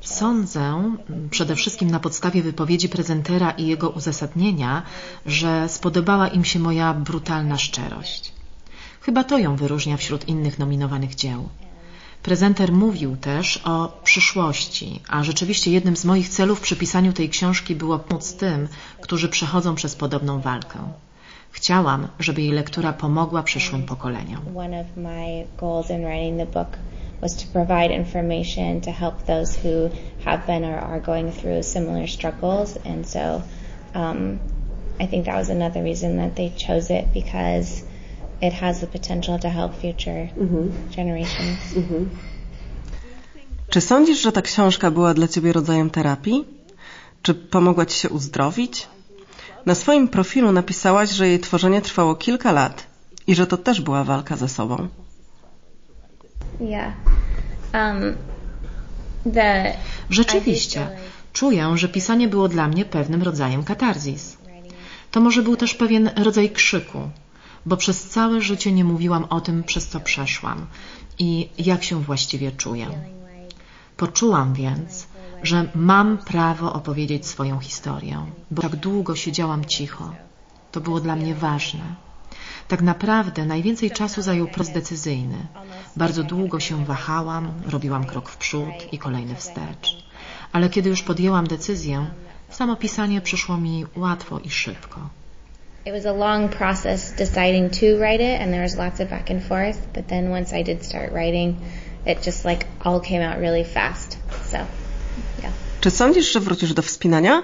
Sądzę, 0.00 0.96
przede 1.30 1.54
wszystkim 1.54 1.90
na 1.90 2.00
podstawie 2.00 2.42
wypowiedzi 2.42 2.88
prezentera 2.88 3.50
i 3.50 3.66
jego 3.66 3.90
uzasadnienia, 3.90 4.82
że 5.26 5.68
spodobała 5.68 6.28
im 6.28 6.44
się 6.44 6.58
moja 6.58 6.94
brutalna 6.94 7.58
szczerość. 7.58 8.32
Chyba 9.08 9.24
to 9.24 9.38
ją 9.38 9.56
wyróżnia 9.56 9.96
wśród 9.96 10.28
innych 10.28 10.58
nominowanych 10.58 11.14
dzieł. 11.14 11.48
Prezenter 12.22 12.72
mówił 12.72 13.16
też 13.16 13.60
o 13.64 14.00
przyszłości, 14.04 15.00
a 15.08 15.24
rzeczywiście 15.24 15.70
jednym 15.70 15.96
z 15.96 16.04
moich 16.04 16.28
celów 16.28 16.60
przy 16.60 16.76
pisaniu 16.76 17.12
tej 17.12 17.28
książki 17.28 17.74
było 17.74 17.98
pomóc 17.98 18.34
tym, 18.34 18.68
którzy 19.00 19.28
przechodzą 19.28 19.74
przez 19.74 19.96
podobną 19.96 20.40
walkę. 20.40 20.78
Chciałam, 21.50 22.08
żeby 22.18 22.42
jej 22.42 22.50
lektura 22.50 22.92
pomogła 22.92 23.42
przyszłym 23.42 23.82
pokoleniom. 23.82 24.56
One 24.56 24.80
of 24.80 24.86
my 24.96 25.44
goals 25.56 25.90
in 25.90 26.04
writing 26.04 26.38
the 26.38 26.46
book 26.46 26.68
was 27.20 27.36
to 27.36 27.44
provide 27.52 27.96
information 27.96 28.80
to 28.80 28.92
help 28.92 29.22
those 29.22 29.58
who 29.64 29.90
have 30.24 30.46
been 30.46 30.64
or 30.64 30.78
are 30.78 31.00
going 31.00 31.34
through 31.34 31.64
similar 31.64 32.08
struggles. 32.08 32.78
And 32.86 33.08
so 33.08 33.42
um, 33.94 34.38
I 35.00 35.06
think 35.06 35.24
that 35.24 35.36
was 35.36 35.50
another 35.50 35.84
reason 35.84 36.16
that 36.16 36.36
they 36.36 36.52
chose 36.56 36.90
it 36.90 37.04
because 37.14 37.87
it 38.42 38.54
has 38.54 38.80
the 38.80 38.86
potential 38.86 39.38
to 39.38 39.50
help 39.50 39.72
future 39.80 40.28
generations. 40.96 41.58
Czy 43.70 43.80
sądzisz, 43.80 44.22
że 44.22 44.32
ta 44.32 44.42
książka 44.42 44.90
była 44.90 45.14
dla 45.14 45.28
Ciebie 45.28 45.52
rodzajem 45.52 45.90
terapii? 45.90 46.44
Czy 47.22 47.34
pomogła 47.34 47.86
Ci 47.86 47.98
się 47.98 48.08
uzdrowić? 48.08 48.86
Na 49.66 49.74
swoim 49.74 50.08
profilu 50.08 50.52
napisałaś, 50.52 51.10
że 51.10 51.28
jej 51.28 51.40
tworzenie 51.40 51.82
trwało 51.82 52.14
kilka 52.14 52.52
lat 52.52 52.86
i 53.26 53.34
że 53.34 53.46
to 53.46 53.56
też 53.56 53.80
była 53.80 54.04
walka 54.04 54.36
ze 54.36 54.48
sobą. 54.48 54.88
Yeah. 56.60 56.92
Um, 57.74 58.16
the 59.34 59.74
Rzeczywiście, 60.10 60.88
czuję, 61.32 61.72
że 61.74 61.88
pisanie 61.88 62.28
było 62.28 62.48
dla 62.48 62.68
mnie 62.68 62.84
pewnym 62.84 63.22
rodzajem 63.22 63.64
katarzis. 63.64 64.36
To 65.10 65.20
może 65.20 65.42
był 65.42 65.56
też 65.56 65.74
pewien 65.74 66.10
rodzaj 66.16 66.50
krzyku, 66.50 66.98
bo 67.68 67.76
przez 67.76 68.08
całe 68.08 68.40
życie 68.40 68.72
nie 68.72 68.84
mówiłam 68.84 69.24
o 69.24 69.40
tym, 69.40 69.64
przez 69.64 69.88
co 69.88 70.00
przeszłam 70.00 70.66
i 71.18 71.48
jak 71.58 71.84
się 71.84 72.02
właściwie 72.02 72.52
czuję. 72.52 72.88
Poczułam 73.96 74.54
więc, 74.54 75.06
że 75.42 75.68
mam 75.74 76.18
prawo 76.18 76.72
opowiedzieć 76.72 77.26
swoją 77.26 77.58
historię, 77.58 78.26
bo 78.50 78.62
tak 78.62 78.76
długo 78.76 79.16
siedziałam 79.16 79.64
cicho. 79.64 80.12
To 80.72 80.80
było 80.80 81.00
dla 81.00 81.16
mnie 81.16 81.34
ważne. 81.34 81.94
Tak 82.68 82.82
naprawdę 82.82 83.46
najwięcej 83.46 83.90
czasu 83.90 84.22
zajął 84.22 84.46
proces 84.48 84.74
decyzyjny. 84.74 85.46
Bardzo 85.96 86.22
długo 86.22 86.60
się 86.60 86.84
wahałam, 86.84 87.52
robiłam 87.66 88.04
krok 88.04 88.28
w 88.28 88.36
przód 88.36 88.92
i 88.92 88.98
kolejny 88.98 89.34
wstecz. 89.34 90.04
Ale 90.52 90.70
kiedy 90.70 90.90
już 90.90 91.02
podjęłam 91.02 91.46
decyzję, 91.46 92.06
samo 92.50 92.76
pisanie 92.76 93.20
przyszło 93.20 93.56
mi 93.56 93.86
łatwo 93.96 94.38
i 94.38 94.50
szybko. 94.50 95.00
It 95.86 95.92
was 95.92 96.04
a 96.04 96.12
long 96.12 96.48
process 96.48 97.12
deciding 97.12 97.70
to 97.70 97.98
write 97.98 98.20
it, 98.20 98.40
and 98.40 98.52
there 98.52 98.62
was 98.62 98.76
lots 98.76 99.00
of 99.00 99.08
back 99.10 99.30
and 99.30 99.42
forth. 99.42 99.78
But 99.94 100.08
then 100.08 100.30
once 100.30 100.52
I 100.52 100.62
did 100.62 100.84
start 100.84 101.12
writing, 101.12 101.56
it 102.06 102.22
just 102.22 102.44
like 102.44 102.66
all 102.84 103.00
came 103.00 103.22
out 103.22 103.38
really 103.40 103.64
fast. 103.64 104.18
So, 104.50 104.58
yeah. 105.42 105.52
Czy 105.80 105.90
sądzisz, 105.90 106.32
że 106.32 106.40
wrócisz 106.40 106.74
do 106.74 106.82
wspinania? 106.82 107.42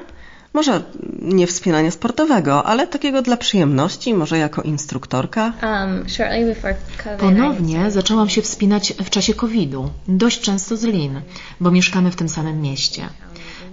Może 0.55 0.83
nie 1.23 1.47
wspinania 1.47 1.91
sportowego, 1.91 2.65
ale 2.65 2.87
takiego 2.87 3.23
dla 3.23 3.37
przyjemności, 3.37 4.15
może 4.15 4.39
jako 4.39 4.63
instruktorka? 4.63 5.53
Um, 5.63 6.09
shortly 6.09 6.47
before 6.47 6.75
COVID, 7.05 7.21
Ponownie 7.21 7.91
zaczęłam 7.91 8.29
się 8.29 8.43
wspinać 8.43 8.93
w 8.93 9.11
czasie 9.11 9.35
COVID-u, 9.35 9.91
dość 10.09 10.41
często 10.41 10.77
z 10.77 10.85
Lin, 10.85 11.21
bo 11.61 11.71
mieszkamy 11.71 12.11
w 12.11 12.17
tym 12.17 12.29
samym 12.29 12.61
mieście. 12.61 13.09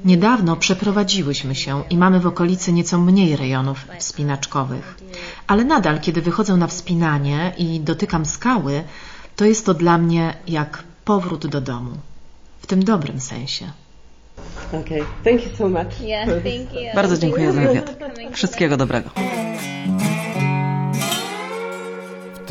Niedawno 0.06 0.56
przeprowadziłyśmy 0.56 1.56
się 1.56 1.84
i 1.90 1.98
mamy 1.98 2.20
w 2.20 2.28
okolicy 2.28 2.74
nieco 2.74 2.98
mniej 2.98 3.36
rejonów 3.36 3.88
wspinaczkowych. 4.00 4.98
Ale 5.48 5.64
nadal, 5.64 6.00
kiedy 6.00 6.22
wychodzę 6.22 6.58
na 6.58 6.68
wspinanie 6.68 7.54
i 7.58 7.80
dotykam 7.80 8.26
skały, 8.26 8.84
to 9.36 9.46
jest 9.46 9.66
to 9.66 9.74
dla 9.74 9.98
mnie 9.98 10.34
jak 10.48 10.84
powrót 11.06 11.48
do 11.48 11.62
domu. 11.62 11.92
W 12.62 12.68
tym 12.68 12.84
dobrym 12.84 13.20
sensie. 13.20 13.72
Okay, 14.68 15.04
thank 15.24 15.46
you 15.46 15.58
so 15.58 15.70
much. 15.70 16.02
Yeah, 16.02 16.28
thank 16.28 16.74
you. 16.74 16.96
Bardzo 16.96 17.18
dziękuję 17.18 17.54
za 17.54 17.62
wywiad. 17.62 17.96
Wszystkiego 18.34 18.78
dobrego. 18.78 19.10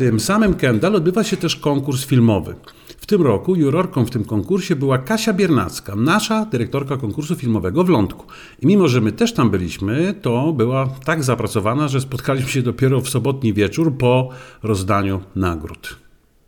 Tym 0.01 0.19
samym 0.19 0.53
Kendall 0.53 0.95
odbywa 0.95 1.23
się 1.23 1.37
też 1.37 1.55
konkurs 1.55 2.05
filmowy. 2.05 2.55
W 2.87 3.05
tym 3.05 3.21
roku 3.21 3.55
jurorką 3.55 4.05
w 4.05 4.09
tym 4.09 4.25
konkursie 4.25 4.75
była 4.75 4.97
Kasia 4.97 5.33
Biernacka, 5.33 5.95
nasza 5.95 6.45
dyrektorka 6.45 6.97
konkursu 6.97 7.35
filmowego 7.35 7.83
w 7.83 7.89
Lądku. 7.89 8.25
I 8.59 8.67
mimo, 8.67 8.87
że 8.87 9.01
my 9.01 9.11
też 9.11 9.33
tam 9.33 9.49
byliśmy, 9.49 10.13
to 10.13 10.53
była 10.53 10.87
tak 11.05 11.23
zapracowana, 11.23 11.87
że 11.87 12.01
spotkaliśmy 12.01 12.49
się 12.49 12.61
dopiero 12.61 13.01
w 13.01 13.09
sobotni 13.09 13.53
wieczór 13.53 13.97
po 13.97 14.29
rozdaniu 14.63 15.21
nagród. 15.35 15.97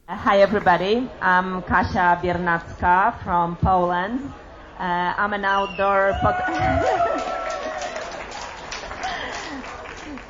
Hi 0.07 0.37
everybody, 0.37 1.01
I'm 1.21 1.63
Kasia 1.63 2.21
Biernacka 2.21 3.13
from 3.23 3.55
Poland. 3.55 4.21
Uh, 4.21 4.83
I'm 5.17 5.33
an 5.33 5.45
outdoor 5.45 6.13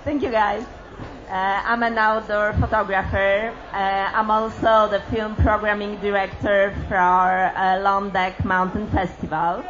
Thank 0.05 0.23
you 0.23 0.29
guys. 0.29 0.82
Uh, 1.29 1.61
I'm 1.65 1.83
an 1.83 1.97
outdoor 1.97 2.53
photographer. 2.59 3.53
Uh, 3.71 3.75
I'm 3.77 4.29
also 4.29 4.87
the 4.89 5.01
film 5.11 5.35
programming 5.35 5.99
director 6.01 6.73
for 6.89 7.51
uh, 7.55 7.79
Londek 7.81 8.43
Mountain 8.45 8.87
Festival. 8.91 9.63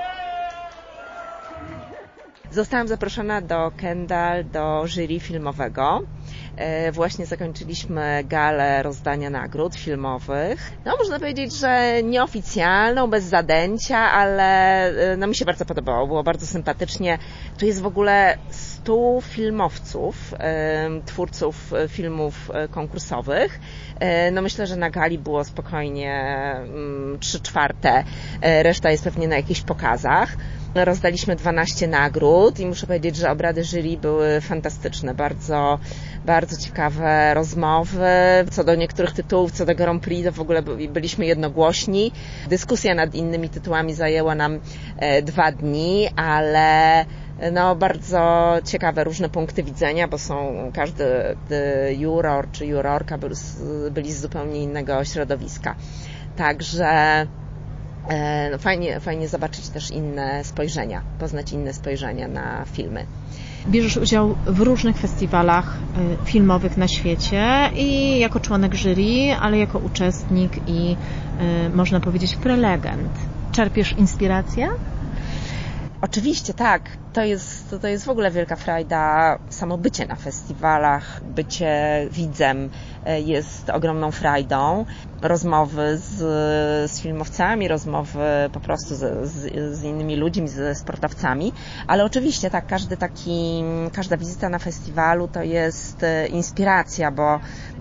Zostałam 2.51 2.87
zaproszona 2.87 3.41
do 3.41 3.71
Kendall, 3.77 4.43
do 4.43 4.83
jury 4.87 5.19
filmowego. 5.19 6.01
E, 6.55 6.91
Właśnie 6.91 7.25
zakończyliśmy 7.25 8.23
galę 8.23 8.83
rozdania 8.83 9.29
nagród 9.29 9.75
filmowych. 9.75 10.71
No, 10.85 10.95
można 10.97 11.19
powiedzieć, 11.19 11.53
że 11.53 12.03
nieoficjalną, 12.03 13.07
bez 13.07 13.23
zadęcia, 13.23 13.97
ale 13.97 14.85
e, 15.13 15.17
no, 15.17 15.27
mi 15.27 15.35
się 15.35 15.45
bardzo 15.45 15.65
podobało. 15.65 16.07
Było 16.07 16.23
bardzo 16.23 16.45
sympatycznie. 16.45 17.17
Tu 17.57 17.65
jest 17.65 17.81
w 17.81 17.85
ogóle 17.85 18.37
stu 18.83 19.21
filmowców, 19.21 20.33
twórców 21.05 21.73
e, 21.73 21.87
filmów 21.87 22.51
e, 22.53 22.67
konkursowych. 22.67 23.59
E, 23.99 24.31
No 24.31 24.41
myślę, 24.41 24.67
że 24.67 24.75
na 24.75 24.89
gali 24.89 25.17
było 25.17 25.43
spokojnie 25.43 26.13
mm, 26.55 27.17
trzy 27.19 27.39
czwarte, 27.41 28.03
reszta 28.41 28.91
jest 28.91 29.03
pewnie 29.03 29.27
na 29.27 29.35
jakichś 29.35 29.61
pokazach. 29.61 30.37
Rozdaliśmy 30.75 31.35
12 31.35 31.87
nagród 31.87 32.59
i 32.59 32.65
muszę 32.65 32.87
powiedzieć, 32.87 33.15
że 33.15 33.31
obrady 33.31 33.63
jury 33.63 33.97
były 33.97 34.41
fantastyczne. 34.41 35.13
Bardzo, 35.13 35.79
bardzo 36.25 36.57
ciekawe 36.57 37.33
rozmowy. 37.33 38.07
Co 38.51 38.63
do 38.63 38.75
niektórych 38.75 39.11
tytułów, 39.11 39.51
co 39.51 39.65
do 39.65 39.75
Grand 39.75 40.03
Prix, 40.03 40.25
to 40.25 40.31
w 40.31 40.39
ogóle 40.39 40.61
by- 40.61 40.87
byliśmy 40.87 41.25
jednogłośni. 41.25 42.11
Dyskusja 42.49 42.95
nad 42.95 43.15
innymi 43.15 43.49
tytułami 43.49 43.93
zajęła 43.93 44.35
nam 44.35 44.59
dwa 45.23 45.51
dni, 45.51 46.09
ale 46.15 47.05
no, 47.51 47.75
bardzo 47.75 48.53
ciekawe 48.65 49.03
różne 49.03 49.29
punkty 49.29 49.63
widzenia, 49.63 50.07
bo 50.07 50.17
są 50.17 50.53
każdy 50.73 51.05
e, 51.51 51.93
juror 51.93 52.51
czy 52.51 52.65
jurorka 52.65 53.17
byli 53.93 54.11
z, 54.11 54.19
zupełnie 54.19 54.63
innego 54.63 55.05
środowiska. 55.05 55.75
Także 56.35 57.27
e, 58.09 58.49
no, 58.51 58.57
fajnie, 58.57 58.99
fajnie 58.99 59.27
zobaczyć 59.27 59.69
też 59.69 59.91
inne 59.91 60.43
spojrzenia, 60.43 61.01
poznać 61.19 61.51
inne 61.51 61.73
spojrzenia 61.73 62.27
na 62.27 62.65
filmy. 62.65 63.05
Bierzesz 63.67 63.97
udział 63.97 64.35
w 64.45 64.59
różnych 64.59 64.97
festiwalach 64.97 65.77
y, 66.23 66.25
filmowych 66.25 66.77
na 66.77 66.87
świecie 66.87 67.69
i 67.75 68.19
jako 68.19 68.39
członek 68.39 68.75
jury, 68.75 69.35
ale 69.41 69.57
jako 69.57 69.79
uczestnik 69.79 70.51
i 70.67 70.95
y, 71.65 71.69
można 71.75 71.99
powiedzieć 71.99 72.35
prelegent. 72.35 73.11
Czerpiesz 73.51 73.93
inspirację? 73.97 74.69
Oczywiście, 76.01 76.53
tak. 76.53 77.02
To 77.13 77.23
jest, 77.23 77.75
to 77.81 77.87
jest 77.87 78.05
w 78.05 78.09
ogóle 78.09 78.31
wielka 78.31 78.55
frajda. 78.55 79.37
Samo 79.49 79.77
bycie 79.77 80.05
na 80.05 80.15
festiwalach, 80.15 81.21
bycie 81.23 82.07
widzem 82.11 82.69
e, 83.05 83.21
jest 83.21 83.69
ogromną 83.69 84.11
frajdą. 84.11 84.85
Rozmowy 85.21 85.97
z, 85.97 86.11
z 86.91 87.01
filmowcami, 87.01 87.67
rozmowy 87.67 88.19
po 88.53 88.59
prostu 88.59 88.95
z, 88.95 89.27
z, 89.29 89.75
z 89.77 89.83
innymi 89.83 90.15
ludźmi, 90.15 90.47
ze 90.47 90.75
sportowcami. 90.75 91.53
Ale 91.87 92.05
oczywiście, 92.05 92.49
tak, 92.49 92.67
każdy 92.67 92.97
taki, 92.97 93.63
każda 93.93 94.17
wizyta 94.17 94.49
na 94.49 94.59
festiwalu 94.59 95.27
to 95.27 95.43
jest 95.43 96.03
e, 96.03 96.27
inspiracja, 96.27 97.11
bo, 97.11 97.39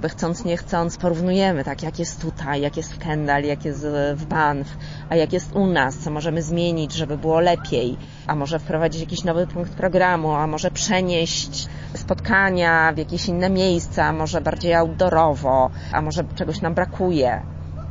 chcąc, 0.09 0.45
nie 0.45 0.57
chcąc 0.57 0.97
porównujemy, 0.97 1.65
tak, 1.65 1.83
jak 1.83 1.99
jest 1.99 2.21
tutaj, 2.21 2.61
jak 2.61 2.77
jest 2.77 2.95
w 2.95 2.99
Kendall, 2.99 3.45
jak 3.45 3.65
jest 3.65 3.87
w 4.15 4.25
Banff, 4.25 4.77
a 5.09 5.17
jak 5.17 5.33
jest 5.33 5.53
u 5.55 5.67
nas, 5.67 5.99
co 5.99 6.11
możemy 6.11 6.43
zmienić, 6.43 6.93
żeby 6.93 7.19
było 7.19 7.41
lepiej, 7.41 7.97
a 8.27 8.35
może 8.35 8.59
wprowadzić 8.59 9.01
jakiś 9.01 9.25
nowy 9.25 9.47
punkt 9.47 9.73
programu, 9.73 10.33
a 10.33 10.47
może 10.47 10.71
przenieść 10.71 11.69
spotkania 11.95 12.93
w 12.93 12.99
jakieś 12.99 13.29
inne 13.29 13.51
miejsca, 13.51 14.05
a 14.05 14.13
może 14.13 14.41
bardziej 14.41 14.75
outdoorowo, 14.75 15.71
a 15.93 16.03
może 16.03 16.25
czegoś 16.35 16.61
nam 16.61 16.75
brakuje. 16.75 17.43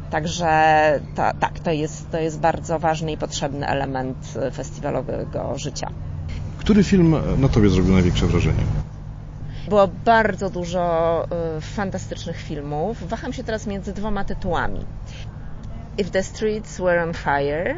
Także 0.09 0.47
ta, 1.15 1.34
tak, 1.34 1.59
to 1.59 1.71
jest, 1.71 2.11
to 2.11 2.19
jest 2.19 2.39
bardzo 2.39 2.79
ważny 2.79 3.11
i 3.11 3.17
potrzebny 3.17 3.67
element 3.67 4.34
e, 4.41 4.51
festiwalowego 4.51 5.57
życia. 5.57 5.88
Który 6.57 6.84
film 6.84 7.15
na 7.38 7.49
tobie 7.49 7.69
zrobił 7.69 7.93
największe 7.93 8.25
wrażenie? 8.25 8.63
Było 9.69 9.88
bardzo 10.05 10.49
dużo 10.49 11.25
y, 11.57 11.61
fantastycznych 11.61 12.38
filmów. 12.38 13.09
Waham 13.09 13.34
się 13.34 13.43
teraz 13.43 13.67
między 13.67 13.93
dwoma 13.93 14.23
tytułami. 14.23 14.86
If 15.97 16.11
the 16.11 16.23
Streets 16.23 16.77
Were 16.79 17.03
on 17.03 17.13
Fire, 17.13 17.75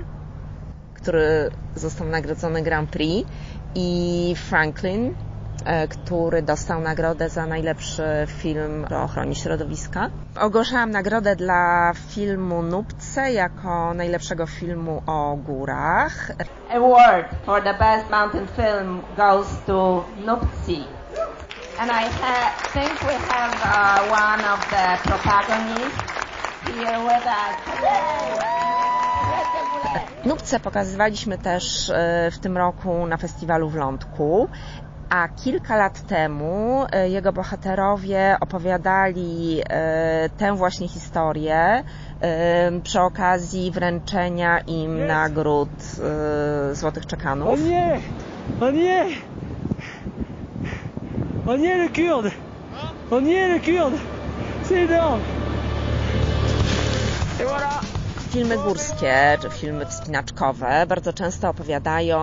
który 1.04 1.52
został 1.76 2.08
nagrodzony 2.08 2.62
Grand 2.62 2.90
Prix, 2.90 3.30
i 3.76 4.36
Franklin, 4.50 5.16
e, 5.66 5.88
który 5.88 6.42
dostał 6.42 6.82
nagrodę 6.82 7.30
za 7.30 7.46
najlepszy 7.46 8.04
film 8.28 8.86
o 8.92 9.04
ochronie 9.04 9.36
środowiska. 9.36 10.10
Ogłaszałam 10.40 10.92
nagrodę 10.92 11.36
dla 11.36 11.92
filmu 12.10 12.62
Nupce 12.62 13.34
jako 13.34 13.94
najlepszego 13.94 14.46
filmu 14.48 15.04
o 15.08 15.36
górach. 15.36 16.32
Award 16.70 17.28
for 17.46 17.64
the 17.64 17.74
best 17.74 18.10
mountain 18.10 18.48
film 18.48 19.02
goes 19.18 19.48
to 19.66 20.06
Nupci. 20.26 20.84
And 21.80 21.92
I 21.92 22.06
think 22.74 23.02
we 23.02 23.14
have 23.14 23.54
uh, 23.64 24.00
one 24.12 24.46
of 24.54 24.60
the 24.70 25.10
protagonists 25.10 26.14
here 26.66 27.00
with 27.00 27.26
us. 27.26 29.13
Nupce 30.26 30.60
pokazywaliśmy 30.60 31.38
też 31.38 31.90
e, 31.90 32.32
w 32.32 32.40
tym 32.40 32.58
roku 32.58 33.08
na 33.08 33.18
festiwalu 33.18 33.70
w 33.70 33.76
Lądku. 33.76 34.48
A 35.10 35.28
kilka 35.28 35.76
lat 35.76 36.08
temu 36.08 36.86
e, 36.92 37.10
jego 37.10 37.34
bohaterowie 37.34 38.38
opowiadali 38.40 39.62
e, 39.70 40.30
tę 40.38 40.56
właśnie 40.56 40.88
historię 40.88 41.84
przy 42.84 43.02
okazji 43.02 43.72
wręczenia 43.72 44.60
im 44.60 45.08
nagród 45.08 45.70
Złotych 46.72 47.06
Czekanów. 47.06 47.50
O 47.50 47.56
nie! 47.56 48.00
O 48.62 48.72
nie! 48.72 49.06
O 51.48 51.56
nie, 51.56 51.78
le 51.78 51.90
kurde! 51.90 52.32
O 53.12 53.20
nie, 53.20 53.48
le 53.48 53.60
kurde! 53.60 53.98
C'est 54.64 54.86
énorme! 54.86 55.20
Et 57.40 57.46
voilà! 57.46 57.93
Filmy 58.34 58.58
górskie 58.58 59.38
czy 59.42 59.50
filmy 59.50 59.86
wspinaczkowe 59.86 60.86
bardzo 60.88 61.14
często 61.14 61.50
opowiadają 61.50 62.20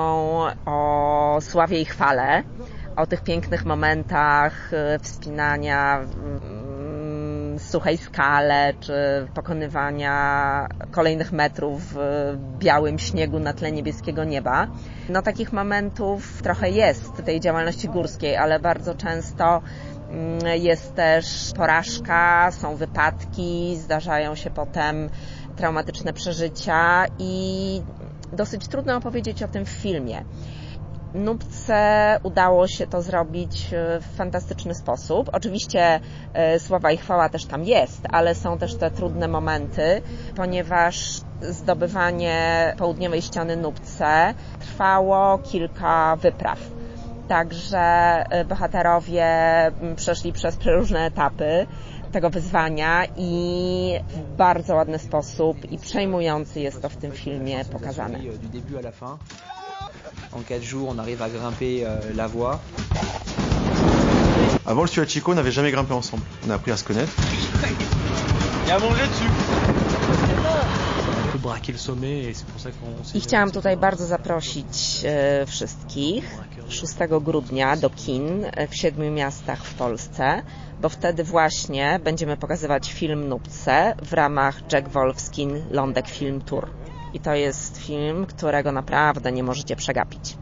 o 0.66 1.38
sławie 1.40 1.80
i 1.80 1.84
chwale, 1.84 2.42
o 2.96 3.06
tych 3.06 3.22
pięknych 3.22 3.64
momentach 3.64 4.74
e, 4.74 4.98
wspinania 4.98 6.00
w 7.56 7.62
suchej 7.62 7.96
skale, 7.96 8.74
czy 8.80 8.92
pokonywania 9.34 10.68
kolejnych 10.90 11.32
metrów 11.32 11.82
w 11.94 12.36
białym 12.58 12.98
śniegu 12.98 13.38
na 13.38 13.52
tle 13.52 13.72
niebieskiego 13.72 14.24
nieba. 14.24 14.66
No 15.08 15.22
takich 15.22 15.52
momentów 15.52 16.42
trochę 16.42 16.70
jest 16.70 17.04
w 17.04 17.22
tej 17.22 17.40
działalności 17.40 17.88
górskiej, 17.88 18.36
ale 18.36 18.60
bardzo 18.60 18.94
często 18.94 19.62
mm, 20.10 20.60
jest 20.60 20.94
też 20.94 21.52
porażka, 21.56 22.50
są 22.52 22.76
wypadki, 22.76 23.76
zdarzają 23.76 24.34
się 24.34 24.50
potem 24.50 25.10
traumatyczne 25.60 26.12
przeżycia 26.12 27.06
i 27.18 27.82
dosyć 28.32 28.68
trudno 28.68 28.96
opowiedzieć 28.96 29.42
o 29.42 29.48
tym 29.48 29.64
w 29.64 29.68
filmie. 29.68 30.24
Nubce 31.14 32.18
udało 32.22 32.68
się 32.68 32.86
to 32.86 33.02
zrobić 33.02 33.66
w 34.00 34.16
fantastyczny 34.16 34.74
sposób. 34.74 35.30
Oczywiście 35.32 36.00
e, 36.34 36.58
sława 36.58 36.92
i 36.92 36.96
chwała 36.96 37.28
też 37.28 37.44
tam 37.44 37.64
jest, 37.64 38.02
ale 38.10 38.34
są 38.34 38.58
też 38.58 38.74
te 38.74 38.90
trudne 38.90 39.28
momenty, 39.28 40.02
ponieważ 40.36 41.20
zdobywanie 41.40 42.74
południowej 42.78 43.22
ściany 43.22 43.56
Nubce 43.56 44.34
trwało 44.60 45.38
kilka 45.38 46.16
wypraw. 46.16 46.58
Także 47.28 47.78
e, 47.78 48.44
bohaterowie 48.44 49.26
przeszli 49.96 50.32
przez 50.32 50.56
przeróżne 50.56 51.06
etapy 51.06 51.66
tego 52.12 52.30
wyzwania 52.30 53.04
i 53.16 53.92
w 54.08 54.36
bardzo 54.36 54.74
ładny 54.74 54.98
sposób 54.98 55.72
i 55.72 55.78
przejmujący 55.78 56.60
jest 56.60 56.82
to 56.82 56.88
w 56.88 56.96
tym 56.96 57.12
filmie 57.12 57.64
pokazane. 57.64 58.18
En 60.32 60.44
4 60.44 60.60
jours, 60.64 60.88
on 60.90 61.00
arrive 61.00 61.22
à 61.22 61.28
grimper 61.28 61.84
euh, 61.84 62.16
la 62.16 62.28
voie. 62.28 62.58
Avant 64.66 64.82
le 64.82 64.88
Suachico, 64.88 65.32
on 65.32 65.34
n'avait 65.34 65.50
jamais 65.50 65.72
grimpé 65.72 65.92
ensemble. 65.92 66.22
On 66.46 66.50
a 66.50 66.54
appris 66.54 66.70
à 66.70 66.76
se 66.76 66.84
connaître. 66.84 67.12
Il 68.64 68.68
y 68.68 68.70
a 68.70 68.78
mangé 68.78 69.02
dessus 69.08 69.30
On 71.34 71.38
braquer 71.38 71.72
le 71.72 71.78
sommet 71.78 72.24
et 72.24 72.34
c'est 72.34 72.46
pour 72.46 72.60
ça 72.60 72.70
qu'on... 72.70 73.18
I 73.18 73.20
chciałam 73.20 73.50
tutaj 73.50 73.76
bardzo 73.76 74.06
zaprosić 74.06 75.04
e, 75.04 75.46
wszystkich 75.46 76.24
6 76.70 76.94
grudnia 77.20 77.76
do 77.76 77.90
kin 77.90 78.46
w 78.70 78.76
siedmiu 78.76 79.10
miastach 79.12 79.64
w 79.64 79.74
Polsce, 79.74 80.42
bo 80.80 80.88
wtedy 80.88 81.24
właśnie 81.24 82.00
będziemy 82.04 82.36
pokazywać 82.36 82.92
film 82.92 83.28
Nupce 83.28 83.94
w 84.02 84.12
ramach 84.12 84.72
Jack 84.72 84.88
Wolfskin 84.88 85.62
Lądek 85.70 86.08
Film 86.08 86.40
Tour. 86.40 86.70
I 87.14 87.20
to 87.20 87.34
jest 87.34 87.78
film, 87.78 88.26
którego 88.26 88.72
naprawdę 88.72 89.32
nie 89.32 89.42
możecie 89.42 89.76
przegapić. 89.76 90.39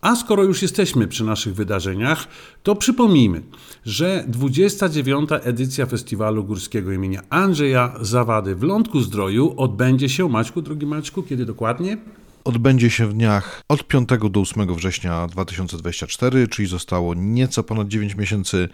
A 0.00 0.16
skoro 0.16 0.44
już 0.44 0.62
jesteśmy 0.62 1.08
przy 1.08 1.24
naszych 1.24 1.54
wydarzeniach, 1.54 2.26
to 2.62 2.74
przypomnijmy, 2.76 3.42
że 3.84 4.24
29. 4.28 5.30
edycja 5.42 5.86
Festiwalu 5.86 6.44
Górskiego 6.44 6.92
imienia 6.92 7.22
Andrzeja 7.30 7.94
Zawady 8.00 8.54
w 8.54 8.62
Lądku 8.62 9.00
Zdroju 9.00 9.54
odbędzie 9.56 10.08
się, 10.08 10.28
Maćku, 10.28 10.62
drogi 10.62 10.86
Maćku, 10.86 11.22
kiedy 11.22 11.46
dokładnie? 11.46 11.96
Odbędzie 12.44 12.90
się 12.90 13.06
w 13.06 13.12
dniach 13.12 13.62
od 13.68 13.84
5 13.84 14.08
do 14.30 14.40
8 14.40 14.74
września 14.74 15.26
2024, 15.26 16.48
czyli 16.48 16.68
zostało 16.68 17.14
nieco 17.14 17.62
ponad 17.62 17.88
9 17.88 18.14
miesięcy. 18.16 18.68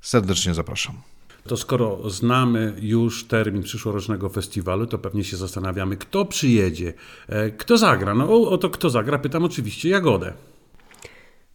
Serdecznie 0.00 0.54
zapraszam. 0.54 0.94
To 1.46 1.56
skoro 1.56 2.10
znamy 2.10 2.74
już 2.80 3.24
termin 3.24 3.62
przyszłorocznego 3.62 4.28
festiwalu, 4.28 4.86
to 4.86 4.98
pewnie 4.98 5.24
się 5.24 5.36
zastanawiamy, 5.36 5.96
kto 5.96 6.24
przyjedzie, 6.24 6.92
e, 7.28 7.50
kto 7.50 7.78
zagra. 7.78 8.14
No 8.14 8.48
o 8.50 8.58
to, 8.58 8.70
kto 8.70 8.90
zagra, 8.90 9.18
pytam 9.18 9.44
oczywiście 9.44 9.88
Jagodę. 9.88 10.32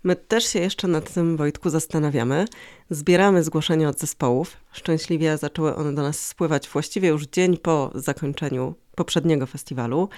My 0.07 0.15
też 0.15 0.45
się 0.45 0.59
jeszcze 0.59 0.87
nad 0.87 1.13
tym, 1.13 1.37
Wojtku, 1.37 1.69
zastanawiamy. 1.69 2.45
Zbieramy 2.89 3.43
zgłoszenia 3.43 3.89
od 3.89 3.99
zespołów. 3.99 4.57
Szczęśliwie 4.71 5.37
zaczęły 5.37 5.75
one 5.75 5.95
do 5.95 6.01
nas 6.01 6.19
spływać 6.19 6.69
właściwie 6.69 7.09
już 7.09 7.25
dzień 7.25 7.57
po 7.57 7.91
zakończeniu 7.95 8.75
poprzedniego 8.95 9.45
festiwalu. 9.45 10.09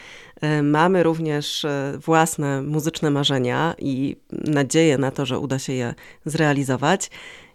E, 0.42 0.64
mamy 0.64 1.04
również 1.04 1.66
e, 1.66 1.94
własne 2.06 2.62
muzyczne 2.62 3.12
marzenia 3.12 3.76
i 3.78 4.16
nadzieję 4.32 4.98
na 4.98 5.12
to, 5.12 5.26
że 5.26 5.40
uda 5.40 5.60
się 5.60 5.74
je 5.74 5.94
zrealizować. 6.26 7.10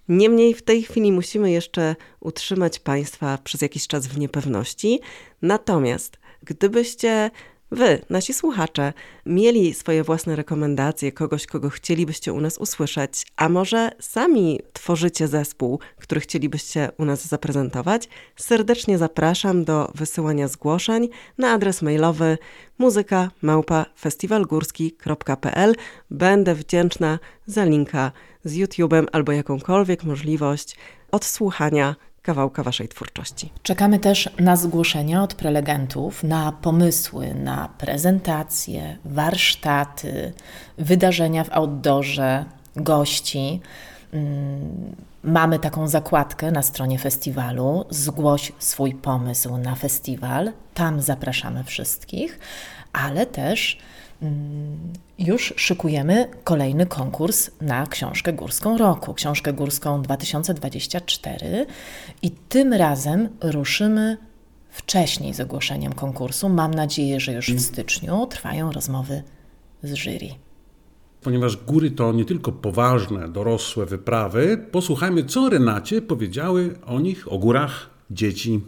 Niemniej 0.09 0.55
w 0.55 0.63
tej 0.63 0.83
chwili 0.83 1.13
musimy 1.13 1.51
jeszcze 1.51 1.97
utrzymać 2.21 2.79
Państwa 2.79 3.39
przez 3.45 3.63
jakiś 3.63 3.87
czas 3.87 4.07
w 4.07 4.19
niepewności. 4.19 5.01
Natomiast 5.43 6.19
gdybyście 6.43 7.31
Wy, 7.75 8.01
nasi 8.11 8.35
słuchacze, 8.35 8.93
mieli 9.27 9.75
swoje 9.75 10.05
własne 10.05 10.37
rekomendacje, 10.37 11.13
kogoś, 11.13 11.47
kogo 11.47 11.71
chcielibyście 11.71 12.33
u 12.33 12.41
nas 12.41 12.59
usłyszeć, 12.59 13.27
a 13.37 13.49
może 13.49 13.91
sami 14.01 14.61
tworzycie 14.73 15.29
zespół, 15.29 15.79
który 15.99 16.21
chcielibyście 16.21 16.91
u 16.99 17.05
nas 17.05 17.27
zaprezentować, 17.27 18.09
serdecznie 18.37 18.99
zapraszam 18.99 19.65
do 19.65 19.93
wysyłania 19.95 20.49
zgłoszeń 20.49 21.09
na 21.39 21.53
adres 21.53 21.83
mailowy 21.83 22.39
muzyka. 22.79 23.31
Będę 26.11 26.55
wdzięczna 26.55 27.19
za 27.47 27.65
linka 27.65 28.13
z 28.45 28.55
YouTube'em 28.55 29.07
albo 29.13 29.33
jakąkolwiek 29.33 30.05
możliwość 30.05 30.77
odsłuchania 31.11 31.97
kawałka 32.25 32.63
Waszej 32.63 32.89
twórczości. 32.89 33.53
Czekamy 33.63 33.99
też 33.99 34.31
na 34.39 34.57
zgłoszenia 34.57 35.23
od 35.23 35.35
prelegentów, 35.35 36.23
na 36.23 36.53
pomysły, 36.53 37.35
na 37.35 37.69
prezentacje, 37.79 38.99
warsztaty, 39.05 40.33
wydarzenia 40.79 41.45
w 41.45 41.53
outdoorze, 41.53 42.45
gości. 42.77 43.61
Mm, 44.13 44.97
mamy 45.23 45.59
taką 45.59 45.89
zakładkę 45.89 46.51
na 46.51 46.63
stronie 46.63 46.99
festiwalu. 46.99 47.85
Zgłoś 47.91 48.53
swój 48.59 48.95
pomysł 48.95 49.57
na 49.57 49.75
festiwal. 49.75 50.53
Tam 50.75 51.01
zapraszamy 51.01 51.65
wszystkich, 51.65 52.39
ale 52.93 53.27
też 53.27 53.79
już 55.19 55.55
szykujemy 55.57 56.29
kolejny 56.45 56.87
konkurs 56.87 57.51
na 57.61 57.87
książkę 57.87 58.33
górską 58.33 58.79
roku, 58.79 59.15
książkę 59.15 59.53
górską 59.53 60.03
2024 60.03 61.67
i 62.23 62.31
tym 62.31 62.73
razem 62.73 63.29
ruszymy 63.41 64.17
wcześniej 64.71 65.35
z 65.35 65.41
ogłoszeniem 65.41 65.93
konkursu. 65.93 66.49
Mam 66.49 66.75
nadzieję, 66.75 67.21
że 67.21 67.33
już 67.33 67.53
w 67.53 67.61
styczniu 67.61 68.27
trwają 68.27 68.73
rozmowy 68.73 69.23
z 69.83 69.95
jury. 69.95 70.29
Ponieważ 71.23 71.57
góry 71.57 71.91
to 71.91 72.13
nie 72.13 72.25
tylko 72.25 72.53
poważne, 72.53 73.29
dorosłe 73.29 73.87
wyprawy, 73.87 74.67
posłuchajmy, 74.71 75.25
co 75.25 75.49
Renacie 75.49 76.03
powiedziały 76.03 76.79
o 76.87 77.01
nich, 77.01 77.33
o 77.33 77.39
górach 77.39 77.91
dzieci. 78.11 78.61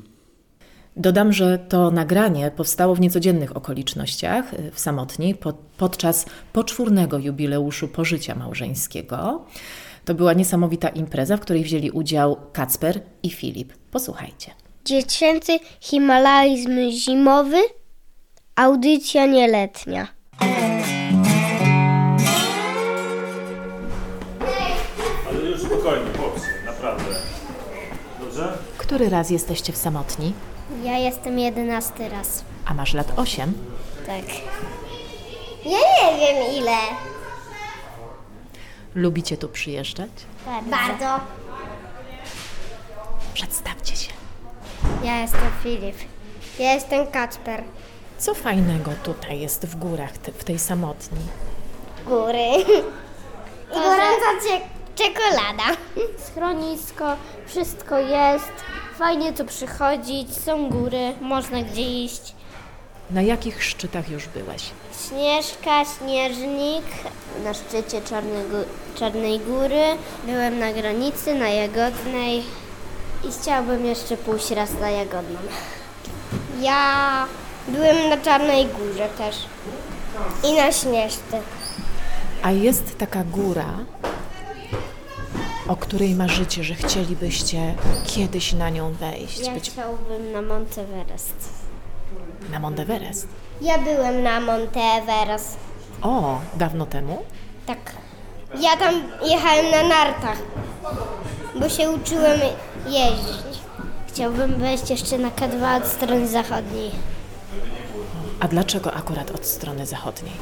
Dodam, 0.96 1.32
że 1.32 1.58
to 1.58 1.90
nagranie 1.90 2.50
powstało 2.50 2.94
w 2.94 3.00
niecodziennych 3.00 3.56
okolicznościach 3.56 4.54
y, 4.54 4.70
w 4.70 4.80
Samotni 4.80 5.34
pod, 5.34 5.56
podczas 5.56 6.26
poczwórnego 6.52 7.18
jubileuszu 7.18 7.88
pożycia 7.88 8.34
małżeńskiego. 8.34 9.44
To 10.04 10.14
była 10.14 10.32
niesamowita 10.32 10.88
impreza, 10.88 11.36
w 11.36 11.40
której 11.40 11.64
wzięli 11.64 11.90
udział 11.90 12.36
Kacper 12.52 13.00
i 13.22 13.30
Filip. 13.30 13.72
Posłuchajcie. 13.90 14.50
Dziecięcy 14.84 15.58
Himalajzm 15.80 16.90
zimowy, 16.90 17.58
audycja 18.54 19.26
nieletnia. 19.26 20.08
Ale 25.28 25.50
już 25.50 25.60
spokojnie, 25.60 26.06
chłopcy, 26.18 26.46
naprawdę. 26.66 27.04
Dobrze? 28.20 28.58
Który 28.78 29.08
raz 29.08 29.30
jesteście 29.30 29.72
w 29.72 29.76
Samotni? 29.76 30.32
Ja 30.86 30.98
jestem 30.98 31.38
jedenasty 31.38 32.08
raz. 32.08 32.44
A 32.64 32.74
masz 32.74 32.94
lat 32.94 33.12
8? 33.16 33.52
Tak. 34.06 34.24
Ja 35.64 36.10
nie 36.12 36.18
wiem 36.34 36.54
ile. 36.62 36.76
Lubicie 38.94 39.36
tu 39.36 39.48
przyjeżdżać? 39.48 40.10
Bardzo. 40.70 41.20
Przedstawcie 43.34 43.96
się. 43.96 44.12
Ja 45.04 45.20
jestem 45.20 45.40
Filip. 45.62 45.96
Ja 46.58 46.72
jestem 46.74 47.06
Kacper. 47.06 47.62
Co 48.18 48.34
fajnego 48.34 48.90
tutaj 49.02 49.40
jest 49.40 49.66
w 49.66 49.76
górach, 49.76 50.18
te- 50.18 50.32
w 50.32 50.44
tej 50.44 50.58
Samotni? 50.58 51.18
Góry. 52.06 52.48
I 53.70 53.74
gorąca 53.74 54.30
cie- 54.48 54.60
czekolada. 55.04 55.76
Schronisko, 56.26 57.04
wszystko 57.46 57.98
jest. 57.98 58.52
Fajnie 58.98 59.32
tu 59.32 59.44
przychodzić, 59.44 60.36
są 60.36 60.68
góry, 60.70 61.12
można 61.20 61.62
gdzie 61.62 61.82
iść. 62.04 62.34
Na 63.10 63.22
jakich 63.22 63.64
szczytach 63.64 64.08
już 64.10 64.28
byłeś? 64.28 64.70
Śnieżka, 65.08 65.84
śnieżnik 65.98 66.84
na 67.44 67.54
szczycie 67.54 68.02
Czarnego, 68.02 68.56
Czarnej 68.94 69.40
Góry. 69.40 69.82
Byłem 70.24 70.58
na 70.58 70.72
granicy, 70.72 71.34
na 71.34 71.48
Jagodnej 71.48 72.42
i 73.24 73.32
chciałbym 73.42 73.86
jeszcze 73.86 74.16
pójść 74.16 74.50
raz 74.50 74.70
na 74.80 74.90
Jagodną. 74.90 75.38
Ja 76.60 77.24
byłem 77.68 78.08
na 78.08 78.16
Czarnej 78.16 78.66
Górze 78.66 79.08
też 79.18 79.36
i 80.50 80.52
na 80.56 80.72
Śnieżce. 80.72 81.40
A 82.42 82.50
jest 82.50 82.98
taka 82.98 83.24
góra, 83.24 83.66
o 85.68 85.76
której 85.76 86.14
marzycie, 86.14 86.64
że 86.64 86.74
chcielibyście 86.74 87.74
kiedyś 88.06 88.52
na 88.52 88.70
nią 88.70 88.92
wejść? 88.92 89.38
Ja 89.38 89.54
Być 89.54 89.70
chciałbym 89.70 90.32
na 90.32 90.42
Monteverest. 90.42 91.34
na 92.52 92.58
Mount 92.58 92.80
Everest. 92.80 93.28
Ja 93.60 93.78
byłem 93.78 94.22
na 94.22 94.40
Monteverest. 94.40 95.56
O, 96.02 96.40
dawno 96.54 96.86
temu? 96.86 97.22
Tak. 97.66 97.78
Ja 98.60 98.76
tam 98.76 98.94
jechałem 99.24 99.70
na 99.70 99.82
nartach, 99.88 100.38
bo 101.60 101.68
się 101.68 101.90
uczyłem 101.90 102.40
jeździć. 102.86 103.56
Chciałbym 104.08 104.54
wejść 104.54 104.90
jeszcze 104.90 105.18
na 105.18 105.28
K2 105.30 105.76
od 105.82 105.86
strony 105.88 106.28
zachodniej, 106.28 106.90
A 108.40 108.48
dlaczego 108.48 108.94
akurat 108.94 109.30
od 109.30 109.46
strony 109.46 109.86
zachodniej? 109.86 110.32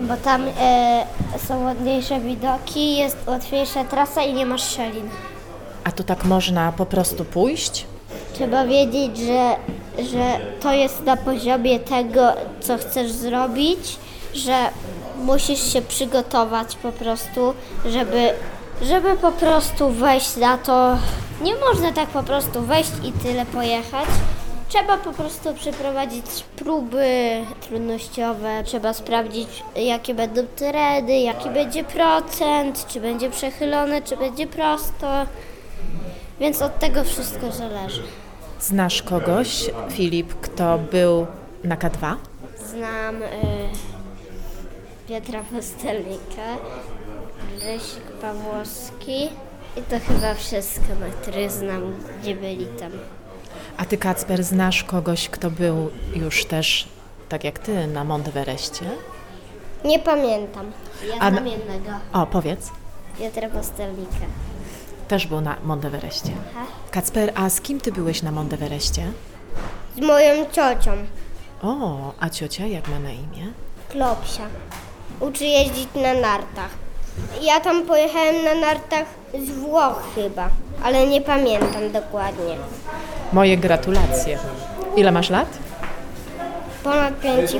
Bo 0.00 0.16
tam 0.16 0.42
e, 0.60 1.06
są 1.46 1.64
ładniejsze 1.64 2.20
widoki, 2.20 2.96
jest 2.96 3.16
łatwiejsza 3.26 3.84
trasa 3.84 4.22
i 4.22 4.34
nie 4.34 4.46
masz 4.46 4.76
szalin. 4.76 5.08
A 5.84 5.92
to 5.92 6.04
tak 6.04 6.24
można 6.24 6.72
po 6.72 6.86
prostu 6.86 7.24
pójść? 7.24 7.86
Trzeba 8.32 8.66
wiedzieć, 8.66 9.18
że, 9.18 9.56
że 10.04 10.38
to 10.60 10.72
jest 10.72 11.04
na 11.04 11.16
poziomie 11.16 11.78
tego, 11.78 12.32
co 12.60 12.78
chcesz 12.78 13.12
zrobić, 13.12 13.96
że 14.34 14.56
musisz 15.16 15.72
się 15.72 15.82
przygotować 15.82 16.76
po 16.76 16.92
prostu, 16.92 17.54
żeby, 17.86 18.30
żeby 18.82 19.16
po 19.16 19.32
prostu 19.32 19.90
wejść 19.90 20.36
na 20.36 20.58
to. 20.58 20.96
Nie 21.42 21.54
można 21.54 21.92
tak 21.92 22.08
po 22.08 22.22
prostu 22.22 22.62
wejść 22.62 22.90
i 23.04 23.12
tyle 23.12 23.46
pojechać. 23.46 24.08
Trzeba 24.70 24.96
po 24.96 25.12
prostu 25.12 25.54
przeprowadzić 25.54 26.24
próby 26.56 27.06
trudnościowe, 27.60 28.62
trzeba 28.64 28.94
sprawdzić, 28.94 29.48
jakie 29.76 30.14
będą 30.14 30.46
tereny, 30.46 31.20
jaki 31.20 31.50
będzie 31.50 31.84
procent, 31.84 32.86
czy 32.86 33.00
będzie 33.00 33.30
przechylone, 33.30 34.02
czy 34.02 34.16
będzie 34.16 34.46
prosto. 34.46 35.26
Więc 36.40 36.62
od 36.62 36.78
tego 36.78 37.04
wszystko 37.04 37.52
zależy. 37.52 38.02
Znasz 38.60 39.02
kogoś, 39.02 39.70
Filip, 39.90 40.34
kto 40.34 40.78
był 40.78 41.26
na 41.64 41.76
K2? 41.76 42.14
Znam 42.66 43.22
y, 43.22 43.26
Piotra 45.08 45.42
Postelnika, 45.52 46.56
Rysik 47.54 48.04
Pawłowski 48.20 49.28
i 49.76 49.82
to 49.90 49.96
chyba 50.08 50.34
wszystko, 50.34 50.94
na 51.00 51.06
których 51.22 51.50
znam, 51.50 51.94
gdzie 52.22 52.34
byli 52.34 52.66
tam. 52.66 52.90
A 53.80 53.84
ty, 53.84 53.98
Kacper, 53.98 54.44
znasz 54.44 54.84
kogoś, 54.84 55.28
kto 55.28 55.50
był 55.50 55.90
już 56.14 56.44
też, 56.44 56.88
tak 57.28 57.44
jak 57.44 57.58
ty, 57.58 57.86
na 57.86 58.04
Mount 58.04 58.28
Everestie? 58.28 58.84
Nie 59.84 59.98
pamiętam. 59.98 60.72
Ja 61.08 61.14
A 61.20 61.30
znam 61.30 61.44
na- 61.44 61.50
jednego, 61.50 61.90
O, 62.12 62.26
powiedz. 62.26 62.70
Piotra 63.18 63.48
Postelnika. 63.48 64.26
Też 65.08 65.26
był 65.26 65.40
na. 65.40 65.56
Aha. 66.50 66.66
Kacper, 66.90 67.32
a 67.34 67.50
z 67.50 67.60
kim 67.60 67.80
ty 67.80 67.92
byłeś 67.92 68.22
na 68.22 68.30
Mount 68.32 68.52
Everestie? 68.52 69.12
Z 69.96 70.00
moją 70.00 70.46
ciocią, 70.52 70.90
O, 71.62 72.12
a 72.20 72.28
ciocia 72.30 72.66
jak 72.66 72.88
ma 72.88 72.98
na 72.98 73.10
imię? 73.10 73.52
Klopsia. 73.88 74.46
Uczy 75.20 75.44
jeździć 75.44 75.88
na 75.94 76.14
nartach. 76.14 76.70
Ja 77.42 77.60
tam 77.60 77.86
pojechałem 77.86 78.44
na 78.44 78.54
nartach 78.54 79.04
z 79.46 79.50
Włoch 79.50 80.02
chyba, 80.14 80.48
ale 80.82 81.06
nie 81.06 81.20
pamiętam 81.20 81.92
dokładnie. 81.92 82.56
Moje 83.32 83.56
gratulacje. 83.56 84.38
Ile 84.96 85.12
masz 85.12 85.30
lat? 85.30 85.48
Ponad 86.84 87.20
5,5. 87.20 87.58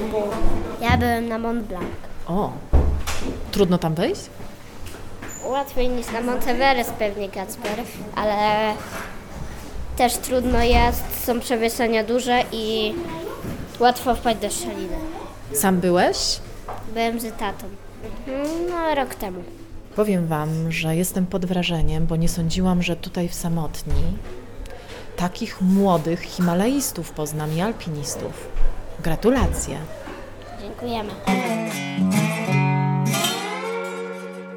Ja 0.80 0.96
byłem 0.96 1.28
na 1.28 1.38
Mont 1.38 1.62
Blanc. 1.62 1.84
O, 2.26 2.50
trudno 3.52 3.78
tam 3.78 3.94
wejść? 3.94 4.20
Łatwiej 5.44 5.88
niż 5.88 6.10
na 6.12 6.20
Monteverest 6.20 6.90
pewnie 6.92 7.28
Kacper, 7.28 7.78
ale 8.16 8.36
też 9.96 10.16
trudno 10.16 10.62
jest, 10.62 11.24
są 11.24 11.40
przewieszenia 11.40 12.04
duże 12.04 12.42
i 12.52 12.94
łatwo 13.80 14.14
wpaść 14.14 14.38
do 14.38 14.50
szczeliny. 14.50 14.96
Sam 15.54 15.80
byłeś? 15.80 16.16
Byłem 16.94 17.20
z 17.20 17.24
tatą. 17.32 17.66
No, 18.70 18.94
rok 18.94 19.14
temu. 19.14 19.42
Powiem 19.96 20.26
Wam, 20.26 20.72
że 20.72 20.96
jestem 20.96 21.26
pod 21.26 21.46
wrażeniem, 21.46 22.06
bo 22.06 22.16
nie 22.16 22.28
sądziłam, 22.28 22.82
że 22.82 22.96
tutaj 22.96 23.28
w 23.28 23.34
Samotni 23.34 24.16
takich 25.16 25.60
młodych 25.60 26.20
himalaistów 26.20 27.10
poznam 27.10 27.56
i 27.56 27.60
alpinistów. 27.60 28.48
Gratulacje. 29.02 29.78
Dziękujemy. 30.60 31.10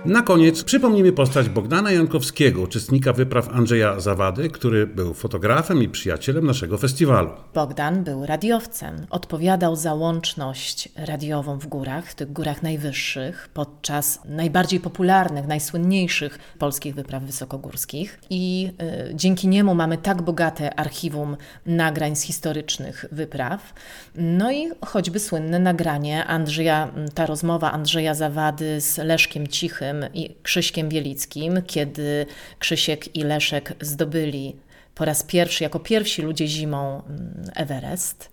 Na 0.06 0.22
koniec 0.22 0.64
przypomnimy 0.64 1.12
postać 1.12 1.50
Bogdana 1.50 1.92
Jankowskiego, 1.92 2.62
uczestnika 2.62 3.14
wypraw 3.14 3.50
Andrzeja 3.50 4.00
Zawady, 4.00 4.50
który 4.50 4.88
był 4.88 5.14
fotografem 5.14 5.84
i 5.84 5.90
przyjacielem 5.90 6.46
naszego 6.46 6.78
festiwalu. 6.78 7.30
Bogdan 7.54 8.04
był 8.04 8.26
radiowcem. 8.26 9.06
Odpowiadał 9.10 9.76
za 9.76 9.94
łączność 9.94 10.90
radiową 10.96 11.58
w 11.60 11.68
górach, 11.68 12.08
w 12.08 12.16
tych 12.16 12.34
górach 12.34 12.64
najwyższych, 12.64 13.50
podczas 13.54 14.20
najbardziej 14.26 14.80
popularnych, 14.80 15.48
najsłynniejszych 15.48 16.40
polskich 16.60 16.96
wypraw 16.96 17.24
wysokogórskich. 17.24 18.20
I 18.30 18.72
y, 19.12 19.16
dzięki 19.16 19.48
niemu 19.48 19.76
mamy 19.76 19.98
tak 19.98 20.22
bogate 20.22 20.80
archiwum 20.80 21.38
nagrań 21.66 22.16
z 22.16 22.22
historycznych 22.22 23.06
wypraw. 23.12 23.74
No 24.16 24.52
i 24.52 24.70
choćby 24.86 25.20
słynne 25.20 25.60
nagranie 25.60 26.26
Andrzeja, 26.26 26.92
ta 27.14 27.26
rozmowa 27.26 27.72
Andrzeja 27.72 28.14
Zawady 28.14 28.82
z 28.82 28.98
Leszkiem 28.98 29.48
Cichym 29.48 29.93
i 30.14 30.36
Krzyśkiem 30.44 30.90
Bielickim, 30.90 31.62
kiedy 31.68 32.26
Krzysiek 32.60 33.16
i 33.16 33.24
Leszek 33.24 33.74
zdobyli 33.82 34.56
po 34.96 35.06
raz 35.06 35.24
pierwszy, 35.24 35.64
jako 35.64 35.80
pierwsi 35.80 36.22
ludzie 36.22 36.48
zimą 36.48 37.04
mm, 37.04 37.52
Everest. 37.56 38.30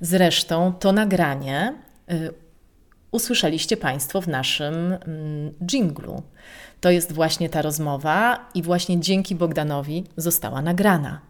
Zresztą 0.00 0.72
to 0.72 0.92
nagranie 0.92 1.74
y, 2.12 2.30
usłyszeliście 3.10 3.76
Państwo 3.76 4.20
w 4.20 4.28
naszym 4.28 4.74
mm, 4.74 5.52
dżinglu. 5.66 6.22
To 6.80 6.90
jest 6.90 7.12
właśnie 7.12 7.48
ta 7.48 7.62
rozmowa 7.62 8.48
i 8.54 8.62
właśnie 8.62 9.00
dzięki 9.00 9.34
Bogdanowi 9.34 10.04
została 10.16 10.62
nagrana. 10.62 11.20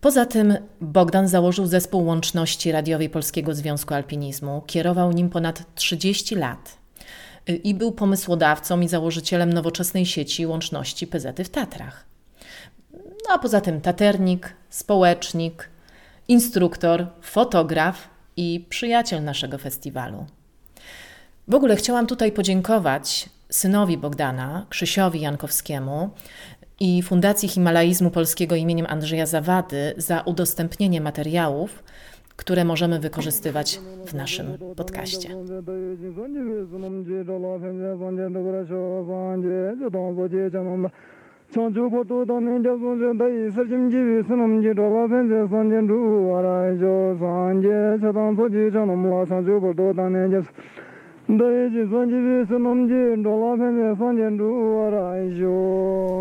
Poza 0.00 0.26
tym 0.26 0.56
Bogdan 0.80 1.28
założył 1.28 1.66
zespół 1.66 2.04
łączności 2.04 2.72
radiowej 2.72 3.10
Polskiego 3.10 3.54
Związku 3.54 3.94
Alpinizmu, 3.94 4.62
kierował 4.66 5.12
nim 5.12 5.30
ponad 5.30 5.74
30 5.74 6.34
lat 6.34 6.83
i 7.46 7.74
był 7.74 7.92
pomysłodawcą 7.92 8.80
i 8.80 8.88
założycielem 8.88 9.52
nowoczesnej 9.52 10.06
sieci 10.06 10.46
łączności 10.46 11.06
PZ 11.06 11.40
w 11.44 11.48
Tatrach. 11.48 12.04
No 12.92 13.34
a 13.34 13.38
poza 13.38 13.60
tym 13.60 13.80
taternik, 13.80 14.52
społecznik, 14.70 15.68
instruktor, 16.28 17.06
fotograf 17.20 18.08
i 18.36 18.66
przyjaciel 18.68 19.24
naszego 19.24 19.58
festiwalu. 19.58 20.26
W 21.48 21.54
ogóle 21.54 21.76
chciałam 21.76 22.06
tutaj 22.06 22.32
podziękować 22.32 23.28
synowi 23.50 23.98
Bogdana, 23.98 24.66
Krzysiowi 24.68 25.20
Jankowskiemu 25.20 26.10
i 26.80 27.02
Fundacji 27.02 27.48
Himalaizmu 27.48 28.10
Polskiego 28.10 28.54
imieniem 28.54 28.86
Andrzeja 28.88 29.26
Zawady 29.26 29.94
za 29.96 30.20
udostępnienie 30.20 31.00
materiałów, 31.00 31.84
które 32.36 32.64
możemy 32.64 33.00
wykorzystywać 33.00 33.80
w 34.06 34.14
naszym 34.14 34.46
podcaście. 34.76 35.28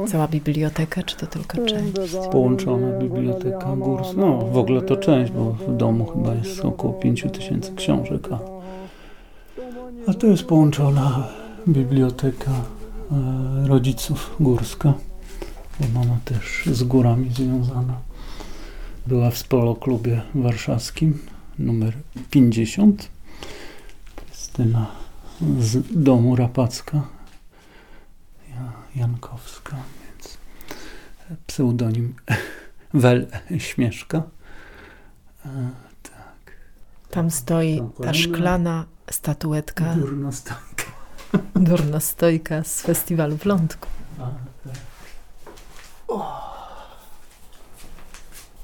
Cała 0.07 0.27
biblioteka, 0.27 1.03
czy 1.03 1.17
to 1.17 1.27
tylko 1.27 1.65
część? 1.65 1.93
Połączona 2.31 2.99
biblioteka 2.99 3.75
Gurs. 3.75 4.13
No, 4.17 4.37
w 4.37 4.57
ogóle 4.57 4.81
to 4.81 4.97
część, 4.97 5.31
bo 5.31 5.51
w 5.51 5.77
domu 5.77 6.05
chyba 6.05 6.35
jest 6.35 6.65
około 6.65 6.93
5 6.93 7.25
tysięcy 7.33 7.75
książek, 7.75 8.27
a, 8.31 8.39
a 10.07 10.13
to 10.13 10.27
jest 10.27 10.43
połączona 10.43 11.27
biblioteka 11.67 12.51
e, 12.51 13.67
rodziców 13.67 14.35
Górska, 14.39 14.93
bo 15.79 15.99
mama 15.99 16.17
też 16.25 16.65
z 16.65 16.83
górami 16.83 17.29
związana. 17.29 17.97
Była 19.07 19.29
w 19.29 19.37
Spoloklubie 19.37 20.21
Warszawskim 20.35 21.17
numer 21.59 21.93
50. 22.29 23.12
Krystyna 24.53 24.87
z 25.59 26.03
domu 26.03 26.35
Rapacka, 26.35 27.01
Jankowska, 28.95 29.75
więc 30.05 30.37
pseudonim 31.47 32.15
Wel 32.93 33.27
Śmieszka. 33.57 34.23
E, 35.45 35.69
tak. 36.03 36.51
Tam 37.09 37.31
stoi 37.31 37.81
ta 38.03 38.13
szklana 38.13 38.85
statuetka. 39.11 39.95
Durnostojka. 39.95 40.85
Durnostojka 41.55 42.63
z 42.63 42.81
festiwalu 42.81 43.37
w 43.37 43.45
Lądku. 43.45 43.87
A, 44.19 44.31
tak. 44.63 44.77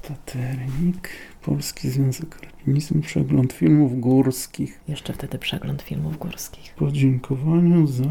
Taternik, 0.02 1.08
Polski 1.44 1.90
Związek 1.90 2.38
Alpinizmu, 2.44 3.02
przegląd 3.02 3.52
filmów 3.52 4.00
górskich. 4.00 4.80
Jeszcze 4.88 5.12
wtedy 5.12 5.38
przegląd 5.38 5.82
filmów 5.82 6.18
górskich. 6.18 6.74
Podziękowaniu 6.74 7.86
za 7.86 8.04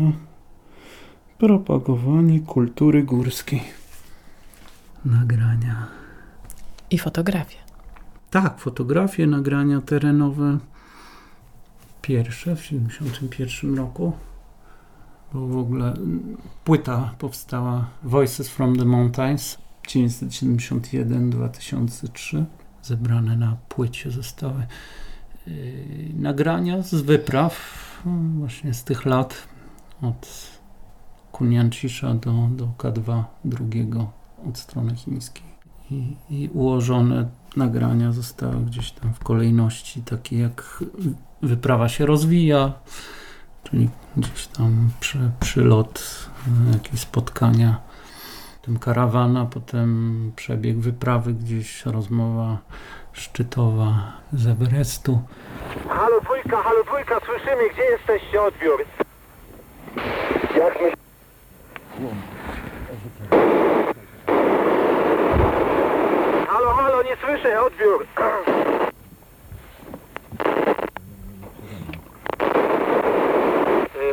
propagowanie 1.38 2.40
kultury 2.40 3.04
górskiej. 3.04 3.62
Nagrania. 5.06 5.88
I 6.92 6.98
fotografie. 6.98 7.58
Tak, 8.30 8.60
fotografie, 8.60 9.28
nagrania 9.28 9.82
terenowe. 9.82 10.58
Pierwsze 12.02 12.56
w 12.56 12.62
1971 12.62 13.76
roku. 13.76 14.14
Bo 15.34 15.48
w 15.48 15.58
ogóle 15.58 15.94
płyta 16.64 17.16
powstała 17.18 17.90
Voices 18.04 18.50
from 18.50 18.76
the 18.76 18.86
Mountains 18.86 19.58
1971-2003. 19.88 22.46
Zebrane 22.90 23.36
na 23.38 23.58
płycie 23.70 24.12
zostały 24.12 24.66
yy, 25.48 25.54
nagrania 26.16 26.82
z 26.82 26.94
wypraw 26.94 27.56
właśnie 28.38 28.74
z 28.74 28.84
tych 28.84 29.06
lat 29.06 29.48
od 30.02 30.50
Kuniancisza 31.32 32.14
do, 32.14 32.32
do 32.52 32.66
K2 32.78 33.24
drugiego 33.46 34.12
od 34.50 34.58
strony 34.58 34.96
chińskiej. 34.96 35.50
I, 35.92 36.16
I 36.30 36.50
ułożone 36.54 37.30
nagrania 37.56 38.12
zostały 38.12 38.66
gdzieś 38.66 38.92
tam 38.92 39.14
w 39.14 39.20
kolejności 39.20 40.02
takiej 40.02 40.40
jak 40.40 40.84
wyprawa 41.42 41.90
się 41.90 42.06
rozwija, 42.06 42.74
czyli 43.64 43.90
gdzieś 44.18 44.48
tam 44.48 44.90
przy, 45.00 45.32
przylot, 45.40 46.30
jakieś 46.74 47.00
spotkania, 47.00 47.82
potem 48.62 48.80
karawana, 48.80 49.46
potem 49.46 50.32
przebieg 50.36 50.78
wyprawy 50.78 51.34
gdzieś, 51.34 51.86
rozmowa 51.86 52.58
szczytowa 53.14 54.14
z 54.34 54.48
Everestu. 54.48 55.22
Halo 55.90 56.22
dwójka, 56.22 56.58
halo 56.58 56.84
dwójka, 56.84 57.20
słyszymy, 57.26 57.70
gdzie 57.74 57.84
jesteście, 57.84 58.42
odbiór? 58.42 58.86
Jak 60.58 60.82
my... 60.82 60.92
Halo, 66.48 66.74
halo, 66.74 67.04
nie 67.04 67.16
słyszę, 67.16 67.62
odbiór. 67.62 68.06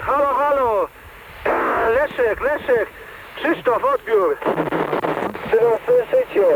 Halo, 0.02 0.34
halo. 0.34 0.88
Leszek, 1.94 2.40
Leszek. 2.40 3.05
Krzysztof, 3.36 3.84
odbiór. 3.84 4.36
Czy 5.50 5.56
nas 5.56 5.80
słyszycie? 5.86 6.46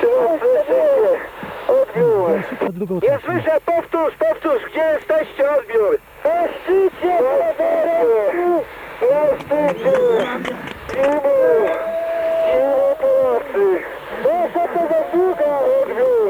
Czy 0.00 0.06
nas 0.06 0.40
słyszycie? 0.40 0.84
Odbiór. 1.68 3.02
Nie 3.02 3.18
słyszę, 3.24 3.60
powtórz, 3.66 4.14
powtórz, 4.18 4.62
gdzie 4.70 4.80
jesteście, 4.80 5.50
odbiór? 5.50 5.98
Na 6.24 6.48
szczycie, 6.48 7.14
na 9.10 9.22
szczycie. 9.36 9.94
Imu, 10.94 11.34
imu 12.54 12.96
pomocy. 13.00 13.82
Proszę 14.22 14.68
to 14.74 14.80
za 14.88 15.00
długo, 15.12 15.46
odbiór. 15.82 16.23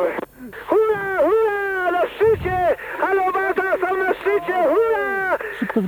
Szczycie. 2.14 2.76
Halo, 2.98 3.32
Bata, 3.32 3.62
są 3.80 3.96
na 3.96 4.14
szczycie, 4.14 4.54
hurra. 4.68 5.38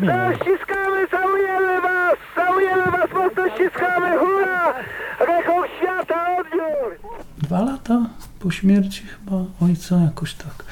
Tak, 0.07 0.35
ściskamy, 0.37 1.09
całujemy 1.11 1.81
was, 1.81 2.17
całujemy 2.35 2.83
was, 2.83 3.11
mocno 3.13 3.49
ściskamy, 3.55 4.19
hurra. 4.19 4.75
Rekord 5.21 5.71
świata, 5.79 6.37
odbiór. 6.39 6.99
Dwa 7.39 7.61
lata 7.61 7.99
po 8.47 8.51
śmierci 8.51 9.03
chyba 9.07 9.45
ojca, 9.61 10.01
jakoś 10.01 10.35
tak. 10.35 10.65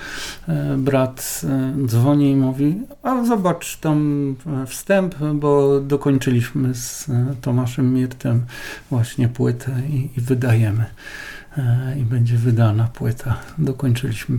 E, 0.48 0.76
Brat 0.76 1.40
e, 1.44 1.86
dzwoni 1.86 2.30
i 2.30 2.36
mówi, 2.36 2.80
a 3.02 3.24
zobacz 3.24 3.76
tam 3.76 4.36
e, 4.46 4.66
wstęp, 4.66 5.14
bo 5.34 5.80
dokończyliśmy 5.80 6.74
z 6.74 7.10
Tomaszem 7.40 7.94
Mirtem 7.94 8.46
właśnie 8.90 9.28
płytę 9.28 9.72
i, 9.88 10.10
i 10.16 10.20
wydajemy. 10.20 10.84
I 12.00 12.02
będzie 12.02 12.36
wydana 12.36 12.84
płyta. 12.84 13.36
Dokończyliśmy 13.58 14.38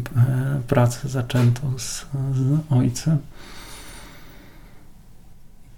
pracę 0.67 1.09
zaczętą 1.09 1.73
z, 1.77 2.05
z 2.33 2.59
ojcem. 2.69 3.17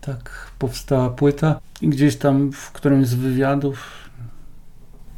Tak 0.01 0.51
powstała 0.59 1.09
płyta 1.09 1.59
i 1.81 1.89
gdzieś 1.89 2.15
tam 2.15 2.51
w 2.51 2.71
którymś 2.71 3.07
z 3.07 3.13
wywiadów 3.13 4.07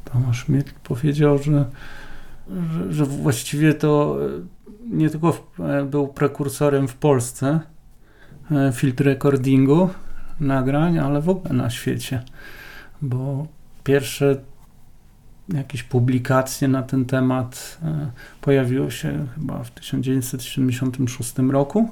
Tomasz 0.05 0.49
Mirt 0.49 0.73
powiedział, 0.83 1.37
że, 1.37 1.65
że, 2.89 3.05
właściwie 3.05 3.73
to 3.73 4.17
nie 4.89 5.09
tylko 5.09 5.31
w, 5.31 5.41
był 5.89 6.07
prekursorem 6.07 6.87
w 6.87 6.95
Polsce 6.95 7.59
e, 8.51 8.71
field 8.71 9.01
recordingu 9.01 9.89
nagrań, 10.39 10.99
ale 10.99 11.21
w 11.21 11.29
ogóle 11.29 11.53
na 11.53 11.69
świecie, 11.69 12.23
bo 13.01 13.47
pierwsze 13.83 14.37
jakieś 15.53 15.83
publikacje 15.83 16.67
na 16.67 16.83
ten 16.83 17.05
temat 17.05 17.79
e, 17.83 18.11
pojawiły 18.41 18.91
się 18.91 19.27
chyba 19.35 19.63
w 19.63 19.71
1976 19.71 21.33
roku 21.37 21.89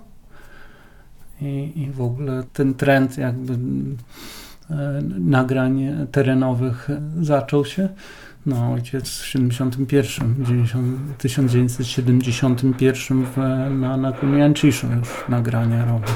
i, 1.42 1.72
i 1.76 1.92
w 1.92 2.02
ogóle 2.02 2.44
ten 2.54 2.74
trend 2.74 3.18
jakby 3.18 3.54
e, 3.54 5.02
nagrań 5.20 6.08
terenowych 6.12 6.90
zaczął 7.22 7.66
się. 7.66 7.90
No, 8.46 8.74
ojciec 8.74 9.10
w 9.10 9.26
71, 9.26 10.36
90, 10.38 11.18
1971 11.18 13.26
w, 13.26 13.38
na, 13.80 13.98
na 13.98 14.12
Kumianciszu 14.12 14.88
już 15.00 15.10
nagrania 15.30 15.86
robił. 15.86 16.14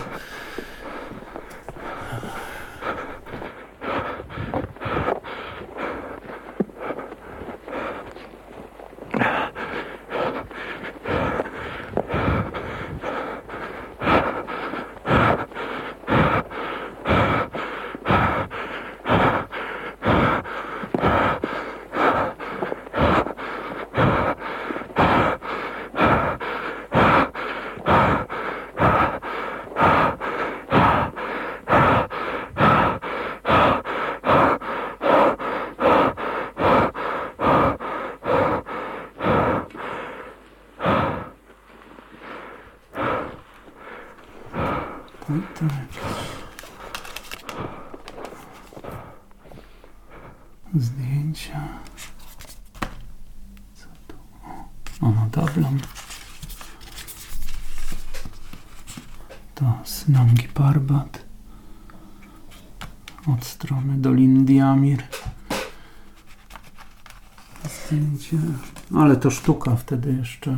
To 69.21 69.31
sztuka 69.31 69.75
wtedy 69.75 70.13
jeszcze 70.13 70.57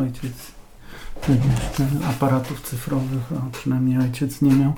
ojciec 0.00 0.52
wtedy 1.22 1.48
jeszcze 1.48 1.86
aparatów 2.08 2.60
cyfrowych, 2.60 3.32
a 3.32 3.50
przynajmniej 3.50 3.98
ojciec 3.98 4.42
nie 4.42 4.54
miał. 4.54 4.72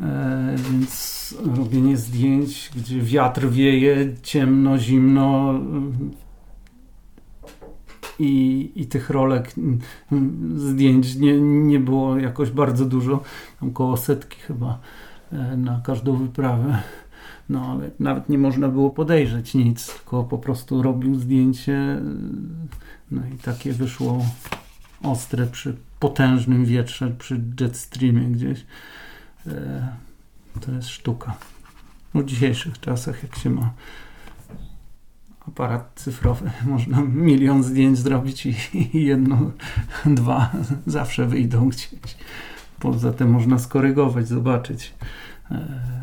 E, 0.00 0.54
więc 0.70 1.34
robienie 1.56 1.96
zdjęć, 1.96 2.70
gdzie 2.76 3.00
wiatr 3.00 3.48
wieje, 3.48 4.14
ciemno, 4.22 4.78
zimno 4.78 5.54
i, 8.18 8.72
i 8.76 8.86
tych 8.86 9.10
rolek 9.10 9.54
mm, 10.12 10.58
zdjęć 10.58 11.16
nie, 11.16 11.40
nie 11.40 11.80
było 11.80 12.18
jakoś 12.18 12.50
bardzo 12.50 12.84
dużo, 12.84 13.22
około 13.60 13.96
setki 13.96 14.40
chyba 14.40 14.78
e, 15.32 15.56
na 15.56 15.80
każdą 15.84 16.16
wyprawę. 16.16 16.82
No 17.50 17.66
ale 17.66 17.90
nawet 18.00 18.28
nie 18.28 18.38
można 18.38 18.68
było 18.68 18.90
podejrzeć 18.90 19.54
nic, 19.54 19.94
tylko 19.94 20.24
po 20.24 20.38
prostu 20.38 20.82
robił 20.82 21.14
zdjęcie. 21.14 22.00
No 23.10 23.22
i 23.34 23.38
takie 23.38 23.72
wyszło 23.72 24.26
ostre 25.02 25.46
przy 25.46 25.76
potężnym 25.98 26.64
wietrze, 26.64 27.10
przy 27.18 27.44
jetstreamie 27.60 28.20
gdzieś. 28.20 28.66
E, 29.46 29.88
to 30.60 30.72
jest 30.72 30.88
sztuka. 30.88 31.36
W 32.14 32.24
dzisiejszych 32.24 32.80
czasach, 32.80 33.22
jak 33.22 33.36
się 33.36 33.50
ma 33.50 33.72
aparat 35.48 35.92
cyfrowy, 35.94 36.50
można 36.66 37.00
milion 37.00 37.62
zdjęć 37.62 37.98
zrobić 37.98 38.46
i, 38.46 38.54
i 38.74 39.04
jedno, 39.04 39.50
dwa 40.06 40.52
zawsze 40.86 41.26
wyjdą 41.26 41.68
gdzieś. 41.68 42.16
Poza 42.78 43.12
tym 43.12 43.30
można 43.30 43.58
skorygować, 43.58 44.28
zobaczyć. 44.28 44.94
E, 45.50 46.00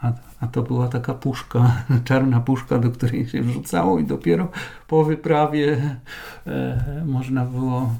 a, 0.00 0.12
a 0.40 0.46
to 0.46 0.62
była 0.62 0.88
taka 0.88 1.14
puszka, 1.14 1.84
czarna 2.04 2.40
puszka, 2.40 2.78
do 2.78 2.90
której 2.90 3.28
się 3.28 3.42
wrzucało 3.42 3.98
i 3.98 4.04
dopiero 4.04 4.48
po 4.88 5.04
wyprawie 5.04 5.96
e, 6.46 7.04
można 7.06 7.44
było 7.44 7.94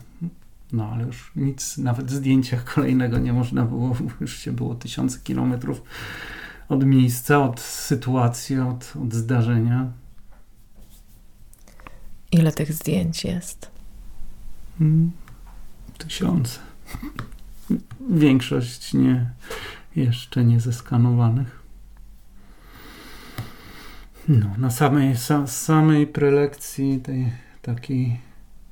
no 0.73 0.91
ale 0.93 1.05
już 1.05 1.33
nic, 1.37 1.79
nawet 1.79 2.11
zdjęcia 2.11 2.57
kolejnego 2.75 3.19
nie 3.19 3.33
można 3.33 3.65
było, 3.65 3.97
już 4.21 4.39
się 4.39 4.53
było 4.53 4.75
tysiące 4.75 5.19
kilometrów 5.25 5.83
od 6.69 6.85
miejsca, 6.85 7.39
od 7.39 7.61
sytuacji, 7.61 8.61
od, 8.61 8.93
od 9.05 9.15
zdarzenia. 9.15 9.93
Ile 12.33 12.53
tych 12.53 12.73
zdjęć 12.73 13.25
jest? 13.25 13.71
Hmm, 14.79 15.11
tysiące. 15.99 16.59
Większość 18.11 18.95
nie, 18.95 19.31
jeszcze 19.97 20.45
nie 20.45 20.61
zeskanowanych. 20.61 21.60
No, 24.31 24.47
na 24.59 24.71
samej, 24.71 25.19
sa, 25.19 25.43
samej 25.43 26.07
prelekcji 26.07 27.03
tej 27.03 27.35
takiej 27.67 28.23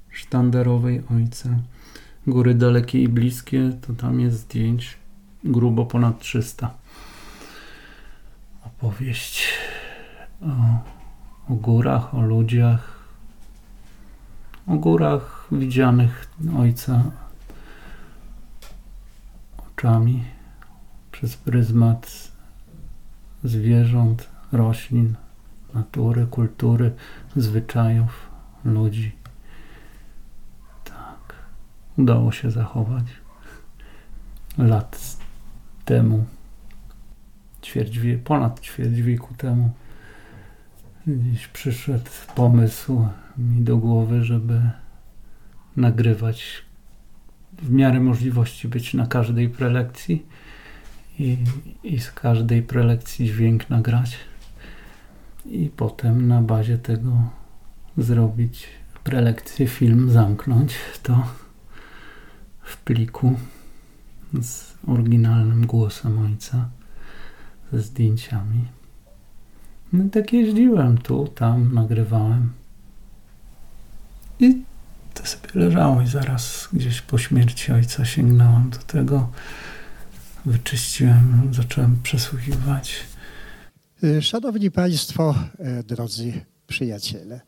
sztandarowej 0.06 1.02
ojca 1.10 1.58
góry 2.26 2.54
dalekie 2.54 3.02
i 3.02 3.08
bliskie, 3.08 3.72
to 3.82 3.92
tam 3.92 4.20
jest 4.20 4.36
zdjęć 4.38 4.96
grubo 5.44 5.86
ponad 5.86 6.18
300. 6.18 6.70
Opowieść 8.66 9.48
o, 10.40 10.46
o 11.52 11.54
górach, 11.54 12.14
o 12.14 12.20
ludziach, 12.20 12.98
o 14.66 14.74
górach 14.74 15.48
widzianych 15.52 16.28
ojca 16.58 17.02
oczami 19.58 20.24
przez 21.12 21.36
pryzmat 21.36 22.32
zwierząt, 23.44 24.28
roślin, 24.52 25.14
natury, 25.74 26.26
kultury, 26.26 26.92
zwyczajów, 27.36 28.30
ludzi. 28.64 29.12
Udało 31.98 32.32
się 32.32 32.50
zachować. 32.50 33.04
Lat 34.58 35.16
temu, 35.84 36.24
ćwierć 37.62 37.98
wie, 37.98 38.18
ponad 38.18 38.60
ćwierć 38.60 39.02
wieku 39.02 39.34
temu, 39.34 39.70
gdzieś 41.06 41.48
przyszedł 41.48 42.10
pomysł 42.34 43.08
mi 43.38 43.60
do 43.60 43.76
głowy, 43.76 44.24
żeby 44.24 44.70
nagrywać 45.76 46.64
w 47.62 47.70
miarę 47.70 48.00
możliwości 48.00 48.68
być 48.68 48.94
na 48.94 49.06
każdej 49.06 49.48
prelekcji 49.48 50.26
i, 51.18 51.36
i 51.84 52.00
z 52.00 52.12
każdej 52.12 52.62
prelekcji 52.62 53.26
dźwięk 53.26 53.70
nagrać 53.70 54.16
i 55.50 55.70
potem 55.76 56.28
na 56.28 56.42
bazie 56.42 56.78
tego 56.78 57.12
zrobić 57.98 58.66
prelekcję, 59.04 59.66
film, 59.66 60.10
zamknąć 60.10 60.74
to 61.02 61.26
w 62.62 62.76
pliku 62.76 63.36
z 64.42 64.74
oryginalnym 64.86 65.66
głosem 65.66 66.18
ojca, 66.18 66.68
ze 67.72 67.82
zdjęciami. 67.82 68.64
No 69.92 70.04
i 70.04 70.10
tak 70.10 70.32
jeździłem 70.32 70.98
tu, 70.98 71.28
tam, 71.28 71.74
nagrywałem. 71.74 72.52
I 74.40 74.62
to 75.14 75.26
sobie 75.26 75.48
leżało 75.54 76.02
i 76.02 76.06
zaraz 76.06 76.68
gdzieś 76.72 77.00
po 77.00 77.18
śmierci 77.18 77.72
ojca 77.72 78.04
sięgnąłem 78.04 78.70
do 78.70 78.78
tego, 78.78 79.30
wyczyściłem, 80.46 81.50
zacząłem 81.52 81.96
przesłuchiwać. 82.02 83.07
Szanowni 84.20 84.70
Państwo, 84.70 85.34
e, 85.58 85.82
drodzy 85.82 86.32
przyjaciele, 86.66 87.40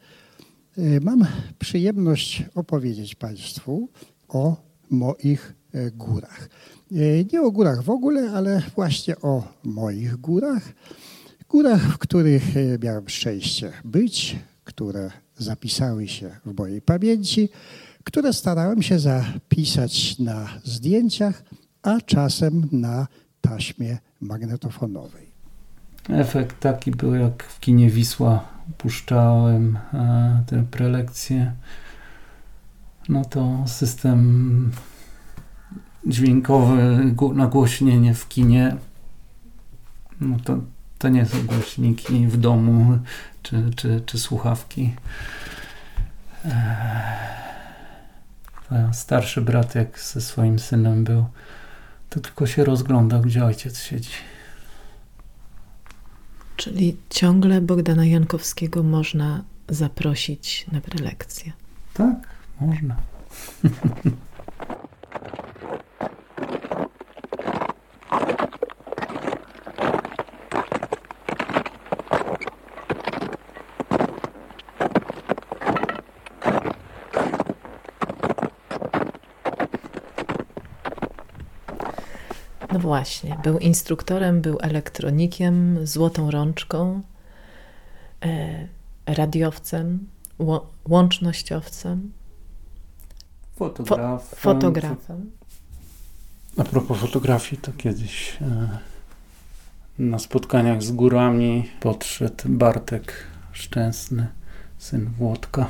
e, 0.79 1.01
mam 1.01 1.27
przyjemność 1.59 2.45
opowiedzieć 2.55 3.15
Państwu 3.15 3.89
o 4.29 4.57
moich 4.91 5.55
górach. 5.93 6.49
Nie 7.33 7.43
o 7.43 7.51
górach 7.51 7.83
w 7.83 7.91
ogóle, 7.91 8.31
ale 8.31 8.63
właśnie 8.75 9.21
o 9.21 9.43
moich 9.65 10.17
górach. 10.17 10.73
Górach, 11.49 11.83
w 11.83 11.99
których 11.99 12.43
miałem 12.83 13.09
szczęście 13.09 13.73
być, 13.85 14.37
które 14.65 15.11
zapisały 15.39 16.09
się 16.09 16.31
w 16.45 16.59
mojej 16.59 16.83
pamięci, 16.83 17.49
które 18.05 18.33
starałem 18.33 18.83
się 18.83 18.99
zapisać 18.99 20.19
na 20.19 20.49
zdjęciach, 20.65 21.43
a 21.83 22.01
czasem 22.01 22.69
na 22.73 23.07
taśmie 23.41 23.99
magnetofonowej. 24.21 25.30
Efekt 26.09 26.61
taki 26.61 26.91
był, 26.91 27.15
jak 27.15 27.43
w 27.43 27.61
kinie 27.61 27.91
Wisła 27.91 28.45
puszczałem 28.79 29.79
tę 30.47 30.65
prelekcję 30.71 31.53
no 33.11 33.25
to 33.25 33.65
system 33.67 34.73
dźwiękowy, 36.07 37.15
nagłośnienie 37.35 38.15
w 38.15 38.29
kinie, 38.29 38.77
no 40.21 40.37
to, 40.45 40.59
to 40.99 41.09
nie 41.09 41.27
są 41.27 41.47
głośniki 41.47 42.27
w 42.27 42.37
domu 42.37 42.99
czy, 43.43 43.71
czy, 43.77 44.03
czy 44.07 44.19
słuchawki. 44.19 44.95
Eee, 46.45 46.55
starszy 48.93 49.41
brat, 49.41 49.75
jak 49.75 50.01
ze 50.01 50.21
swoim 50.21 50.59
synem 50.59 51.05
był, 51.05 51.25
to 52.09 52.21
tylko 52.21 52.47
się 52.47 52.65
rozglądał, 52.65 53.21
gdzie 53.21 53.45
ojciec 53.45 53.83
siedzi. 53.83 54.11
Czyli 56.61 56.97
ciągle 57.11 57.61
Bogdana 57.61 58.07
Jankowskiego 58.07 58.83
można 58.83 59.45
zaprosić 59.69 60.67
na 60.73 60.81
prelekcję. 60.81 61.53
Tak. 61.95 62.17
Można. 62.61 62.97
właśnie, 82.91 83.37
był 83.43 83.59
instruktorem, 83.59 84.41
był 84.41 84.59
elektronikiem, 84.61 85.87
złotą 85.87 86.31
rączką, 86.31 87.03
e, 88.25 88.69
radiowcem, 89.07 90.07
łącznościowcem, 90.89 92.13
Fotograf, 93.57 94.35
fotografem. 94.35 95.31
A 96.59 96.65
propos 96.65 96.99
fotografii, 96.99 97.63
to 97.63 97.73
kiedyś 97.73 98.37
e, 98.43 98.69
na 99.99 100.19
spotkaniach 100.19 100.83
z 100.83 100.93
górami 100.93 101.69
podszedł 101.81 102.49
Bartek 102.49 103.13
Szczęsny, 103.53 104.27
syn 104.79 105.11
Włodka 105.19 105.67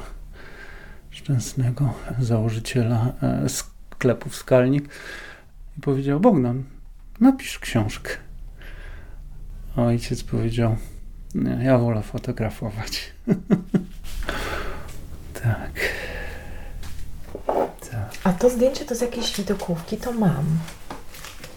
Szczęsnego, 1.10 1.94
założyciela 2.18 3.12
e, 3.22 3.48
sklepów 3.48 4.36
Skalnik 4.36 4.88
i 5.78 5.80
powiedział, 5.80 6.20
Bogdan, 6.20 6.64
napisz 7.20 7.58
książkę. 7.58 8.10
A 9.76 9.82
ojciec 9.82 10.22
powiedział, 10.22 10.76
nie, 11.34 11.64
ja 11.64 11.78
wolę 11.78 12.02
fotografować. 12.02 13.12
tak. 15.42 15.70
tak. 17.90 18.10
A 18.24 18.32
to 18.32 18.50
zdjęcie 18.50 18.84
to 18.84 18.94
z 18.94 19.00
jakiejś 19.00 19.36
widokówki, 19.36 19.96
to 19.96 20.12
mam. 20.12 20.44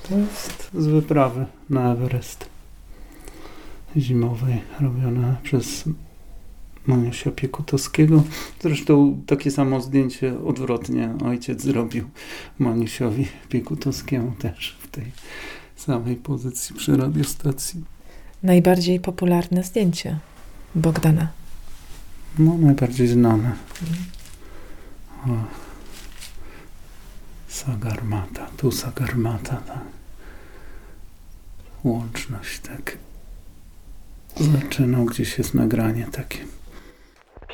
To 0.10 0.18
jest 0.18 0.70
z 0.74 0.88
wyprawy 0.88 1.46
na 1.70 1.94
Everest 1.94 2.46
zimowej, 3.98 4.62
robione 4.80 5.36
przez 5.44 5.84
Maniusia 6.88 7.32
Piekutowskiego. 7.32 8.24
Zresztą 8.62 9.22
takie 9.28 9.52
samo 9.52 9.82
zdjęcie 9.82 10.40
odwrotnie 10.46 11.16
ojciec 11.26 11.62
zrobił 11.62 12.10
Maniusiowi 12.60 13.28
Piekutowskiemu 13.50 14.32
też 14.32 14.78
w 14.82 14.88
tej 14.88 15.12
samej 15.76 16.16
pozycji 16.16 16.76
przy 16.76 16.98
radiostacji. 16.98 17.84
Najbardziej 18.44 19.00
popularne 19.00 19.64
zdjęcie 19.64 20.20
Bogdana. 20.76 21.28
No, 22.40 22.58
najbardziej 22.58 23.08
znane. 23.08 23.52
O. 25.28 25.30
Sagarmata, 27.48 28.48
tu 28.58 28.72
Sagarmata, 28.72 29.56
tak. 29.56 29.84
Łączność, 31.84 32.60
tak. 32.60 32.98
Zaczynał 34.38 35.06
gdzieś 35.06 35.38
jest 35.38 35.54
nagranie 35.54 36.08
takie. 36.12 36.38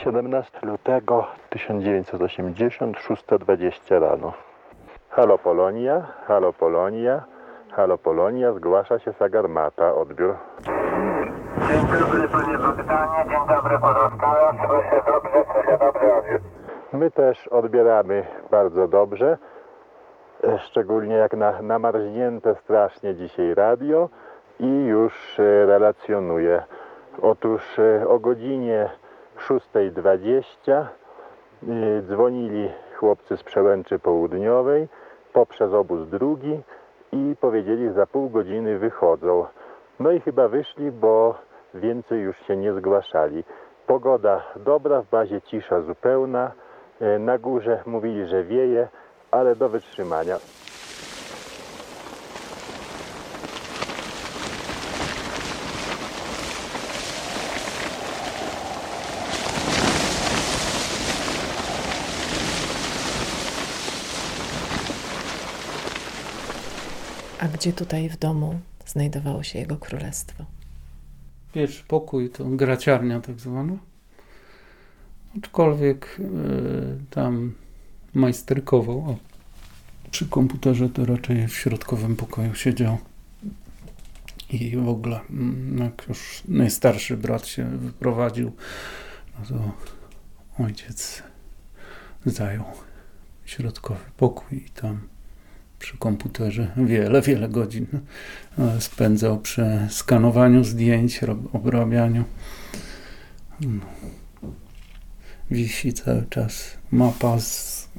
17 0.04 0.60
lutego 0.64 1.28
1980, 1.50 2.97
6.20 2.97 4.00
rano. 4.00 4.34
Halo 5.10 5.38
Polonia, 5.38 6.08
halo 6.28 6.54
Polonia, 6.54 7.24
halo 7.72 7.97
Polonia, 7.97 8.54
zgłasza 8.54 9.00
się 9.00 9.14
Sagarmata, 9.14 9.95
odbiór. 9.95 10.36
Dzień 11.68 12.00
dobry 12.00 12.28
panie 12.28 12.58
Bogdanie, 12.58 13.30
dzień 13.30 13.56
dobry 13.56 13.80
pozostałym. 13.80 14.58
Słyszę 14.68 15.04
dobrze, 15.06 15.45
słyszę 15.54 15.78
dobrze 15.80 16.18
odbiór. 16.18 16.39
My 16.93 17.12
też 17.12 17.47
odbieramy 17.47 18.26
bardzo 18.52 18.88
dobrze, 18.88 19.38
e, 20.43 20.60
szczególnie 20.60 21.16
jak 21.16 21.34
na 21.34 21.62
namarznięte 21.62 22.56
strasznie 22.56 23.16
dzisiaj 23.16 23.54
radio 23.54 24.10
i 24.60 24.86
już 24.86 25.39
e, 25.39 25.66
relacjonuję. 25.66 26.64
Otóż 27.22 27.80
e, 27.80 28.08
o 28.08 28.20
godzinie 28.20 28.89
6.20 29.47 30.85
y, 31.63 32.01
dzwonili 32.01 32.69
chłopcy 32.95 33.37
z 33.37 33.43
Przełęczy 33.43 33.99
Południowej 33.99 34.87
poprzez 35.33 35.73
obóz 35.73 36.09
drugi 36.09 36.59
i 37.11 37.35
powiedzieli, 37.41 37.87
że 37.87 37.93
za 37.93 38.07
pół 38.07 38.29
godziny 38.29 38.77
wychodzą. 38.79 39.45
No 39.99 40.11
i 40.11 40.19
chyba 40.19 40.47
wyszli, 40.47 40.91
bo 40.91 41.35
więcej 41.73 42.21
już 42.21 42.37
się 42.47 42.57
nie 42.57 42.73
zgłaszali. 42.73 43.43
Pogoda 43.87 44.43
dobra, 44.55 45.01
w 45.01 45.09
bazie 45.09 45.41
cisza 45.41 45.81
zupełna. 45.81 46.51
Y, 47.01 47.19
Na 47.19 47.37
górze 47.37 47.83
mówili, 47.85 48.25
że 48.27 48.43
wieje, 48.43 48.87
ale 49.31 49.55
do 49.55 49.69
wytrzymania. 49.69 50.37
Gdzie 67.60 67.74
tutaj 67.74 68.10
w 68.10 68.18
domu 68.18 68.60
znajdowało 68.86 69.43
się 69.43 69.60
jego 69.60 69.78
królestwo? 69.78 70.45
Pierwszy 71.53 71.84
pokój 71.84 72.30
to 72.30 72.45
graciarnia 72.45 73.22
tak 73.22 73.39
zwana. 73.39 73.78
Aczkolwiek 75.38 76.20
e, 76.20 76.24
tam 77.10 77.53
majsterkował. 78.14 78.97
O, 78.99 79.18
przy 80.12 80.28
komputerze 80.28 80.89
to 80.89 81.05
raczej 81.05 81.47
w 81.47 81.57
środkowym 81.57 82.16
pokoju 82.16 82.55
siedział. 82.55 82.97
I 84.49 84.78
w 84.78 84.89
ogóle, 84.89 85.20
mm, 85.30 85.78
jak 85.78 86.05
już 86.10 86.43
najstarszy 86.47 87.18
brat 87.18 87.47
się 87.47 87.66
wyprowadził, 87.66 88.51
no 89.39 89.45
to 89.45 89.72
ojciec 90.64 91.24
zajął 92.26 92.66
środkowy 93.45 94.05
pokój 94.18 94.57
i 94.57 94.70
tam 94.70 95.18
przy 95.80 95.97
komputerze 95.97 96.71
wiele, 96.77 97.21
wiele 97.21 97.49
godzin 97.49 97.88
e, 98.59 98.82
spędzał 98.82 99.39
przy 99.39 99.88
skanowaniu 99.89 100.63
zdjęć, 100.63 101.19
obrabianiu. 101.53 102.23
No. 103.61 103.86
Wisi 105.51 105.93
cały 105.93 106.25
czas 106.30 106.77
mapa 106.91 107.39
z 107.39 107.89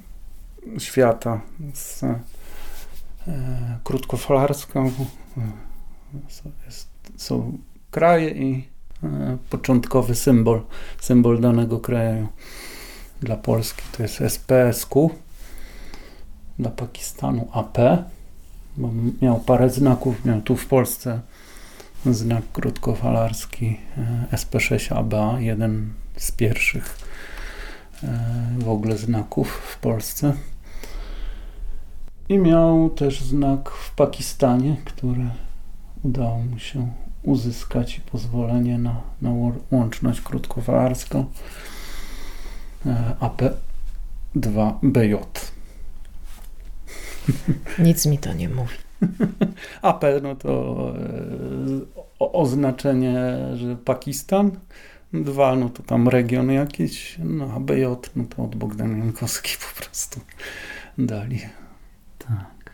świata, 0.79 1.41
z 1.75 2.03
e. 2.03 2.21
E, 5.39 5.41
są- 6.29 6.51
jest, 6.67 6.89
są 7.17 7.59
kraje 7.91 8.31
i 8.31 8.69
e, 9.03 9.39
początkowy 9.51 10.15
symbol, 10.15 10.63
symbol 11.01 11.41
danego 11.41 11.81
kraju. 11.81 12.29
Dla 13.21 13.37
Polski 13.37 13.83
to 13.97 14.03
jest 14.03 14.21
SPSQ, 14.21 15.11
dla 16.61 16.71
Pakistanu 16.71 17.49
AP, 17.53 17.79
bo 18.77 18.91
miał 19.23 19.41
parę 19.41 19.71
znaków, 19.71 20.25
miał 20.25 20.41
tu 20.41 20.57
w 20.57 20.67
Polsce 20.67 21.21
znak 22.07 22.43
krótkofalarski 22.53 23.77
e, 24.33 24.37
SP6ABA, 24.37 25.39
jeden 25.39 25.93
z 26.17 26.33
pierwszych 26.33 26.99
e, 28.03 28.19
w 28.59 28.69
ogóle 28.69 28.99
znaków 28.99 29.49
w 29.49 29.79
Polsce. 29.79 30.33
I 32.29 32.39
miał 32.39 32.91
też 32.91 33.21
znak 33.23 33.71
w 33.71 33.95
Pakistanie, 33.95 34.77
który 34.85 35.31
udało 36.03 36.39
mu 36.39 36.59
się 36.59 36.89
uzyskać 37.23 37.99
i 37.99 38.01
pozwolenie 38.01 38.79
na, 38.79 39.01
na 39.23 39.31
łą- 39.31 39.59
łączność 39.71 40.21
krótkofalarską 40.21 41.25
e, 42.87 43.15
AP2BJ. 43.21 45.19
Nic 47.79 48.07
mi 48.07 48.19
to 48.19 48.33
nie 48.33 48.49
mówi. 48.49 48.77
AP 49.83 50.05
no 50.23 50.37
to 50.37 50.51
e, 50.97 52.03
o, 52.19 52.33
oznaczenie, 52.33 53.15
że 53.55 53.77
Pakistan. 53.77 54.51
Dwa, 55.13 55.57
no 55.57 55.69
to 55.69 55.83
tam 55.83 56.09
region 56.09 56.51
jakiś. 56.51 57.19
No 57.25 57.45
a 57.45 57.61
no 58.17 58.25
to 58.25 58.45
od 58.45 58.57
Bogdan 58.57 58.99
Jankowski 58.99 59.57
po 59.69 59.83
prostu 59.83 60.21
dali. 60.99 61.41
Tak. 62.19 62.71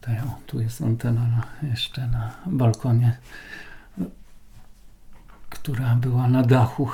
Tutaj, 0.00 0.18
o, 0.18 0.38
tu 0.46 0.60
jest 0.60 0.82
antena 0.82 1.20
na, 1.28 1.68
jeszcze 1.68 2.06
na 2.06 2.34
balkonie, 2.46 3.18
która 5.50 5.94
była 5.94 6.28
na 6.28 6.42
dachu. 6.42 6.88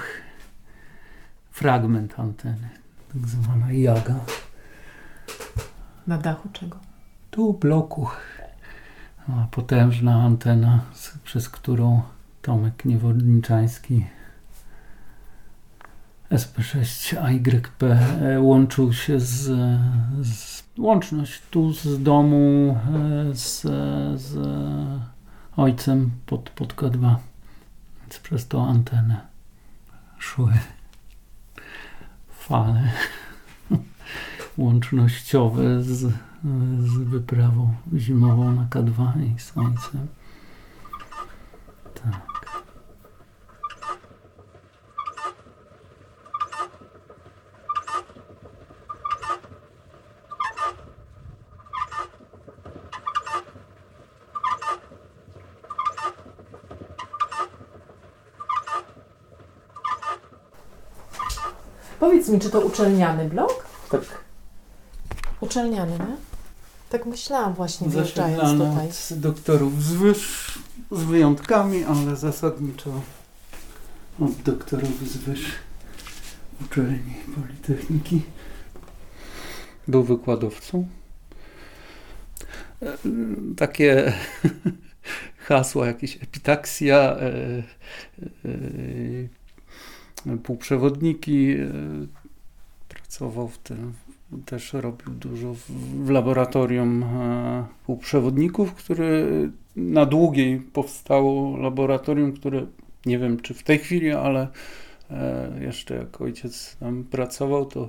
Fragment 1.50 2.18
anteny, 2.18 2.68
tak 3.12 3.28
zwana 3.28 3.72
jaga. 3.72 4.14
Na 6.06 6.18
dachu 6.18 6.48
czego? 6.52 6.78
Tu 7.30 7.52
bloku. 7.52 8.08
Potężna 9.50 10.22
antena, 10.22 10.80
przez 11.24 11.48
którą 11.48 12.02
Tomek 12.42 12.84
Niewodniczański 12.84 14.06
SP6AYP 16.30 17.82
e, 17.82 18.40
łączył 18.40 18.92
się 18.92 19.20
z, 19.20 19.42
z 20.26 20.62
łączność 20.78 21.42
tu 21.50 21.72
z 21.72 22.02
domu 22.02 22.78
e, 23.30 23.34
z, 23.34 23.60
z 24.20 24.38
ojcem 25.56 26.10
pod, 26.26 26.50
pod 26.50 26.74
K2 26.74 27.14
więc 28.00 28.18
przez 28.18 28.48
tą 28.48 28.68
antenę 28.68 29.20
szły 30.18 30.52
fale 32.38 32.92
łącznościowe 34.58 35.82
z, 35.82 36.12
z 36.80 36.98
wyprawą 36.98 37.74
zimową 37.96 38.52
na 38.52 38.64
K2 38.64 39.12
i 39.36 39.40
słońcem. 39.40 40.06
Tak. 41.94 42.30
Powiedz 62.00 62.28
mi, 62.28 62.40
czy 62.40 62.50
to 62.50 62.60
uczelniany 62.60 63.28
blok? 63.28 63.64
Tak. 63.90 64.29
Uczelniany, 65.50 65.92
nie? 65.92 66.16
Tak 66.90 67.06
myślałam 67.06 67.54
właśnie, 67.54 67.88
wjeżdżając 67.88 68.52
tutaj. 68.52 68.88
od 68.88 69.18
doktorów 69.20 69.82
z 69.82 69.92
wyż, 69.92 70.58
z 70.90 71.02
wyjątkami, 71.02 71.84
ale 71.84 72.16
zasadniczo 72.16 73.00
od 74.20 74.32
doktorów 74.32 75.08
z 75.08 75.16
wyż 75.16 75.40
uczelni 76.64 77.14
Politechniki. 77.34 78.22
Był 79.88 80.04
wykładowcą. 80.04 80.88
E, 82.82 82.96
Takie 83.56 84.12
hasła, 85.48 85.86
jakieś 85.86 86.16
epitaksja, 86.16 86.96
e, 86.96 87.62
e, 90.26 90.36
półprzewodniki. 90.42 91.56
Pracował 92.88 93.48
w 93.48 93.58
tym, 93.58 93.92
też 94.46 94.72
robił 94.72 95.14
dużo 95.14 95.54
w, 95.54 95.70
w 96.04 96.10
laboratorium 96.10 97.02
e, 97.02 97.64
półprzewodników, 97.86 98.74
które 98.74 99.08
na 99.76 100.06
długiej 100.06 100.60
powstało 100.60 101.56
laboratorium, 101.56 102.32
które 102.32 102.66
nie 103.06 103.18
wiem 103.18 103.40
czy 103.40 103.54
w 103.54 103.62
tej 103.62 103.78
chwili, 103.78 104.10
ale 104.10 104.48
e, 105.10 105.50
jeszcze 105.60 105.94
jak 105.94 106.20
ojciec 106.20 106.76
tam 106.76 107.04
pracował, 107.04 107.66
to 107.66 107.88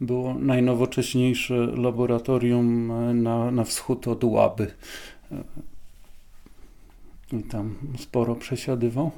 było 0.00 0.34
najnowocześniejsze 0.34 1.54
laboratorium 1.54 2.90
e, 2.90 3.14
na, 3.14 3.50
na 3.50 3.64
wschód 3.64 4.08
od 4.08 4.24
Łaby. 4.24 4.70
I 7.32 7.42
tam 7.42 7.74
sporo 7.98 8.34
przesiadywał. 8.34 9.10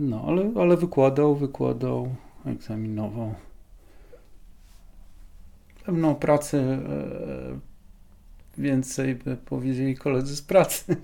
No, 0.00 0.24
ale, 0.26 0.50
ale 0.56 0.76
wykładał, 0.76 1.34
wykładał, 1.34 2.08
egzaminował. 2.46 3.34
Pewną 5.88 6.14
pracę 6.14 6.58
e, 6.58 6.80
więcej 8.58 9.14
by 9.14 9.36
powiedzieli 9.36 9.96
koledzy 9.96 10.36
z 10.36 10.42
pracy. 10.42 10.96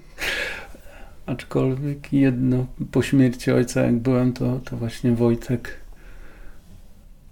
Aczkolwiek 1.26 2.12
jedno 2.12 2.66
po 2.92 3.02
śmierci 3.02 3.50
ojca, 3.50 3.80
jak 3.80 3.94
byłem, 3.94 4.32
to, 4.32 4.60
to 4.64 4.76
właśnie 4.76 5.12
Wojtek 5.12 5.76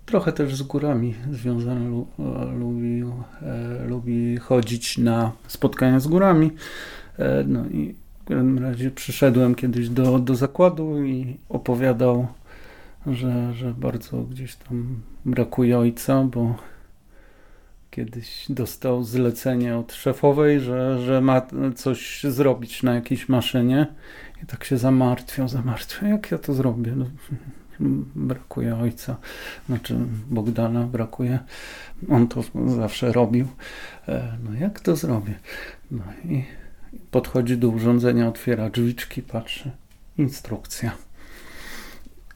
trochę 0.06 0.32
też 0.32 0.56
z 0.56 0.62
górami 0.62 1.14
związany 1.32 1.88
lu, 1.88 2.06
e, 2.18 2.44
lubił, 2.58 3.12
e, 3.42 3.84
lubi 3.86 4.36
chodzić 4.36 4.98
na 4.98 5.32
spotkania 5.48 6.00
z 6.00 6.06
górami. 6.06 6.50
E, 7.18 7.44
no 7.46 7.66
i 7.66 7.94
w 8.24 8.28
każdym 8.28 8.58
razie 8.58 8.90
przyszedłem 8.90 9.54
kiedyś 9.54 9.88
do, 9.88 10.18
do 10.18 10.34
zakładu 10.34 11.04
i 11.04 11.36
opowiadał, 11.48 12.26
że, 13.06 13.54
że 13.54 13.74
bardzo 13.74 14.22
gdzieś 14.22 14.56
tam 14.56 15.00
brakuje 15.24 15.78
ojca, 15.78 16.24
bo 16.24 16.71
kiedyś 17.92 18.46
dostał 18.48 19.04
zlecenie 19.04 19.76
od 19.76 19.92
szefowej, 19.92 20.60
że, 20.60 21.06
że 21.06 21.20
ma 21.20 21.42
coś 21.76 22.24
zrobić 22.24 22.82
na 22.82 22.94
jakiejś 22.94 23.28
maszynie 23.28 23.86
i 24.42 24.46
tak 24.46 24.64
się 24.64 24.78
zamartwiał, 24.78 25.48
zamartwiał, 25.48 26.10
jak 26.10 26.30
ja 26.30 26.38
to 26.38 26.54
zrobię? 26.54 26.92
No, 26.96 27.06
brakuje 28.14 28.76
ojca, 28.76 29.16
znaczy 29.66 29.96
Bogdana 30.30 30.86
brakuje, 30.86 31.38
on 32.08 32.28
to 32.28 32.42
zawsze 32.66 33.12
robił, 33.12 33.48
E, 34.08 34.38
no 34.44 34.54
jak 34.54 34.80
to 34.80 34.96
zrobię? 34.96 35.34
No 35.90 36.02
i 36.24 36.44
podchodzi 37.10 37.58
do 37.58 37.68
urządzenia, 37.68 38.28
otwiera 38.28 38.70
drzwiczki, 38.70 39.22
patrzy, 39.22 39.70
instrukcja. 40.18 40.92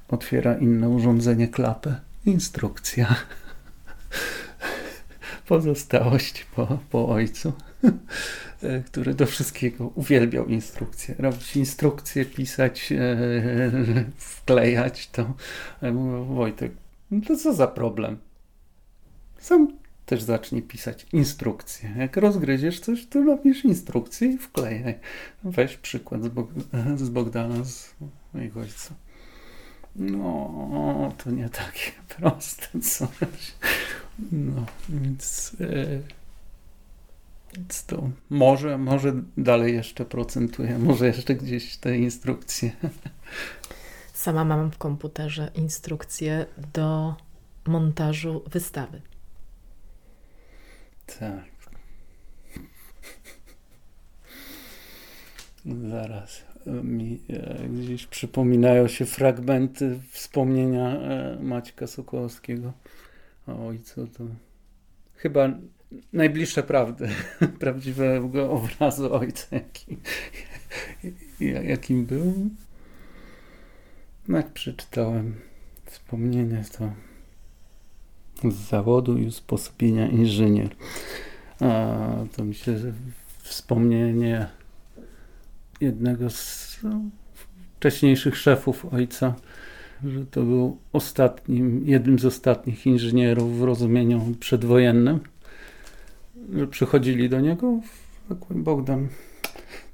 Otwiera 0.09 0.59
inne 0.59 0.89
urządzenie, 0.89 1.49
klapę, 1.49 2.01
instrukcja. 2.27 3.17
Pozostałość 5.49 6.45
po, 6.45 6.79
po 6.91 7.09
ojcu, 7.09 7.53
e, 8.63 8.81
który 8.81 9.15
do 9.15 9.27
wszystkiego 9.27 9.91
uwielbiał 9.95 10.47
instrukcje. 10.47 11.15
Robić 11.19 11.57
instrukcje, 11.57 12.25
pisać, 12.25 12.93
e, 12.93 13.17
wklejać 14.17 15.09
to. 15.09 15.35
Mówię, 15.93 16.35
Wojtek, 16.35 16.73
no 17.11 17.21
to 17.29 17.37
co 17.37 17.55
za 17.55 17.67
problem? 17.67 18.19
Sam 19.39 19.77
też 20.07 20.23
zacznij 20.23 20.63
pisać 20.63 21.07
instrukcje. 21.13 21.95
Jak 21.99 22.17
rozgryziesz 22.17 22.81
coś, 22.81 23.07
to 23.07 23.23
robisz 23.23 23.65
instrukcję 23.65 24.29
i 24.29 24.39
wklejaj. 24.39 24.99
Weź 25.45 25.77
przykład 25.77 26.25
z, 26.25 26.29
Bog 26.29 26.51
z 26.97 27.09
Bogdana, 27.09 27.65
z 27.65 27.95
mojego 28.35 28.61
ojca. 28.61 28.95
No, 29.97 31.13
to 31.25 31.31
nie 31.31 31.49
takie 31.49 31.93
proste 32.17 32.81
coś. 32.81 33.55
No, 34.33 34.67
więc, 34.89 35.57
e, 35.61 36.01
więc 37.57 37.85
to 37.85 38.11
może, 38.31 38.79
może 38.79 39.13
dalej 39.37 39.75
jeszcze 39.75 40.05
procentuje, 40.05 40.79
może 40.79 41.07
jeszcze 41.07 41.35
gdzieś 41.35 41.77
te 41.77 41.99
instrukcje. 41.99 42.71
Sama 44.13 44.45
mam 44.45 44.71
w 44.71 44.79
komputerze 44.79 45.51
instrukcje 45.55 46.47
do 46.73 47.15
montażu 47.67 48.43
wystawy. 48.53 49.03
Tak. 51.19 51.45
Zaraz 55.91 56.45
mi 56.67 57.21
e, 57.31 57.69
gdzieś 57.69 58.07
przypominają 58.07 58.89
się 58.89 59.07
fragmenty 59.07 59.99
wspomnienia 60.11 60.97
e, 60.97 61.39
Maćka 61.41 61.87
Sokołowskiego 61.87 62.73
o 63.47 63.67
ojcu. 63.67 64.07
To 64.07 64.25
chyba 65.15 65.49
najbliższe 66.13 66.63
prawdy, 66.63 67.09
prawdziwego 67.61 68.51
obrazu 68.51 69.15
ojca, 69.15 69.47
jaki, 69.57 69.97
jakim 71.65 72.07
był. 72.07 72.51
Jak 74.29 74.53
przeczytałem 74.53 75.35
wspomnienie, 75.85 76.65
to 76.79 76.93
z 78.51 78.55
zawodu 78.55 79.19
i 79.19 79.27
usposobienia 79.27 80.09
inżynier. 80.09 80.77
A 81.61 81.99
to 82.37 82.45
myślę, 82.45 82.79
że 82.79 82.93
wspomnienie 83.43 84.47
jednego 85.81 86.31
z 86.31 86.79
wcześniejszych 87.77 88.37
szefów 88.37 88.85
ojca, 88.85 89.35
że 90.05 90.27
to 90.27 90.43
był 90.43 90.79
ostatnim, 90.93 91.83
jednym 91.87 92.19
z 92.19 92.25
ostatnich 92.25 92.87
inżynierów 92.87 93.59
w 93.59 93.63
rozumieniu 93.63 94.35
przedwojennym, 94.41 95.21
że 96.53 96.67
przychodzili 96.67 97.29
do 97.29 97.41
niego, 97.41 97.81
tak, 98.29 98.39
Bogdan, 98.51 99.09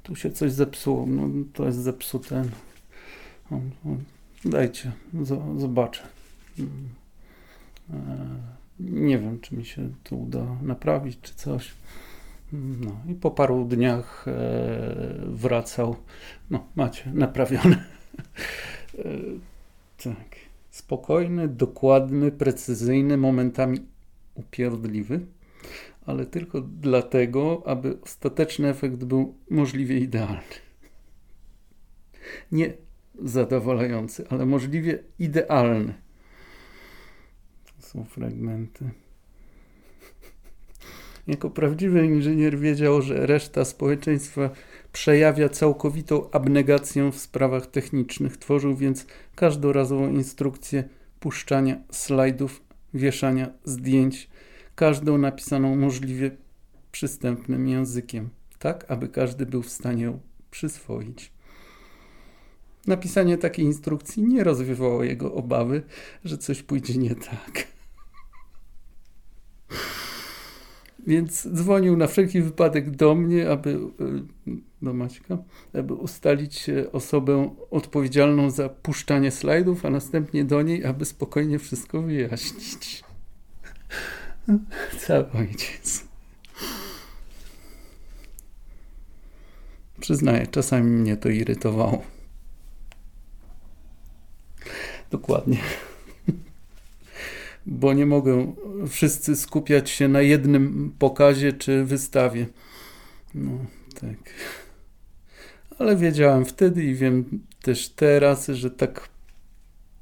tu 0.03 0.17
się 0.17 0.31
coś 0.31 0.53
zepsuło, 0.53 1.07
no 1.07 1.29
to 1.53 1.67
jest 1.67 1.79
zepsute. 1.79 2.45
On, 3.51 3.71
on, 3.87 3.99
dajcie, 4.45 4.93
zobaczę. 5.57 6.03
E, 7.91 7.95
Nie 8.81 9.19
wiem, 9.19 9.41
czy 9.41 9.57
mi 9.57 9.65
się 9.65 9.89
to 10.05 10.17
uda 10.17 10.47
naprawić, 10.63 11.19
czy 11.23 11.35
coś. 11.35 11.73
No 12.53 12.97
i 13.09 13.15
po 13.15 13.31
paru 13.31 13.65
dniach 13.65 14.25
e, 14.29 14.33
wracał. 15.27 15.97
No, 16.51 16.67
macie, 16.77 17.11
naprawione. 17.15 17.85
Tak. 20.05 20.37
Spokojny, 20.71 21.49
dokładny, 21.49 22.33
precyzyjny, 22.33 23.17
momentami 23.17 23.81
upierdliwy, 24.35 25.21
ale 26.07 26.27
tylko 26.27 26.61
dlatego, 26.61 27.63
aby 27.67 28.01
ostateczny 28.01 28.69
efekt 28.69 29.05
był 29.05 29.35
możliwie 29.51 29.99
idealny. 29.99 30.43
Nie 32.53 32.75
zadowalający, 33.23 34.29
ale 34.29 34.47
możliwie 34.47 34.99
idealny. 35.19 35.95
To 37.77 37.87
są 37.87 38.05
fragmenty. 38.05 38.91
Jako 41.27 41.51
prawdziwy 41.51 42.07
inżynier 42.07 42.59
wiedział, 42.59 43.03
że 43.03 43.27
reszta 43.27 43.65
społeczeństwa 43.65 44.51
przejawia 44.93 45.49
całkowitą 45.49 46.31
abnegację 46.31 47.13
w 47.13 47.19
sprawach 47.19 47.67
technicznych. 47.67 48.37
Tworzył 48.37 48.77
więc 48.77 49.07
każdorazową 49.35 50.11
instrukcję 50.11 50.85
puszczania 51.21 51.77
slajdów, 51.91 52.63
wieszania 52.95 53.51
zdjęć, 53.65 54.31
każdą 54.75 55.19
napisaną 55.19 55.77
możliwie 55.77 56.31
przystępnym 56.93 57.69
językiem, 57.69 58.29
tak 58.59 58.91
aby 58.91 59.09
każdy 59.09 59.47
był 59.47 59.63
w 59.63 59.71
stanie 59.71 60.05
ją 60.05 60.21
przyswoić. 60.51 61.33
Napisanie 62.87 63.39
takiej 63.39 63.65
instrukcji 63.65 64.23
nie 64.23 64.45
rozwiewało 64.45 65.05
jego 65.05 65.35
obawy, 65.35 65.83
że 66.25 66.39
coś 66.39 66.63
pójdzie 66.63 66.99
nie 66.99 67.15
tak. 67.15 67.67
Więc 71.07 71.49
dzwonił 71.49 71.97
na 71.97 72.07
wszelki 72.07 72.43
wypadek 72.43 72.91
do 72.91 73.15
mnie, 73.15 73.51
aby 73.51 73.71
e, 73.71 74.57
do 74.83 74.95
Maćka, 74.95 75.39
aby 75.75 75.95
ustalić 75.95 76.67
osobę 76.93 77.55
odpowiedzialną 77.71 78.51
za 78.51 78.69
puszczanie 78.69 79.31
slajdów, 79.31 79.87
a 79.87 79.91
następnie 79.91 80.45
do 80.45 80.63
niej, 80.63 80.85
aby 80.85 81.05
spokojnie 81.05 81.59
wszystko 81.59 82.03
wyjaśnić. 82.03 83.05
Cały 85.07 85.31
ojciec. 85.31 86.05
Przyznaję, 90.01 90.47
czasami 90.47 90.91
mnie 90.91 91.17
to 91.17 91.29
irytowało. 91.29 92.03
Dokładnie. 95.11 95.59
Bo 97.67 97.93
nie 97.93 98.07
mogą 98.07 98.57
wszyscy 98.89 99.37
skupiać 99.37 99.91
się 99.91 100.09
na 100.09 100.21
jednym 100.21 100.95
pokazie 100.99 101.53
czy 101.53 101.85
wystawie. 101.85 102.47
No, 103.35 103.51
tak. 104.01 104.35
Ale 105.79 105.97
wiedziałem 105.97 106.45
wtedy 106.45 106.85
i 106.85 106.95
wiem 106.95 107.43
też 107.63 107.89
teraz, 107.89 108.47
że 108.47 108.71
tak 108.71 109.09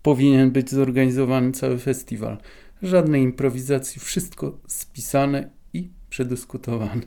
powinien 0.03 0.51
być 0.51 0.71
zorganizowany 0.71 1.53
cały 1.53 1.79
festiwal. 1.79 2.39
Żadnej 2.83 3.23
improwizacji, 3.23 4.01
wszystko 4.01 4.59
spisane 4.67 5.51
i 5.73 5.89
przedyskutowane. 6.11 7.03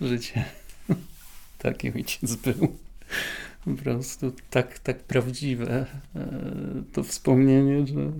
Życie. 0.00 0.44
Taki 1.58 1.92
ojciec 1.94 2.36
był. 2.36 2.76
Po 3.64 3.74
prostu 3.74 4.32
tak, 4.50 4.78
tak 4.78 5.04
prawdziwe 5.04 5.86
e, 6.16 6.28
to 6.92 7.02
wspomnienie, 7.02 7.86
że 7.86 8.12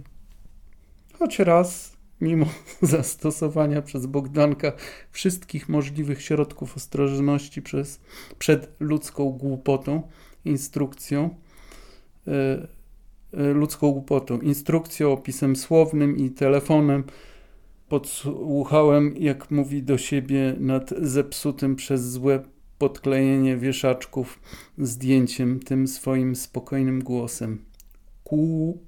choć 1.19 1.39
raz, 1.39 1.97
mimo 2.21 2.47
zastosowania 2.83 3.83
przez 3.83 4.07
Bogdanka 4.07 4.73
wszystkich 5.11 5.69
możliwych 5.69 6.23
środków 6.23 6.77
ostrożności 6.77 7.63
przez, 7.63 8.01
przed 8.39 8.77
ludzką 8.81 9.31
głupotą, 9.31 10.03
instrukcją, 10.45 11.35
e, 12.27 12.69
e, 13.33 13.53
ludzką 13.53 13.93
głupotą, 13.93 14.41
instrukcją, 14.41 15.13
opisem 15.13 15.57
słownym 15.57 16.17
i 16.17 16.31
telefonem, 16.31 17.05
podsłuchałem, 17.89 19.17
jak 19.17 19.51
mówi 19.51 19.83
do 19.83 19.99
siebie 19.99 20.57
nad 20.59 20.91
zepsutym 20.91 21.77
przez 21.77 22.11
złe 22.11 22.43
podklejenie 22.85 23.57
wieszaczków 23.57 24.41
zdjęciem 24.79 25.61
tym 25.61 25.89
swoim 25.89 26.37
spokojnym 26.37 27.03
głosem. 27.03 27.65
Ku 28.25 28.79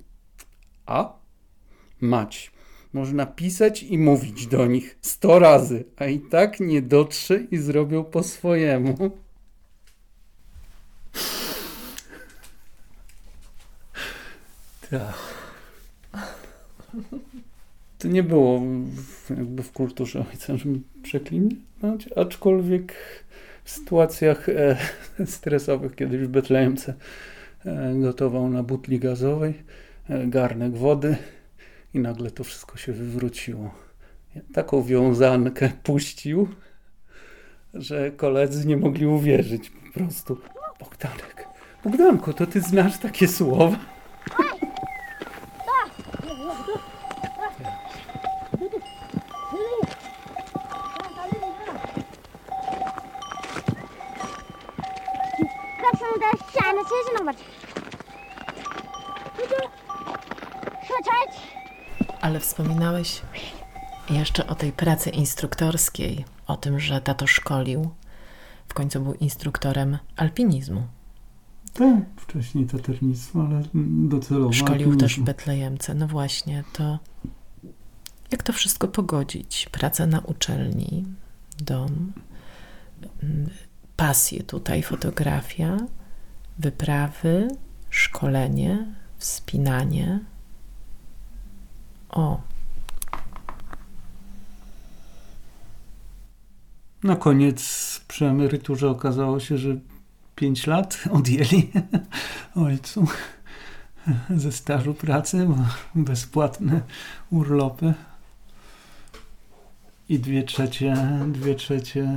a 0.87 1.13
mać. 2.01 2.53
Można 2.93 3.27
pisać 3.27 3.83
i 3.83 3.99
mówić 3.99 4.47
do 4.47 4.67
nich 4.67 4.99
sto 5.01 5.39
razy, 5.39 5.85
a 5.97 6.07
i 6.07 6.21
tak 6.21 6.61
nie 6.61 6.83
dotrze 6.83 7.41
i 7.51 7.57
zrobią 7.57 8.05
po 8.05 8.23
swojemu. 8.23 9.11
Tak. 14.91 15.15
To 17.99 18.09
nie 18.09 18.23
było 18.23 18.63
jakby 19.31 19.63
w 19.63 19.73
kulturze 19.73 20.25
ojca, 20.31 20.57
żeby 20.57 20.81
przeklinać, 21.03 22.09
aczkolwiek 22.17 22.95
w 23.67 23.71
sytuacjach 23.71 24.49
e, 24.49 24.77
stresowych 25.37 25.95
kiedyś 25.95 26.21
w 26.21 26.29
Betlejemce 26.29 26.95
e, 27.65 27.95
gotował 27.95 28.49
na 28.49 28.63
butli 28.63 28.99
gazowej 28.99 29.55
e, 30.09 30.27
garnek 30.27 30.77
wody 30.77 31.17
i 31.95 31.99
nagle 31.99 32.31
to 32.31 32.45
wszystko 32.45 32.77
się 32.77 32.93
wywróciło. 32.93 33.75
Taką 34.53 34.83
wiązankę 34.83 35.71
puścił, 35.83 36.49
że 37.75 38.11
koledzy 38.11 38.67
nie 38.67 38.77
mogli 38.77 39.07
uwierzyć 39.07 39.71
po 39.71 39.99
prostu. 39.99 40.39
Bogdanek, 40.81 41.49
Bogdanko, 41.85 42.33
to 42.33 42.47
ty 42.47 42.61
znasz 42.61 42.99
takie 42.99 43.29
słowa? 43.29 43.96
Ale 62.21 62.41
wspominałeś 62.41 63.23
jeszcze 64.11 64.47
o 64.47 64.55
tej 64.55 64.73
pracy 64.73 65.11
instruktorskiej, 65.11 66.25
o 66.47 66.57
tym, 66.57 66.81
że 66.81 67.01
tato 67.01 67.27
szkolił. 67.27 67.91
W 68.69 68.75
końcu 68.75 69.01
był 69.01 69.15
instruktorem 69.15 69.99
alpinizmu. 70.17 70.83
Tak, 71.73 72.05
wcześniej 72.17 72.67
taternictwo, 72.67 73.47
ale 73.49 73.63
docelowo. 74.09 74.53
Szkolił 74.53 74.75
alpinizmu. 74.75 75.01
też 75.01 75.21
w 75.21 75.23
Betlejemce. 75.23 75.95
No 75.95 76.07
właśnie, 76.07 76.65
to 76.73 76.99
jak 78.31 78.43
to 78.43 78.53
wszystko 78.53 78.89
pogodzić? 78.89 79.69
Praca 79.73 80.07
na 80.07 80.21
uczelni, 80.21 81.05
dom, 81.59 82.13
mm, 83.23 83.51
pasje 83.97 84.43
tutaj, 84.43 84.83
fotografia, 84.83 85.77
wyprawy, 86.59 87.49
szkolenie, 87.91 88.87
wspinanie. 89.19 90.21
O. 92.09 92.41
Na 97.03 97.17
koniec 97.17 97.61
przy 98.09 98.27
emeryturze 98.27 98.91
okazało 98.91 99.41
się, 99.41 99.59
że 99.59 99.77
5 100.35 100.67
lat 100.67 101.05
odjęli 101.11 101.71
ojcu 102.67 103.07
ze 104.43 104.53
stażu 104.53 104.95
pracy, 104.95 105.47
bo 105.47 105.57
bezpłatne 105.95 106.81
urlopy 107.31 107.95
i 110.09 110.19
dwie 110.19 110.43
trzecie, 110.43 110.97
dwie 111.29 111.55
trzecie 111.55 112.09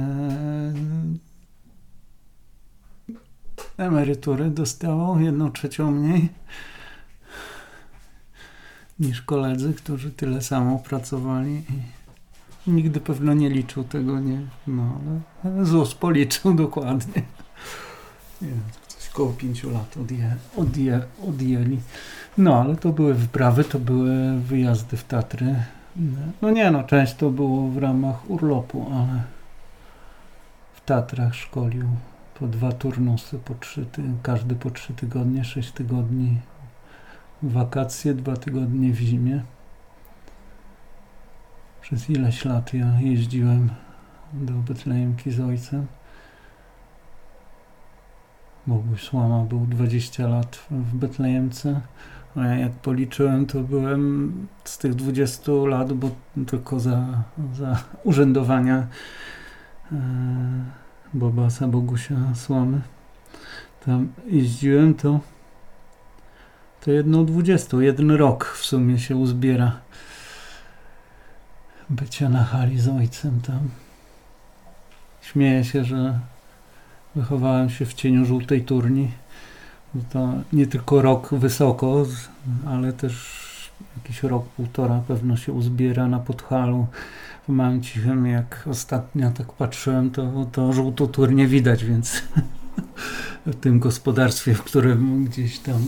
emerytury 3.78 4.50
dostało, 4.50 5.20
jedną 5.20 5.52
trzecią 5.52 5.92
mniej 5.92 6.30
niż 9.00 9.22
koledzy, 9.22 9.74
którzy 9.74 10.12
tyle 10.12 10.42
samo 10.42 10.80
pracowali 10.80 11.64
i 12.68 12.72
nigdy 12.72 13.00
pewno 13.00 13.34
nie 13.34 13.50
liczył 13.50 13.84
tego, 13.84 14.20
nie, 14.20 14.40
no 14.68 15.00
ale 15.44 15.66
ZUS 15.66 15.96
policzył 15.96 16.54
dokładnie. 16.54 17.22
Nie, 18.42 18.52
coś 18.88 19.10
koło 19.10 19.34
pięciu 19.34 19.72
lat 19.72 19.98
odje, 19.98 20.36
odje, 20.58 21.02
odjęli. 21.28 21.80
No, 22.38 22.62
ale 22.62 22.76
to 22.76 22.90
były 22.90 23.14
wyprawy, 23.14 23.64
to 23.64 23.80
były 23.80 24.40
wyjazdy 24.40 24.98
w 24.98 25.04
Tatry. 25.04 25.56
No 26.42 26.52
nie 26.52 26.72
no, 26.72 26.84
część 26.84 27.16
to 27.16 27.30
było 27.30 27.68
w 27.68 27.78
ramach 27.78 28.30
urlopu, 28.30 28.86
ale 28.94 29.24
w 30.74 30.86
Tatrach 30.86 31.36
szkolił 31.36 31.88
po 32.40 32.48
dwa 32.48 32.72
turnusy, 32.72 33.40
po 33.40 33.56
trzy, 33.56 33.86
każdy 34.24 34.56
po 34.56 34.72
trzy 34.72 34.94
tygodnie, 34.94 35.44
sześć 35.44 35.72
tygodni 35.72 36.38
wakacje, 37.44 38.14
dwa 38.14 38.38
tygodnie 38.38 38.94
w 38.94 39.00
zimie. 39.00 39.44
Przez 41.82 42.10
ileś 42.10 42.46
lat 42.46 42.74
ja 42.74 43.02
jeździłem 43.02 43.70
do 44.34 44.54
Betlejemki 44.54 45.32
z 45.32 45.40
ojcem. 45.40 45.86
Boguś 48.68 49.04
Słama 49.04 49.44
był 49.44 49.66
20 49.66 50.28
lat 50.28 50.60
w 50.72 50.96
Betlejemce, 50.96 51.82
a 52.36 52.46
ja 52.46 52.56
jak 52.56 52.72
policzyłem, 52.72 53.46
to 53.46 53.60
byłem 53.60 54.48
z 54.64 54.78
tych 54.78 54.96
20 54.96 55.52
lat, 55.52 55.94
bo 55.94 56.10
tylko 56.48 56.80
za, 56.80 57.24
za 57.54 57.84
urzędowania 58.04 58.88
e, 59.92 59.96
Bobasa 61.14 61.68
Bogusia 61.68 62.16
Słamy 62.36 62.82
tam 63.86 64.08
jeździłem, 64.28 64.94
to 64.94 65.20
to 66.82 66.92
jedno 66.92 67.24
20, 67.24 67.78
jeden 67.78 68.12
rok 68.12 68.46
w 68.46 68.66
sumie 68.66 69.00
się 69.00 69.16
uzbiera 69.16 69.80
bycia 71.90 72.30
na 72.30 72.44
hali 72.44 72.80
z 72.80 72.88
ojcem 72.88 73.42
tam. 73.42 73.70
Śmieję 75.22 75.64
się, 75.64 75.84
że 75.84 76.20
wychowałem 77.16 77.70
się 77.70 77.86
w 77.86 77.94
cieniu 77.94 78.26
żółtej 78.26 78.66
turni. 78.66 79.12
To 80.10 80.34
nie 80.54 80.68
tylko 80.68 81.02
rok 81.02 81.30
wysoko, 81.34 82.06
ale 82.68 82.94
też 82.94 83.40
jakiś 83.98 84.24
rok, 84.24 84.46
półtora 84.46 85.02
pewno 85.08 85.38
się 85.38 85.54
uzbiera 85.54 86.08
na 86.08 86.20
podchalu 86.20 86.88
małym 87.52 87.82
cichym. 87.82 88.26
Jak 88.26 88.64
ostatnio 88.72 89.32
tak 89.32 89.54
patrzyłem, 89.54 90.12
to, 90.12 90.46
to 90.52 90.74
żółtą 90.74 91.08
turnię 91.08 91.48
widać, 91.48 91.86
więc 91.86 92.24
w 93.46 93.56
tym 93.56 93.80
gospodarstwie, 93.80 94.54
w 94.54 94.64
którym 94.64 95.26
gdzieś 95.26 95.60
tam 95.60 95.86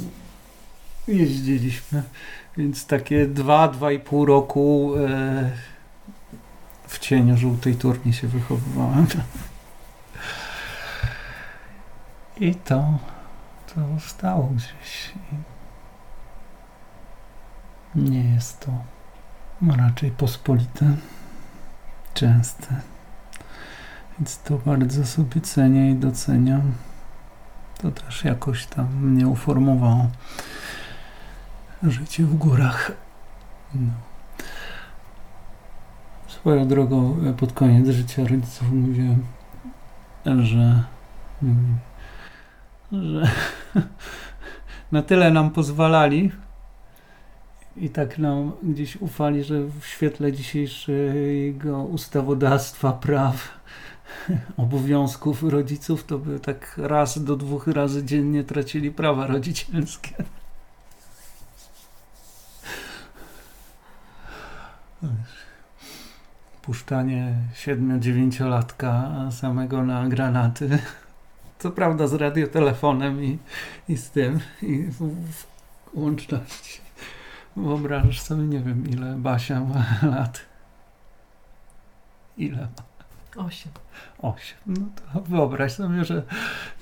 jeździliśmy. 1.08 2.04
Więc 2.58 2.86
takie 2.86 3.28
dwa, 3.28 3.68
dwa 3.68 3.92
i 3.92 4.00
pół 4.00 4.26
roku 4.26 4.94
e, 4.98 5.52
w 6.88 7.00
cieniu 7.00 7.38
żółtej 7.38 7.76
turni 7.76 8.14
się 8.14 8.28
wychowywałem. 8.28 9.08
I 12.40 12.56
to, 12.56 13.00
to 13.76 13.82
stało 14.00 14.44
gdzieś. 14.56 15.14
Nie 17.96 18.24
jest 18.34 18.60
to 18.60 18.72
raczej 19.78 20.12
pospolite, 20.12 20.96
częste. 22.14 22.82
Więc 24.20 24.40
to 24.40 24.58
bardzo 24.58 25.06
sobie 25.06 25.42
cenię 25.42 25.92
i 25.92 25.96
doceniam. 25.96 26.62
To 27.82 27.92
też 27.92 28.24
jakoś 28.24 28.66
tam 28.66 28.88
mnie 28.96 29.28
uformowało 29.28 30.08
życie 31.84 32.24
w 32.24 32.36
górach. 32.36 32.92
No. 33.76 33.92
Swoją 36.28 36.68
drogą 36.68 37.18
pod 37.38 37.54
koniec 37.54 37.88
życia 37.88 38.22
rodziców 38.22 38.72
mówiłem, 38.72 39.24
że, 40.26 40.84
że 42.92 43.28
na 44.92 45.02
tyle 45.02 45.32
nam 45.32 45.50
pozwalali 45.50 46.32
i 47.78 47.90
tak 47.90 48.18
nam 48.18 48.52
gdzieś 48.64 48.96
ufali, 48.96 49.44
że 49.44 49.64
w 49.64 49.86
świetle 49.86 50.32
dzisiejszego 50.32 51.84
ustawodawstwa, 51.84 52.94
praw, 52.94 53.60
obowiązków 54.58 55.44
rodziców, 55.44 56.04
to 56.04 56.18
by 56.18 56.40
tak 56.40 56.78
raz 56.78 57.24
do 57.24 57.36
dwóch 57.36 57.68
razy 57.68 58.06
dziennie 58.06 58.44
tracili 58.44 58.92
prawa 58.92 59.28
rodzicielskie. 59.28 60.16
Puszczanie 66.62 67.36
siedmiu-dziewięciolatka 67.54 69.12
samego 69.32 69.84
na 69.84 70.08
granaty. 70.10 70.80
Co 71.60 71.72
prawda 71.72 72.08
z 72.08 72.14
radiotelefonem 72.14 73.24
i, 73.24 73.38
i 73.90 73.98
z 73.98 74.10
tym, 74.10 74.40
i 74.62 74.84
w, 74.84 74.98
w 75.32 75.46
łączności. 75.94 76.91
Wyobrażasz 77.56 78.22
sobie, 78.22 78.44
nie 78.44 78.60
wiem, 78.60 78.90
ile 78.90 79.16
Basia 79.16 79.60
ma 79.60 79.86
lat. 80.16 80.40
Ile 82.38 82.58
ma? 82.58 82.92
Osiem. 83.36 83.72
Osiem. 84.20 84.58
No 84.66 84.86
to 84.96 85.22
wyobraź 85.22 85.72
sobie, 85.74 86.06
że 86.06 86.24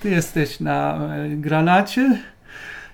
ty 0.00 0.10
jesteś 0.10 0.60
na 0.60 0.94
e, 0.94 1.28
granacie 1.28 2.18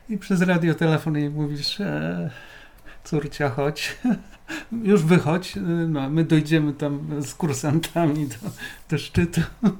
i 0.08 0.18
przez 0.18 0.40
radiotelefon 0.42 1.16
jej 1.16 1.30
mówisz 1.30 1.80
e, 1.80 2.30
córcia, 3.04 3.50
chodź. 3.50 3.96
Już 4.82 5.02
wychodź, 5.02 5.54
no, 5.88 6.10
my 6.10 6.24
dojdziemy 6.24 6.72
tam 6.72 7.22
z 7.22 7.34
kursantami 7.34 8.26
do, 8.26 8.36
do 8.90 8.98
szczytu. 8.98 9.40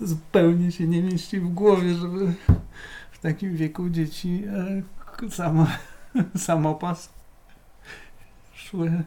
Zupełnie 0.00 0.72
się 0.72 0.86
nie 0.86 1.02
mieści 1.02 1.40
w 1.40 1.48
głowie, 1.48 1.94
żeby 1.94 2.34
takim 3.22 3.56
wieku 3.56 3.90
dzieci 3.90 4.44
e, 5.26 5.30
samo, 5.30 5.66
samopas 6.46 7.08
szły. 8.54 9.04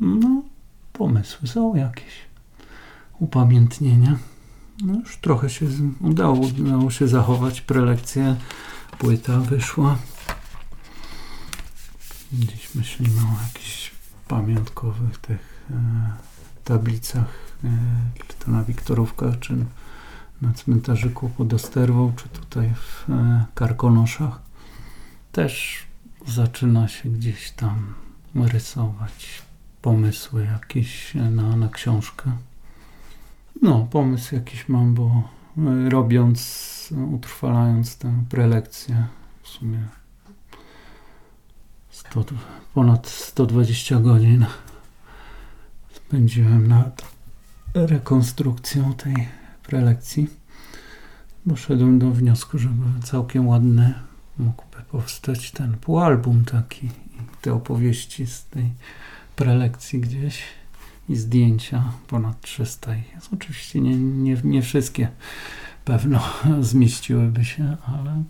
No, 0.00 0.42
pomysły 0.92 1.48
są 1.48 1.74
jakieś. 1.74 2.28
Upamiętnienia. 3.18 4.18
No 4.84 4.94
już 4.94 5.16
trochę 5.16 5.50
się 5.50 5.66
udało, 6.00 6.34
udało 6.34 6.90
się 6.90 7.08
zachować 7.08 7.60
prelekcję. 7.60 8.36
Płyta 8.98 9.38
wyszła. 9.38 9.98
Dziś 12.32 12.74
myślimy 12.74 13.20
o 13.20 13.42
jakichś 13.42 13.97
pamiątkowych 14.28 15.18
tych 15.18 15.66
e, 15.70 15.74
tablicach, 16.64 17.28
e, 17.64 17.68
czy 18.28 18.36
to 18.36 18.50
na 18.50 18.64
Wiktorówkach, 18.64 19.38
czy 19.38 19.56
na 20.42 20.52
cmentarzyku 20.52 21.28
pod 21.28 21.54
Osterwą, 21.54 22.12
czy 22.16 22.28
tutaj 22.28 22.70
w 22.74 23.10
e, 23.10 23.44
Karkonoszach. 23.54 24.40
Też 25.32 25.86
zaczyna 26.26 26.88
się 26.88 27.08
gdzieś 27.08 27.50
tam 27.50 27.94
rysować 28.34 29.42
pomysły 29.82 30.44
jakieś 30.44 31.14
na, 31.14 31.56
na 31.56 31.68
książkę. 31.68 32.32
No, 33.62 33.88
pomysł 33.90 34.34
jakiś 34.34 34.68
mam, 34.68 34.94
bo 34.94 35.22
robiąc, 35.88 36.94
utrwalając 37.12 37.98
tę 37.98 38.24
prelekcję, 38.28 39.06
w 39.42 39.48
sumie 39.48 39.88
100, 42.10 42.24
ponad 42.74 43.08
120 43.08 44.00
godzin 44.00 44.46
spędziłem 45.94 46.68
nad 46.68 47.02
rekonstrukcją 47.74 48.94
tej 48.94 49.28
prelekcji. 49.62 50.28
Doszedłem 51.46 51.98
do 51.98 52.10
wniosku, 52.10 52.58
żeby 52.58 53.02
całkiem 53.04 53.48
ładny 53.48 53.94
mógłby 54.38 54.82
powstać 54.90 55.50
ten 55.50 55.76
półalbum 55.76 56.44
taki 56.44 56.88
te 57.42 57.54
opowieści 57.54 58.26
z 58.26 58.44
tej 58.44 58.70
prelekcji 59.36 60.00
gdzieś 60.00 60.42
i 61.08 61.16
zdjęcia 61.16 61.92
ponad 62.06 62.40
300 62.40 62.94
jest. 62.94 63.28
Oczywiście 63.32 63.80
nie, 63.80 63.96
nie, 63.96 64.36
nie 64.44 64.62
wszystkie 64.62 65.08
pewno 65.84 66.20
zmieściłyby 66.60 67.44
się, 67.44 67.76
ale 67.86 68.22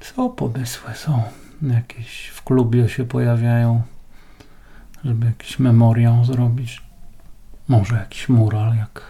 są 0.00 0.30
pomysły, 0.30 0.94
są 0.94 1.22
jakieś 1.62 2.26
w 2.26 2.42
klubie 2.42 2.88
się 2.88 3.04
pojawiają, 3.04 3.82
żeby 5.04 5.26
jakiś 5.26 5.58
memoriał 5.58 6.24
zrobić. 6.24 6.82
Może 7.68 7.94
jakiś 7.94 8.28
mural, 8.28 8.76
jak 8.76 9.02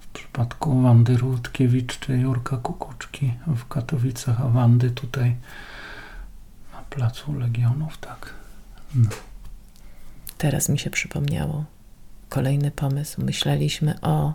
w 0.00 0.06
przypadku 0.06 0.82
Wandy 0.82 1.16
Rutkiewicz 1.16 1.98
czy 1.98 2.18
Jurka 2.18 2.56
Kukuczki 2.56 3.34
w 3.46 3.68
Katowicach, 3.68 4.40
a 4.40 4.48
Wandy 4.48 4.90
tutaj 4.90 5.36
na 6.72 6.78
Placu 6.90 7.34
Legionów, 7.34 7.98
tak. 7.98 8.34
No. 8.94 9.10
Teraz 10.38 10.68
mi 10.68 10.78
się 10.78 10.90
przypomniało 10.90 11.64
kolejny 12.28 12.70
pomysł. 12.70 13.24
Myśleliśmy 13.24 14.00
o 14.00 14.34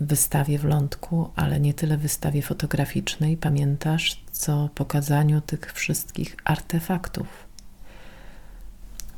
wystawie 0.00 0.58
w 0.58 0.64
Lądku, 0.64 1.30
ale 1.36 1.60
nie 1.60 1.74
tyle 1.74 1.96
wystawie 1.96 2.42
fotograficznej, 2.42 3.36
pamiętasz, 3.36 4.20
co 4.32 4.68
pokazaniu 4.74 5.40
tych 5.40 5.72
wszystkich 5.72 6.36
artefaktów. 6.44 7.26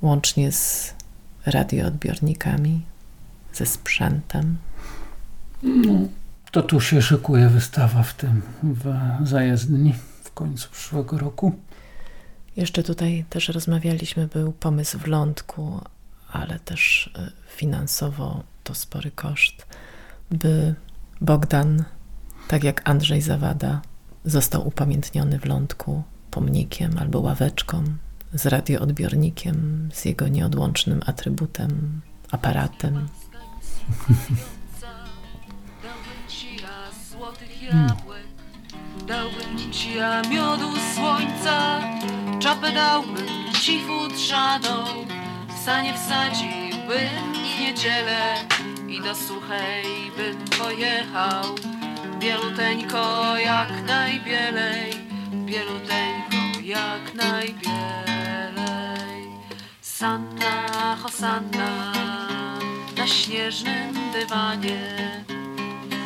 Łącznie 0.03 0.53
z 0.53 0.95
radioodbiornikami, 1.47 2.83
ze 3.53 3.67
sprzętem. 3.67 4.57
No, 5.63 5.93
to 6.51 6.63
tu 6.63 6.81
się 6.81 7.03
szykuje 7.03 7.49
wystawa 7.49 8.03
w 8.03 8.15
tym, 8.15 8.43
w 8.63 8.95
zajezdni 9.29 9.95
w 10.25 10.31
końcu 10.31 10.71
przyszłego 10.71 11.19
roku. 11.19 11.53
Jeszcze 12.57 12.83
tutaj 12.83 13.25
też 13.31 13.49
rozmawialiśmy, 13.49 14.27
był 14.27 14.53
pomysł 14.53 14.99
w 14.99 15.07
Lądku, 15.07 15.81
ale 16.33 16.59
też 16.59 17.13
finansowo 17.49 18.43
to 18.65 18.75
spory 18.75 19.11
koszt, 19.11 19.67
by 20.35 20.75
Bogdan, 21.21 21.85
tak 22.49 22.65
jak 22.65 22.91
Andrzej 22.91 23.23
Zawada, 23.23 23.81
został 24.25 24.69
upamiętniony 24.69 25.39
w 25.39 25.45
Lądku 25.45 26.03
pomnikiem 26.31 26.99
albo 26.99 27.21
ławeczką 27.21 27.85
z 28.35 28.47
radioodbiornikiem, 28.47 29.89
z 29.93 30.05
jego 30.05 30.29
nieodłącznym 30.29 31.01
atrybutem, 31.07 32.01
aparatem. 32.31 33.09
jabłek 37.63 38.27
Dałbym 39.07 39.73
ci 39.73 39.95
ja 39.95 40.23
miodu 40.23 40.69
słońca 40.95 41.81
Czapę 42.39 42.73
dałbym 42.73 43.53
ci 43.63 43.81
futrzaną 43.81 44.85
W 45.49 45.65
sanie 45.65 45.95
wsadziłbym 45.95 47.35
w 47.35 47.61
niedzielę 47.61 48.35
I 48.93 49.01
do 49.01 49.14
suchej 49.14 49.85
bym 50.16 50.39
pojechał 50.59 51.44
Bieluteńko 52.20 53.36
jak 53.36 53.86
najbielej 53.86 54.93
Bieluteńko 55.47 56.36
jak 56.64 57.14
najbielej 57.14 57.62
Sanna, 59.81 60.97
hosanna 60.97 61.93
Na 62.97 63.06
śnieżnym 63.06 63.94
dywanie 64.12 64.81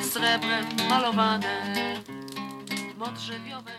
srebrem 0.02 0.66
malowane 0.88 1.96
modrzewiowe. 2.98 3.70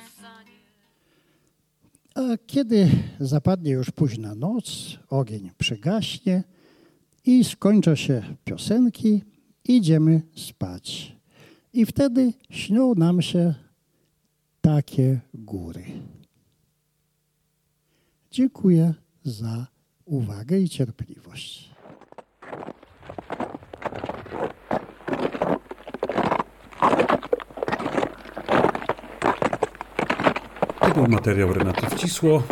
A 2.16 2.22
kiedy 2.48 2.90
zapadnie 3.20 3.72
już 3.72 3.92
późna 3.92 4.36
noc, 4.36 4.98
ogień 5.10 5.52
przygaśnie 5.58 6.44
i 7.28 7.44
skończą 7.44 7.96
się 7.96 8.22
piosenki 8.46 9.24
idziemy 9.64 10.22
spać. 10.36 11.16
I 11.74 11.86
wtedy 11.86 12.34
śnią 12.50 12.94
nam 12.96 13.22
się 13.22 13.54
takie 14.62 15.20
góry. 15.34 15.86
Dziękuję 18.32 18.94
za 19.24 19.68
uwagę 20.06 20.60
i 20.60 20.70
cierpliwość. 20.70 21.70
To 30.80 30.94
był 30.94 31.08
materiał 31.08 31.54
Renaty 31.54 31.86
Wcisło. 31.86 32.44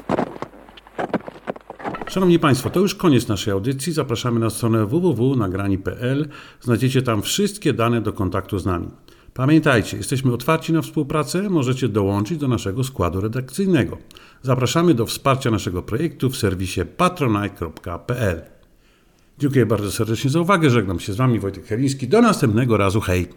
Szanowni 2.15 2.39
Państwo, 2.39 2.69
to 2.69 2.79
już 2.79 2.95
koniec 2.95 3.27
naszej 3.27 3.53
audycji. 3.53 3.93
Zapraszamy 3.93 4.39
na 4.39 4.49
stronę 4.49 4.85
www.nagrani.pl. 4.85 6.27
Znajdziecie 6.59 7.01
tam 7.01 7.21
wszystkie 7.21 7.73
dane 7.73 8.01
do 8.01 8.13
kontaktu 8.13 8.59
z 8.59 8.65
nami. 8.65 8.87
Pamiętajcie, 9.33 9.97
jesteśmy 9.97 10.33
otwarci 10.33 10.73
na 10.73 10.81
współpracę, 10.81 11.49
możecie 11.49 11.87
dołączyć 11.87 12.37
do 12.37 12.47
naszego 12.47 12.83
składu 12.83 13.21
redakcyjnego. 13.21 13.97
Zapraszamy 14.41 14.93
do 14.93 15.05
wsparcia 15.05 15.51
naszego 15.51 15.81
projektu 15.81 16.29
w 16.29 16.37
serwisie 16.37 16.81
patronite.pl. 16.97 18.41
Dziękuję 19.37 19.65
bardzo 19.65 19.91
serdecznie 19.91 20.29
za 20.29 20.39
uwagę. 20.39 20.69
Żegnam 20.69 20.99
się 20.99 21.13
z 21.13 21.17
Wami 21.17 21.39
Wojtek 21.39 21.65
Heliński. 21.65 22.07
Do 22.07 22.21
następnego 22.21 22.77
razu. 22.77 23.01
Hej! 23.01 23.27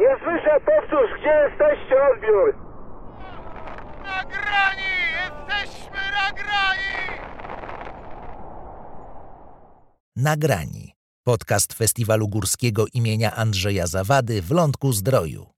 Nie 0.00 0.16
słyszę, 0.24 0.60
powtórz, 0.66 1.10
gdzie 1.20 1.48
jesteście, 1.48 1.96
odbiór? 2.14 2.54
Nagrani. 10.20 10.92
Podcast 11.26 11.74
Festiwalu 11.74 12.28
Górskiego 12.28 12.86
imienia 12.92 13.36
Andrzeja 13.36 13.86
Zawady 13.86 14.42
w 14.42 14.50
Lądku 14.50 14.92
Zdroju. 14.92 15.57